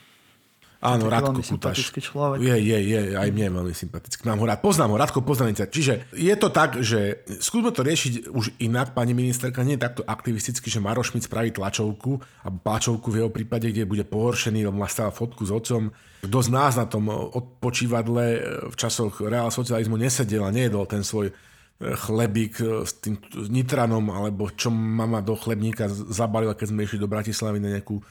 [0.84, 1.96] Áno, Radko Kutaš.
[1.96, 2.44] človek.
[2.44, 4.22] Je, je, je, aj mne je veľmi sympatický.
[4.28, 5.64] Mám ho rád, poznám ho, Radko Poznanica.
[5.72, 10.68] Čiže je to tak, že skúsme to riešiť už inak, pani ministerka, nie takto aktivisticky,
[10.68, 14.92] že Maroš Šmit spraví tlačovku, alebo pláčovku v jeho prípade, kde bude pohoršený, lebo má
[14.92, 15.88] stále fotku s otcom.
[16.28, 18.24] Kto z nás na tom odpočívadle
[18.68, 21.34] v časoch reál socializmu nesedel a nejedol ten svoj e,
[21.80, 27.08] chlebík e, s tým nitranom, alebo čo mama do chlebníka zabalila, keď sme išli do
[27.08, 28.04] Bratislavy na nejakú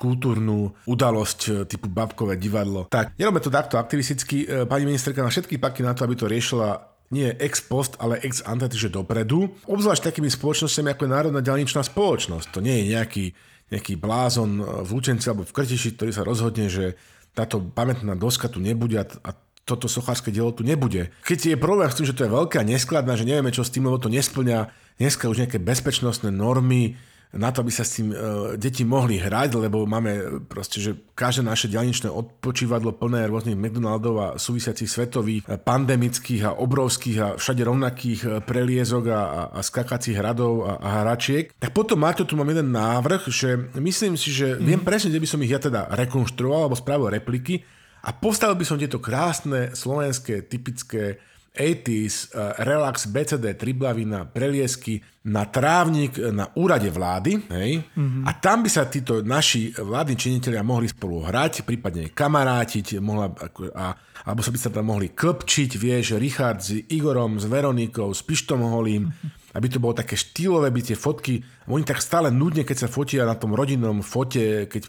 [0.00, 2.88] kultúrnu udalosť e, typu babkové divadlo.
[2.88, 4.48] Tak, nerobme to takto aktivisticky.
[4.48, 6.80] E, pani ministerka má všetky paky na to, aby to riešila
[7.12, 9.52] nie ex post, ale ex ante, že dopredu.
[9.68, 12.46] Obzvlášť takými spoločnosťami ako je Národná ďalničná spoločnosť.
[12.56, 13.24] To nie je nejaký,
[13.68, 16.94] nejaký blázon v Lučenci alebo v Krtiši, ktorý sa rozhodne, že
[17.34, 19.30] táto pamätná doska tu nebude a, a
[19.66, 21.14] toto sochárske dielo tu nebude.
[21.22, 23.86] Keď je problém s tým, že to je veľká neskladná, že nevieme čo s tým,
[23.86, 26.98] lebo to nesplňa dneska už nejaké bezpečnostné normy,
[27.30, 28.16] na to, aby sa s tým e,
[28.58, 34.28] deti mohli hrať, lebo máme proste, že každé naše dialničné odpočívadlo plné rôznych McDonaldov a
[34.34, 40.18] súvisiacich svetových, e, pandemických a obrovských a všade rovnakých e, preliezok a, a, a skakacích
[40.18, 41.54] hradov a, a hračiek.
[41.54, 44.66] Tak potom, Marto, tu mám jeden návrh, že myslím si, že mm.
[44.66, 47.62] viem presne, kde by som ich ja teda rekonštruoval alebo spravil repliky
[48.02, 55.44] a postavil by som tieto krásne slovenské typické 80s, uh, relax, BCD, triblavina, preliesky na
[55.44, 57.84] trávnik na úrade vlády, hej?
[57.92, 58.24] Mm-hmm.
[58.24, 63.28] A tam by sa títo naši vládni činiteľia mohli spolu hrať, prípadne kamarátiť, mohla,
[63.76, 63.92] a,
[64.24, 68.64] alebo sa by sa tam mohli klpčiť, vieš, Richard s Igorom, s Veronikou, s Pištom
[68.64, 69.60] Holím, mm-hmm.
[69.60, 73.28] aby to bolo také štýlové, by tie fotky, oni tak stále nudne, keď sa fotia
[73.28, 74.82] na tom rodinnom fote, keď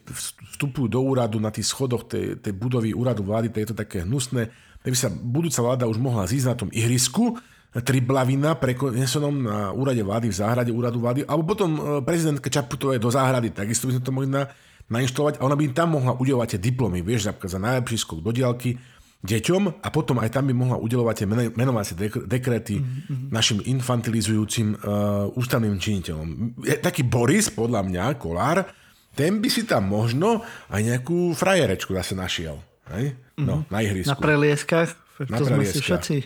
[0.55, 4.07] vstupujú do úradu na tých schodoch tej, tej budovy úradu vlády, to je to také
[4.07, 4.47] hnusné,
[4.89, 7.37] by sa budúca vláda už mohla zísť na tom ihrisku,
[7.71, 13.07] Triblavina prenesenom na úrade vlády v záhrade úradu vlády, alebo potom e, prezidentka Čaputovej do
[13.07, 14.43] záhrady, takisto by sme to mohli na,
[14.91, 18.35] nainštalovať a ona by tam mohla udelovať tie diplomy, vieš, napríklad za najlepší skok do
[18.35, 18.75] diálky
[19.23, 21.95] deťom a potom aj tam by mohla udelovať tie menovacie
[22.25, 23.29] dekrety mm-hmm.
[23.29, 26.57] našim infantilizujúcim uh, ústavným činiteľom.
[26.65, 28.65] Je, taký Boris, podľa mňa, Kolár,
[29.13, 30.41] ten by si tam možno
[30.73, 32.57] aj nejakú frajerečku zase našiel.
[32.91, 33.15] Hej?
[33.39, 33.71] No, mm-hmm.
[33.71, 34.11] na ihrisku.
[34.11, 34.89] Na prelieskach.
[35.29, 36.17] Na to sme si všetci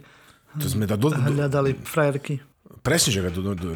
[0.55, 2.39] to sme do, do, hľadali frajerky.
[2.79, 3.69] Presne, že do, do, do,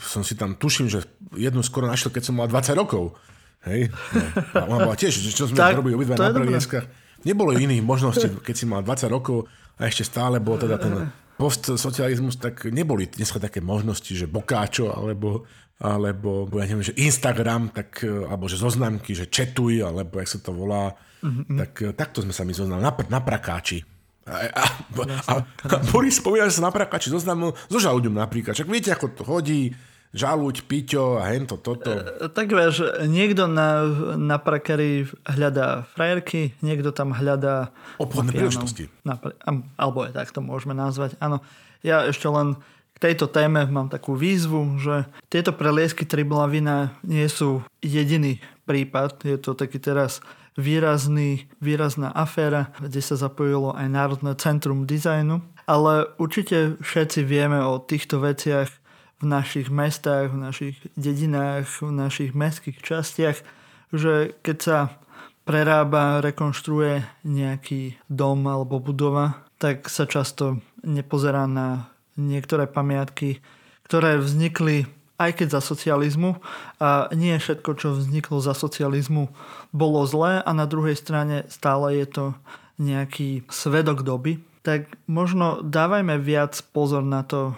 [0.00, 1.04] som si tam, tuším, že
[1.34, 3.18] jednu skoro našiel, keď som mal 20 rokov.
[3.66, 3.90] Hej?
[3.92, 4.22] No.
[4.58, 6.86] A ona bola tiež, čo sme tak, robili obidva na prelieskach.
[7.22, 9.46] Nebolo iných možností, keď si mal 20 rokov
[9.78, 11.10] a ešte stále bol teda ten
[11.42, 15.46] postsocializmus, tak neboli dneska také možnosti, že bokáčo alebo
[15.82, 20.54] alebo ja neviem, že Instagram, tak, alebo že zoznamky, že četuj, alebo jak sa to
[20.54, 21.56] volá, Mm-hmm.
[21.58, 23.86] Tak eh, takto sme sa my zoznali, na, na prakáči.
[24.22, 24.64] A, a,
[25.26, 28.54] a, a Boris spomína, že sa na prakáči zoznamil so žalúďom napríklad.
[28.54, 29.74] Čak viete, ako to hodí,
[30.14, 31.90] žalúď, piťo a hento, toto.
[31.90, 33.82] E, tak vieš, niekto na,
[34.14, 37.74] na prakari hľadá frajerky, niekto tam hľadá...
[37.98, 38.86] Obchodné príležitosti.
[39.74, 41.18] alebo aj tak to môžeme nazvať.
[41.18, 41.42] Áno,
[41.82, 42.62] ja ešte len
[43.02, 49.26] tejto téme mám takú výzvu, že tieto preliesky Triblavina nie sú jediný prípad.
[49.26, 50.22] Je to taký teraz
[50.54, 55.42] výrazný, výrazná aféra, kde sa zapojilo aj Národné centrum dizajnu.
[55.66, 58.70] Ale určite všetci vieme o týchto veciach
[59.18, 63.38] v našich mestách, v našich dedinách, v našich mestských častiach,
[63.94, 64.78] že keď sa
[65.42, 73.40] prerába, rekonštruuje nejaký dom alebo budova, tak sa často nepozerá na niektoré pamiatky,
[73.86, 74.88] ktoré vznikli
[75.22, 76.42] aj keď za socializmu.
[76.82, 79.30] A nie všetko, čo vzniklo za socializmu,
[79.70, 82.24] bolo zlé a na druhej strane stále je to
[82.82, 84.42] nejaký svedok doby.
[84.66, 87.54] Tak možno dávajme viac pozor na to,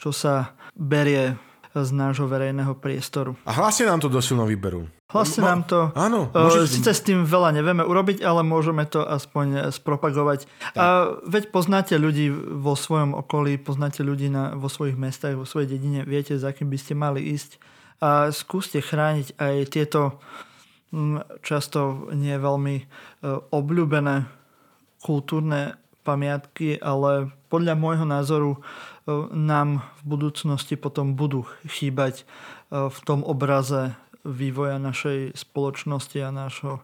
[0.00, 1.36] čo sa berie
[1.74, 3.34] z nášho verejného priestoru.
[3.42, 4.86] A hlasne nám to do silno vyberú.
[5.10, 5.80] Hlasne Mo- nám to.
[5.98, 6.30] Áno.
[6.30, 6.70] Môžeš...
[6.70, 10.46] Sice s tým veľa nevieme urobiť, ale môžeme to aspoň spropagovať.
[10.46, 10.78] Tak.
[10.78, 15.74] A veď poznáte ľudí vo svojom okolí, poznáte ľudí na, vo svojich mestách, vo svojej
[15.74, 17.58] dedine, viete, za kým by ste mali ísť.
[17.98, 20.22] A skúste chrániť aj tieto
[20.94, 22.84] mm, často nie veľmi e,
[23.50, 24.30] obľúbené
[25.02, 28.60] kultúrne pamiatky, ale podľa môjho názoru
[29.32, 32.24] nám v budúcnosti potom budú chýbať e,
[32.88, 33.92] v tom obraze
[34.24, 36.80] vývoja našej spoločnosti a našo,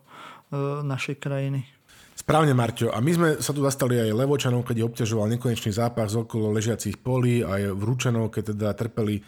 [0.53, 1.65] e, našej krajiny.
[2.13, 2.93] Správne, Marťo.
[2.93, 7.01] A my sme sa tu zastali aj Levočanov, keď obťažoval nekonečný zápach z okolo ležiacich
[7.01, 9.23] polí, aj Vrúčanov, keď teda trpeli e,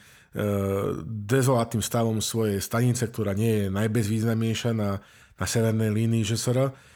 [1.09, 5.01] dezolátnym stavom svojej stanice, ktorá nie je najbezvýznamnejšia na,
[5.41, 6.92] na severnej línii ŽSR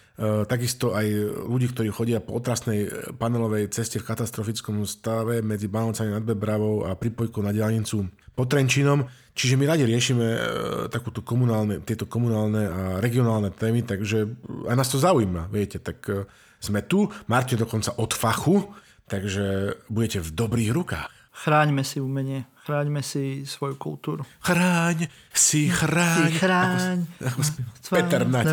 [0.49, 1.05] takisto aj
[1.45, 2.89] ľudí, ktorí chodia po otrasnej
[3.21, 9.05] panelovej ceste v katastrofickom stave medzi Banovcami nad Bebravou a pripojkou na diálnicu pod Trenčínom.
[9.37, 10.41] Čiže my radi riešime eh,
[10.89, 14.25] takúto komunálne, tieto komunálne a regionálne témy, takže
[14.73, 16.25] aj nás to zaujíma, viete, tak eh,
[16.57, 18.65] sme tu, Martin dokonca od fachu,
[19.09, 21.13] takže budete v dobrých rukách.
[21.37, 24.27] Chráňme si umenie, chráňme si svoju kultúru.
[24.43, 26.27] Chráň si, chráň.
[26.27, 26.99] Si chráň.
[27.23, 28.47] Ako, ako Peter Nať.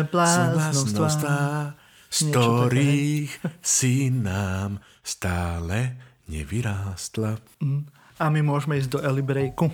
[2.14, 5.98] z ktorých si nám stále
[6.30, 7.42] nevyrástla.
[7.58, 7.90] Mm.
[8.22, 9.66] A my môžeme ísť do Eli Breaku.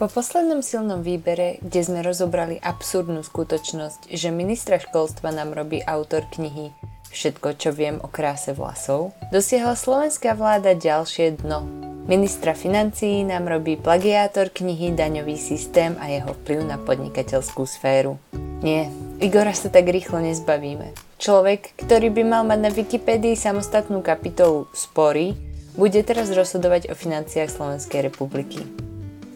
[0.00, 6.24] Po poslednom silnom výbere, kde sme rozobrali absurdnú skutočnosť, že ministra školstva nám robí autor
[6.32, 6.72] knihy
[7.12, 11.68] Všetko, čo viem o kráse vlasov, dosiahla slovenská vláda ďalšie dno.
[12.08, 18.16] Ministra financií nám robí plagiátor knihy Daňový systém a jeho vplyv na podnikateľskú sféru.
[18.64, 18.88] Nie,
[19.22, 20.96] Igora sa tak rýchlo nezbavíme.
[21.20, 25.36] Človek, ktorý by mal mať na Wikipédii samostatnú kapitolu Spory,
[25.78, 28.64] bude teraz rozhodovať o financiách Slovenskej republiky.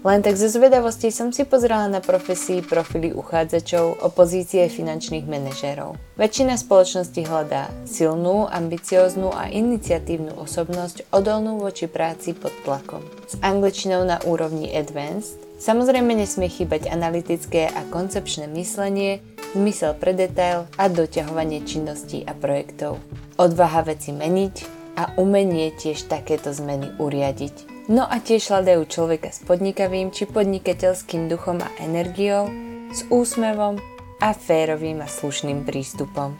[0.07, 5.99] Len tak zo zvedavosti som si pozrela na profesii profily uchádzačov o pozície finančných manažérov.
[6.15, 13.03] Väčšina spoločnosti hľadá silnú, ambicióznu a iniciatívnu osobnosť odolnú voči práci pod tlakom.
[13.27, 19.24] S angličtinou na úrovni advanced Samozrejme nesmie chýbať analytické a koncepčné myslenie,
[19.57, 23.01] zmysel pre detail a doťahovanie činností a projektov.
[23.41, 24.55] Odvaha veci meniť
[25.01, 27.76] a umenie tiež takéto zmeny uriadiť.
[27.86, 32.50] No a tiež hľadajú človeka s podnikavým či podnikateľským duchom a energiou,
[32.90, 33.78] s úsmevom
[34.18, 36.34] a férovým a slušným prístupom.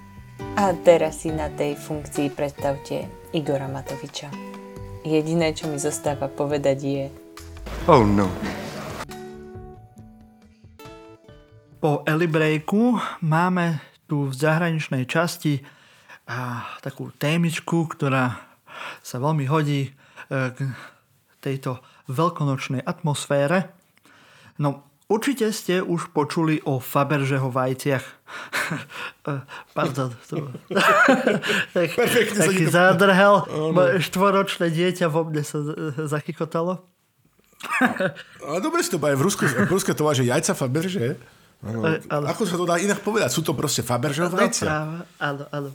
[0.59, 4.27] A teraz si na tej funkcii predstavte Igora Matoviča.
[5.07, 7.05] Jediné, čo mi zostáva povedať je...
[7.87, 8.27] Oh no.
[11.79, 13.79] Po Eli Breaku máme
[14.11, 15.63] tu v zahraničnej časti
[16.27, 18.35] a, takú témičku, ktorá
[18.99, 19.91] sa veľmi hodí e,
[20.27, 20.59] k
[21.47, 21.79] tejto
[22.11, 23.71] veľkonočnej atmosfére.
[24.59, 28.05] No, určite ste už počuli o Faberžeho vajciach.
[29.79, 30.11] Pardon.
[30.11, 30.51] To...
[31.77, 31.89] tak,
[32.35, 33.47] taký zádrhel.
[34.03, 35.63] Štvoročné dieťa vo mne sa
[36.11, 36.83] zachychotalo.
[38.47, 41.17] Ale dobre si to aj v Rusku, v Rusku to že jajca Faberže.
[41.65, 41.89] Ano,
[42.29, 43.33] ako sa to dá inak povedať?
[43.33, 44.69] Sú to proste Faberže vajcia?
[45.19, 45.71] Áno, áno.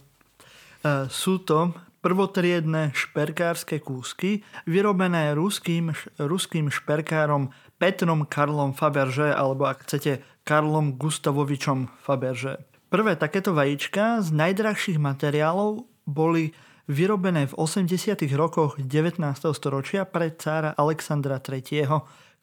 [0.82, 9.86] Uh, sú to prvotriedne šperkárske kúsky, vyrobené ruským, ruským šperkárom Petrom Karlom Faberže, alebo ak
[9.86, 12.66] chcete, Karlom Gustavovičom Faberže.
[12.92, 16.52] Prvé takéto vajíčka z najdrahších materiálov boli
[16.92, 18.20] vyrobené v 80.
[18.36, 19.22] rokoch 19.
[19.56, 21.88] storočia pre cára Alexandra III.,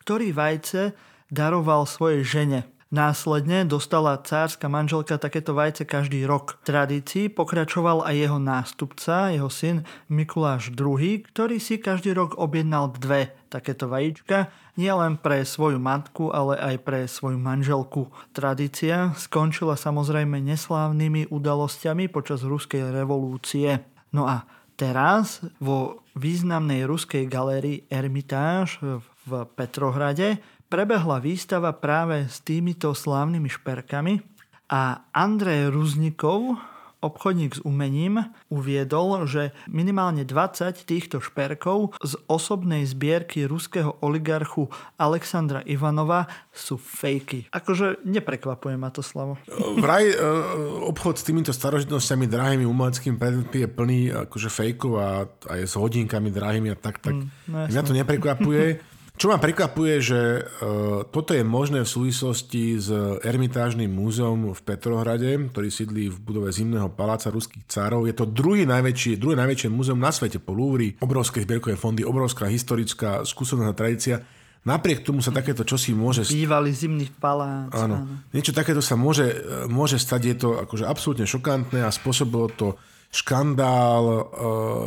[0.01, 0.97] ktorý vajce
[1.29, 2.78] daroval svojej žene.
[2.89, 6.57] Následne dostala cárska manželka takéto vajce každý rok.
[6.65, 12.89] V tradícii pokračoval aj jeho nástupca, jeho syn Mikuláš II, ktorý si každý rok objednal
[12.97, 14.49] dve takéto vajíčka,
[14.81, 18.09] nielen pre svoju matku, ale aj pre svoju manželku.
[18.33, 23.85] Tradícia skončila samozrejme neslávnymi udalosťami počas ruskej revolúcie.
[24.17, 24.49] No a
[24.81, 28.81] teraz vo významnej ruskej galérii Ermitáž
[29.29, 34.21] v Petrohrade prebehla výstava práve s týmito slávnymi šperkami
[34.69, 36.61] a Andrej Ruznikov,
[36.99, 44.67] obchodník s umením, uviedol, že minimálne 20 týchto šperkov z osobnej zbierky ruského oligarchu
[44.99, 47.47] Alexandra Ivanova sú fejky.
[47.55, 49.39] Akože neprekvapuje ma to slavo.
[49.79, 50.17] Vraj e,
[50.91, 55.09] obchod s týmito starožitnosťami, drahými umeleckými predmetmi je plný akože fejkov a
[55.55, 58.65] aj s hodinkami drahými a tak, tak mm, no mňa to neprekvapuje.
[59.19, 62.87] Čo ma prekvapuje, že uh, toto je možné v súvislosti s
[63.27, 68.07] Ermitážnym múzeum v Petrohrade, ktorý sídlí v budove Zimného paláca ruských cárov.
[68.07, 70.95] Je to druhý najväčší, druhé najväčšie múzeum na svete po Louvre.
[71.03, 74.17] Obrovské zbierkové fondy, obrovská historická skúsenosť a tradícia.
[74.63, 76.23] Napriek tomu sa takéto čosi môže...
[76.23, 77.75] Bývalý zimný palác.
[77.75, 78.23] Áno.
[78.31, 79.35] Niečo takéto sa môže,
[79.67, 82.79] môže stať, je to akože absolútne šokantné a spôsobilo to
[83.11, 84.23] škandál uh,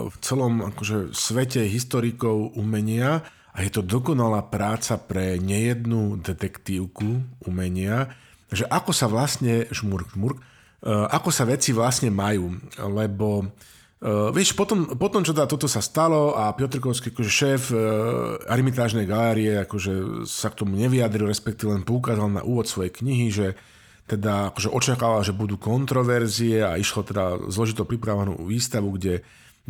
[0.08, 8.12] v celom akože, svete historikov umenia a je to dokonalá práca pre nejednú detektívku umenia,
[8.52, 10.44] že ako sa vlastne, žmurk, žmurk, e,
[10.88, 13.52] ako sa veci vlastne majú, lebo
[14.02, 19.06] Uh, vieš, potom, potom, čo teda toto sa stalo a Piotrkovský akože šéf uh, Armitážnej
[19.06, 23.54] galérie akože sa k tomu nevyjadril, respektíve len poukázal na úvod svojej knihy, že
[24.10, 29.22] teda akože očakával, že budú kontroverzie a išlo teda zložito pripravenú výstavu, kde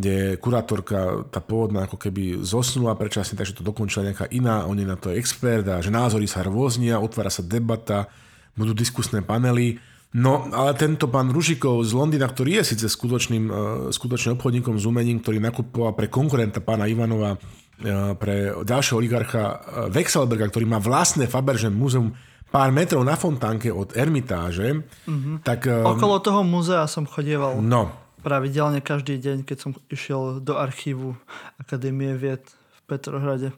[0.02, 4.90] kde kurátorka, tá pôvodná ako keby zosnula predčasne, takže to dokončila nejaká iná, on je
[4.90, 8.10] na to expert a že názory sa rôznia, otvára sa debata,
[8.58, 9.78] budú diskusné panely.
[10.12, 13.56] No, ale tento pán Ružikov z Londýna, ktorý je síce skutočným, uh,
[13.94, 19.62] skutočným obchodníkom s umením, ktorý nakupoval pre konkurenta pána Ivanova, uh, pre ďalšieho oligarcha
[19.94, 22.12] Vexelberga, ktorý má vlastné Faberge múzeum
[22.52, 25.48] pár metrov na fontánke od Ermitáže, mm-hmm.
[25.48, 25.72] tak...
[25.72, 27.64] Okolo toho múzea som chodieval.
[27.64, 31.18] No, pravidelne každý deň, keď som išiel do archívu
[31.58, 33.50] Akadémie vied v Petrohrade.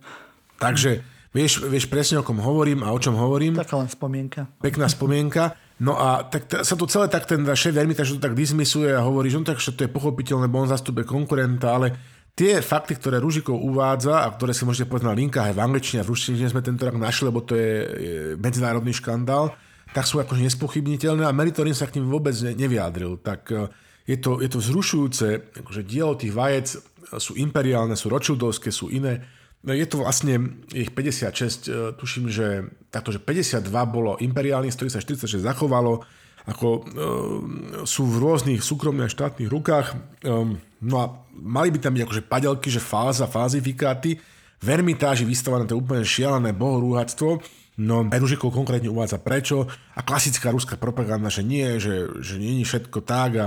[0.58, 1.04] Takže
[1.36, 3.60] vieš, vieš presne, o kom hovorím a o čom hovorím.
[3.60, 4.48] Taká len spomienka.
[4.64, 5.60] Pekná spomienka.
[5.84, 8.94] No a tak t- sa to celé tak ten šéf Ermita, že to tak dismisuje
[8.94, 11.92] a hovorí, že no tak, že to je pochopiteľné, bo on zastupuje konkurenta, ale
[12.38, 16.00] tie fakty, ktoré Ružikov uvádza a ktoré si môžete povedať na linkách aj v angličtine
[16.02, 17.70] a v ruštine sme tento rok našli, lebo to je,
[18.40, 19.52] medzinárodný škandál,
[19.94, 23.22] tak sú akože nespochybniteľné a Meritorin sa k ním vôbec nevyjadril.
[23.22, 23.54] Tak
[24.04, 25.28] je to, je to vzrušujúce,
[25.64, 26.68] akože dielo tých vajec
[27.18, 29.24] sú imperiálne, sú ročildovské, sú iné.
[29.64, 34.78] No, je to vlastne ich 56, e, tuším, že takto, že 52 bolo imperiálnych, z
[34.82, 36.04] ktorých sa 46 zachovalo,
[36.44, 36.82] ako e,
[37.88, 39.88] sú v rôznych súkromných a štátnych rukách.
[39.92, 39.96] E,
[40.84, 44.20] no a mali by tam byť akože padelky, že fáza, fázifikáty.
[44.20, 44.24] V
[44.64, 47.44] v Ermitáži vystavané, to je úplne šialené bohorúhactvo.
[47.74, 49.66] No, aj Ružikov konkrétne uvádza prečo
[49.98, 53.46] a klasická ruská propaganda, že nie, že, že nie je všetko tak a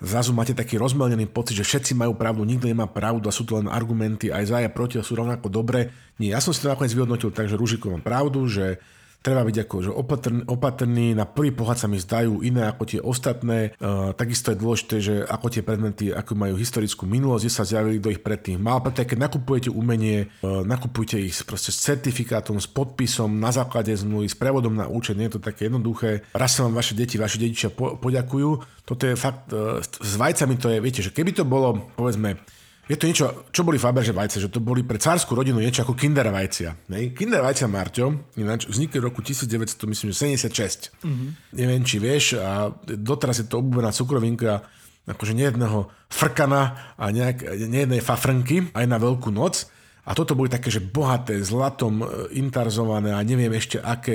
[0.00, 3.56] zrazu máte taký rozmelnený pocit, že všetci majú pravdu, nikto nemá pravdu a sú to
[3.56, 5.88] len argumenty aj za a proti a sú rovnako dobré.
[6.20, 8.76] Nie, ja som si to nakoniec vyhodnotil tak, že Ružikov má pravdu, že
[9.26, 13.00] treba byť ako, že opatrný, opatrný, na prvý pohľad sa mi zdajú iné ako tie
[13.02, 13.74] ostatné.
[13.82, 17.98] Uh, takisto je dôležité, že ako tie predmety, ako majú historickú minulosť, kde sa zjavili,
[17.98, 18.78] kto ich predtým mal.
[18.78, 24.30] Preto keď nakupujete umenie, uh, nakupujte ich proste s certifikátom, s podpisom, na základe zmluvy,
[24.30, 26.22] s prevodom na účet, nie je to také jednoduché.
[26.30, 28.62] Raz sa vám vaše deti, vaši dedičia po, poďakujú.
[28.86, 32.38] Toto je fakt, uh, s vajcami to je, viete, že keby to bolo, povedzme,
[32.86, 35.98] je to niečo, čo boli Faberže vajce, že to boli pre cárskú rodinu niečo ako
[35.98, 36.86] Kinder vajcia.
[36.94, 37.10] Ne?
[37.10, 40.94] Kinder vajcia Marťo, ináč vznikli v roku 1976.
[41.02, 41.28] Mm-hmm.
[41.58, 44.62] Neviem, či vieš, a doteraz je to obľúbená cukrovinka
[45.06, 49.66] akože nejedného frkana a nejak, nejednej fafrnky aj na Veľkú noc.
[50.06, 54.14] A toto boli také, že bohaté, zlatom e, intarzované a neviem ešte aké,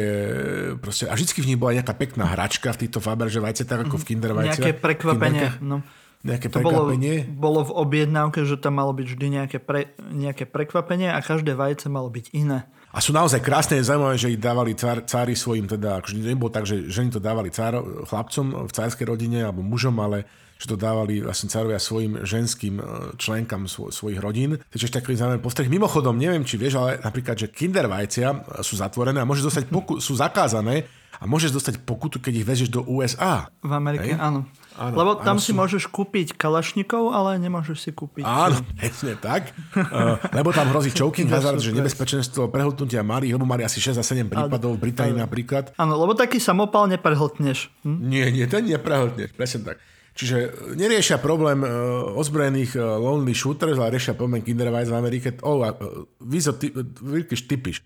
[0.80, 4.00] proste, a vždy v nich bola nejaká pekná hračka v týchto Faberže vajce, tak ako
[4.00, 4.64] v Kinder vajce.
[4.64, 5.84] Nejaké prekvapenie, no
[6.22, 7.26] nejaké to prekvapenie?
[7.26, 11.58] Bolo, bolo v objednávke, že tam malo byť vždy nejaké, pre, nejaké prekvapenie a každé
[11.58, 12.66] vajce malo byť iné.
[12.92, 16.52] A sú naozaj krásne, je zaujímavé, že ich dávali cár, cári svojim, teda akože nebolo
[16.52, 20.28] tak, že ženy to dávali cár, chlapcom v cárskej rodine alebo mužom, ale
[20.62, 22.84] že to dávali vlastne cárovia svojim ženským e,
[23.18, 24.62] členkám svo, svojich rodín.
[24.62, 25.66] To je ešte taký zaujímavý postreh.
[25.66, 29.98] Mimochodom, neviem, či vieš, ale napríklad, že kinder vajcia sú zatvorené a môžeš dostať poku-
[29.98, 30.86] sú zakázané
[31.18, 33.50] a môžeš dostať pokutu, keď ich vezieš do USA.
[33.66, 34.22] V Amerike, Hej?
[34.22, 34.46] áno.
[34.80, 35.60] Áno, Lebo tam áno, si sú...
[35.60, 38.24] môžeš kúpiť kalašnikov, ale nemôžeš si kúpiť...
[38.24, 39.52] Áno, presne tak.
[39.76, 44.04] uh, lebo tam hrozí choking hazard, že nebezpečenstvo prehltnutia malých, lebo mali asi 6 a
[44.04, 45.76] 7 prípadov v Británii napríklad.
[45.76, 47.68] Áno, lebo taký samopal neprehltneš.
[47.84, 48.00] Hm?
[48.00, 49.78] Nie, nie, ten neprehltneš, presne tak.
[50.12, 55.40] Čiže neriešia problém uh, ozbrojených uh, lonely shooters, ale riešia problém Kinderweiss v Amerike.
[55.44, 55.72] Oh, uh,
[56.20, 57.84] Vizo, ty, uh, typiš.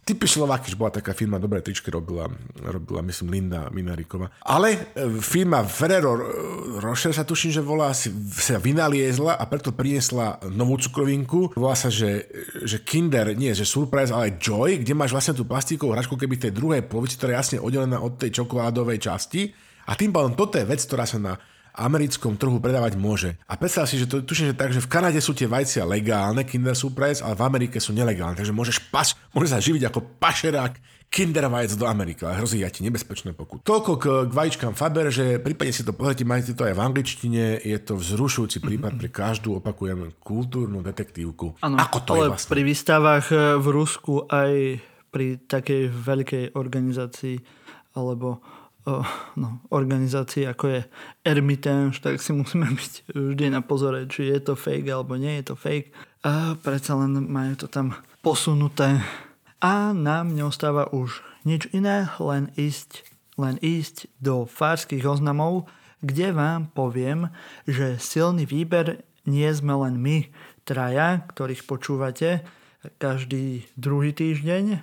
[0.00, 2.26] Typy Slovakiš bola taká firma, dobré tričky robila,
[2.64, 4.32] robila myslím Linda Minarikova.
[4.42, 4.78] Ale e,
[5.20, 6.16] firma Ferrero
[6.80, 11.52] Rocher sa tuším, že volá, sa vynaliezla a preto priniesla novú cukrovinku.
[11.52, 12.26] Volá sa, že,
[12.64, 16.52] že Kinder, nie, že Surprise, ale Joy, kde máš vlastne tú plastíkovú hračku, keby tej
[16.56, 19.52] druhej polovici, ktorá je jasne oddelená od tej čokoládovej časti.
[19.86, 21.36] A tým pádom toto je vec, ktorá sa na
[21.74, 23.36] americkom trhu predávať môže.
[23.46, 26.42] A predstav si, že to tuším, že tak, že v Kanade sú tie vajcia legálne,
[26.42, 28.34] Kinder Surprise, ale v Amerike sú nelegálne.
[28.34, 30.74] Takže môžeš, pas, môžeš sa živiť ako pašerák
[31.10, 33.58] Kinder vajec do Ameriky, ale hrozí ja ti nebezpečné pokud.
[33.66, 37.58] Toľko k, k vajíčkam Faber, že prípadne si to pozrite, máte to aj v angličtine,
[37.66, 41.58] je to vzrušujúci prípad pre každú, opakujem, kultúrnu detektívku.
[41.66, 42.50] Ano, Ako to ale je vlastne?
[42.54, 44.52] pri výstavách eh, v Rusku aj
[45.10, 47.36] pri takej veľkej organizácii
[47.98, 48.38] alebo
[49.36, 50.80] no, organizácií ako je
[51.24, 55.52] Ermitage, tak si musíme byť vždy na pozore, či je to fake alebo nie je
[55.52, 55.92] to fake.
[56.24, 59.00] A predsa len majú to tam posunuté.
[59.60, 63.04] A nám neostáva už nič iné, len ísť,
[63.36, 65.68] len ísť do fárskych oznamov,
[66.00, 67.28] kde vám poviem,
[67.68, 70.32] že silný výber nie sme len my,
[70.64, 72.44] traja, ktorých počúvate
[72.96, 74.80] každý druhý týždeň,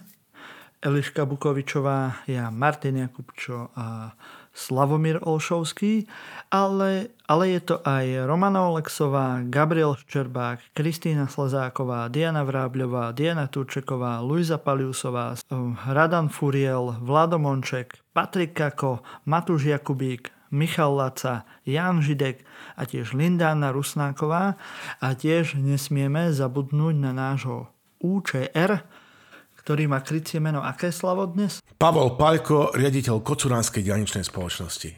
[0.78, 4.14] Eliška Bukovičová, ja Martin Jakubčo a
[4.58, 6.10] Slavomír Olšovský,
[6.50, 14.18] ale, ale je to aj Romana Olexová, Gabriel Ščerbák, Kristýna Slezáková, Diana Vrábľová, Diana Turčeková,
[14.22, 15.38] Luisa Paliusová,
[15.86, 22.42] Radan Furiel, Vlado Monček, Patrik Kako, Matúš Jakubík, Michal Laca, Jan Židek
[22.80, 24.56] a tiež Lindána Rusnáková.
[25.04, 27.68] A tiež nesmieme zabudnúť na nášho
[28.00, 28.86] UČR,
[29.68, 31.60] ktorý má krycie meno aké slavo dnes?
[31.76, 34.96] Pavol Paľko, riaditeľ Kocuránskej dianičnej spoločnosti.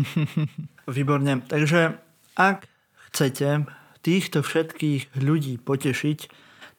[0.96, 1.44] Výborne.
[1.44, 1.92] Takže
[2.32, 2.64] ak
[3.12, 3.68] chcete
[4.00, 6.18] týchto všetkých ľudí potešiť,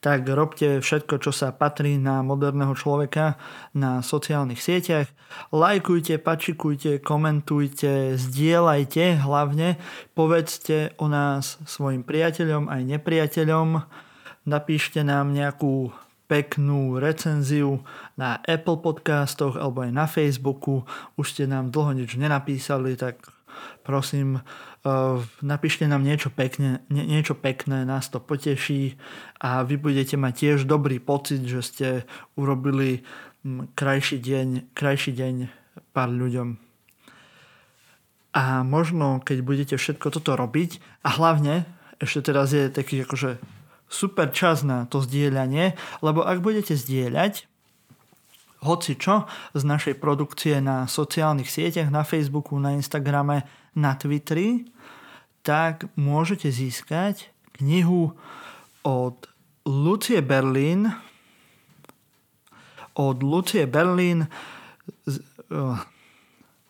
[0.02, 3.38] tak robte všetko, čo sa patrí na moderného človeka
[3.70, 5.06] na sociálnych sieťach.
[5.54, 9.78] Lajkujte, pačikujte, komentujte, zdieľajte hlavne.
[10.18, 13.86] Povedzte o nás svojim priateľom aj nepriateľom.
[14.50, 15.94] Napíšte nám nejakú
[16.26, 17.86] peknú recenziu
[18.18, 20.82] na Apple podcastoch alebo aj na Facebooku.
[21.14, 23.22] Už ste nám dlho nič nenapísali, tak
[23.86, 28.98] prosím, uh, napíšte nám niečo pekné, nie, niečo pekné, nás to poteší
[29.40, 31.88] a vy budete mať tiež dobrý pocit, že ste
[32.34, 33.06] urobili
[33.78, 35.34] krajší deň, krajší deň
[35.94, 36.58] pár ľuďom.
[38.36, 41.64] A možno, keď budete všetko toto robiť, a hlavne,
[41.96, 43.40] ešte teraz je taký akože
[43.86, 47.46] super čas na to zdieľanie, lebo ak budete zdieľať
[48.66, 53.46] hoci čo z našej produkcie na sociálnych sieťach, na Facebooku, na Instagrame,
[53.78, 54.66] na Twitteri,
[55.46, 57.30] tak môžete získať
[57.62, 58.16] knihu
[58.82, 59.16] od
[59.62, 60.90] Lucie Berlín
[62.96, 64.26] od Lucie Berlín
[65.04, 65.20] z-
[65.52, 65.76] uh,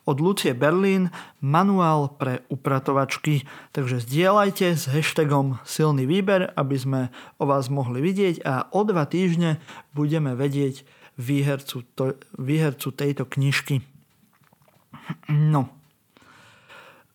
[0.07, 1.11] od Lucie Berlín
[1.43, 3.43] manuál pre upratovačky.
[3.75, 7.01] Takže zdieľajte s hashtagom silný výber, aby sme
[7.37, 9.59] o vás mohli vidieť a o dva týždne
[9.91, 10.87] budeme vedieť
[11.19, 13.83] výhercu, to, výhercu tejto knižky.
[15.27, 15.67] No.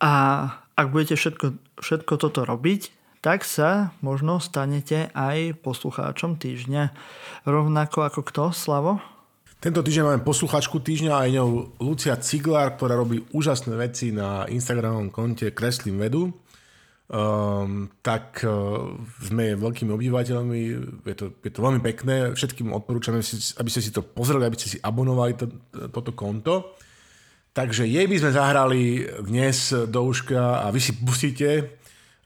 [0.02, 0.12] A
[0.76, 2.92] ak budete všetko, všetko toto robiť,
[3.22, 6.90] tak sa možno stanete aj poslucháčom týždňa.
[7.46, 8.98] Rovnako ako kto, Slavo?
[9.62, 15.14] Tento týždeň máme posluchačku týždňa aj ňou Lucia Ciglár, ktorá robí úžasné veci na Instagramovom
[15.14, 16.34] konte Kreslím vedu.
[17.06, 18.90] Um, tak uh,
[19.22, 20.60] sme veľkými obyvateľmi,
[21.06, 24.66] je to, je to veľmi pekné, všetkým odporúčame, aby ste si to pozreli, aby ste
[24.66, 25.46] si abonovali to,
[25.94, 26.74] toto konto.
[27.54, 31.78] Takže jej by sme zahrali dnes do uška a vy si pustíte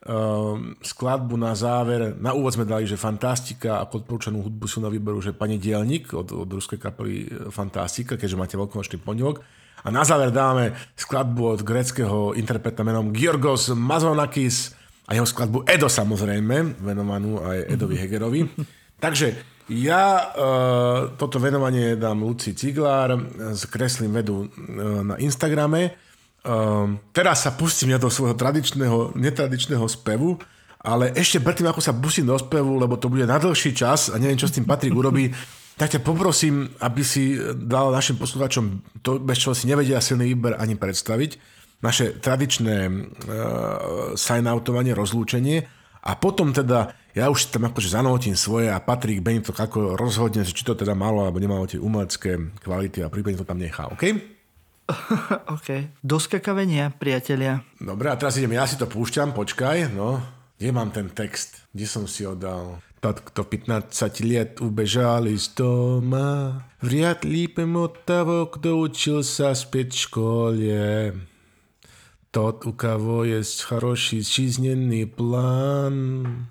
[0.07, 2.15] Um, skladbu na záver.
[2.15, 6.15] Na úvod sme dali, že Fantastika ako odporúčanú hudbu sú na výberu, že Pani Dielnik
[6.15, 9.43] od, od ruskej kapely Fantastika, keďže máte veľkonočný pondelok.
[9.83, 14.71] A na záver dáme skladbu od greckého interpreta menom Georgos Mazonakis
[15.11, 18.47] a jeho skladbu Edo samozrejme, venovanú aj Edovi Hegerovi.
[19.03, 19.35] Takže
[19.75, 23.11] ja uh, toto venovanie dám Luci Ciglár
[23.51, 24.47] z Kreslím vedu uh,
[25.03, 26.06] na Instagrame
[26.45, 30.37] Um, teraz sa pustím ja do svojho tradičného, netradičného spevu,
[30.79, 34.15] ale ešte predtým, ako sa pustím do spevu, lebo to bude na dlhší čas a
[34.21, 35.33] neviem, čo s tým Patrik urobí,
[35.75, 40.57] tak ťa poprosím, aby si dal našim poslucháčom to, bez čoho si nevedia silný výber
[40.57, 42.97] ani predstaviť, naše tradičné uh,
[44.17, 45.69] sign-outovanie, rozlúčenie
[46.01, 50.45] a potom teda ja už tam akože zanotím svoje a Patrik Beň to ako rozhodne,
[50.45, 54.36] či to teda malo alebo nemalo tie umelecké kvality a prípadne to tam nechá, OK?
[55.54, 55.68] OK.
[56.02, 57.62] Doskakavenia, priatelia.
[57.78, 60.20] Dobre, a teraz idem, ja si to púšťam, počkaj, no.
[60.58, 61.66] Kde mám ten text?
[61.74, 62.78] Kde som si ho dal?
[63.02, 71.18] Тот, кто 15 лет убежал из дома, вряд ли поймет того, кто учился в спецшколе.
[72.30, 76.46] Тот, у кого есть хороший жизненный план,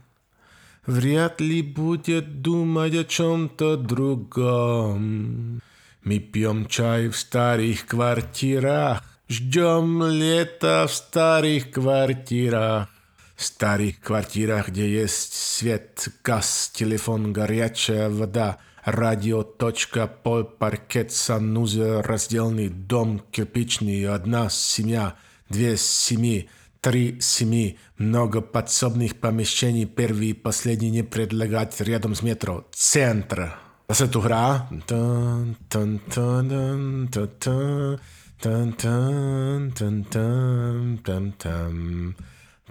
[0.86, 5.62] вряд ли будет думать о чем-то другом.
[6.07, 12.89] My pьем чай в старых квартирах, ждем лета в старых квартирах.
[13.35, 22.03] В старых квартирах, где есть свет, газ, телефон, горячая вода, радио, точка, пол, паркет, санузел,
[22.03, 25.17] разделный дом, кирпичный, одна семья,
[25.49, 26.49] две семьи,
[26.81, 33.59] три семьи, много подсобных помещений, первый и последний не предлагать рядом с метро, центр.
[33.92, 34.72] Zase tu hrá.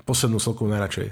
[0.00, 1.08] Poslednú sloku najradšej.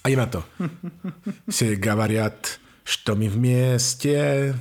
[0.00, 0.40] A ideme to.
[1.48, 4.56] Все говорят, что мы вместе.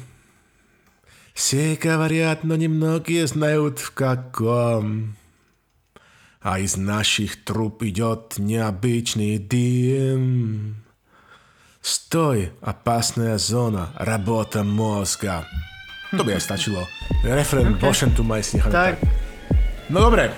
[1.34, 5.16] Все говорят, но немногие знают в каком.
[6.44, 10.84] a iz našich trup идет необычный дым.
[11.82, 15.48] Stoj, opasná zóna, работа mozga.
[16.11, 16.84] To by aj stačilo.
[17.24, 17.82] Refren, okay.
[17.82, 18.99] Bošen tu maj si Tak.
[19.90, 20.32] No dobre,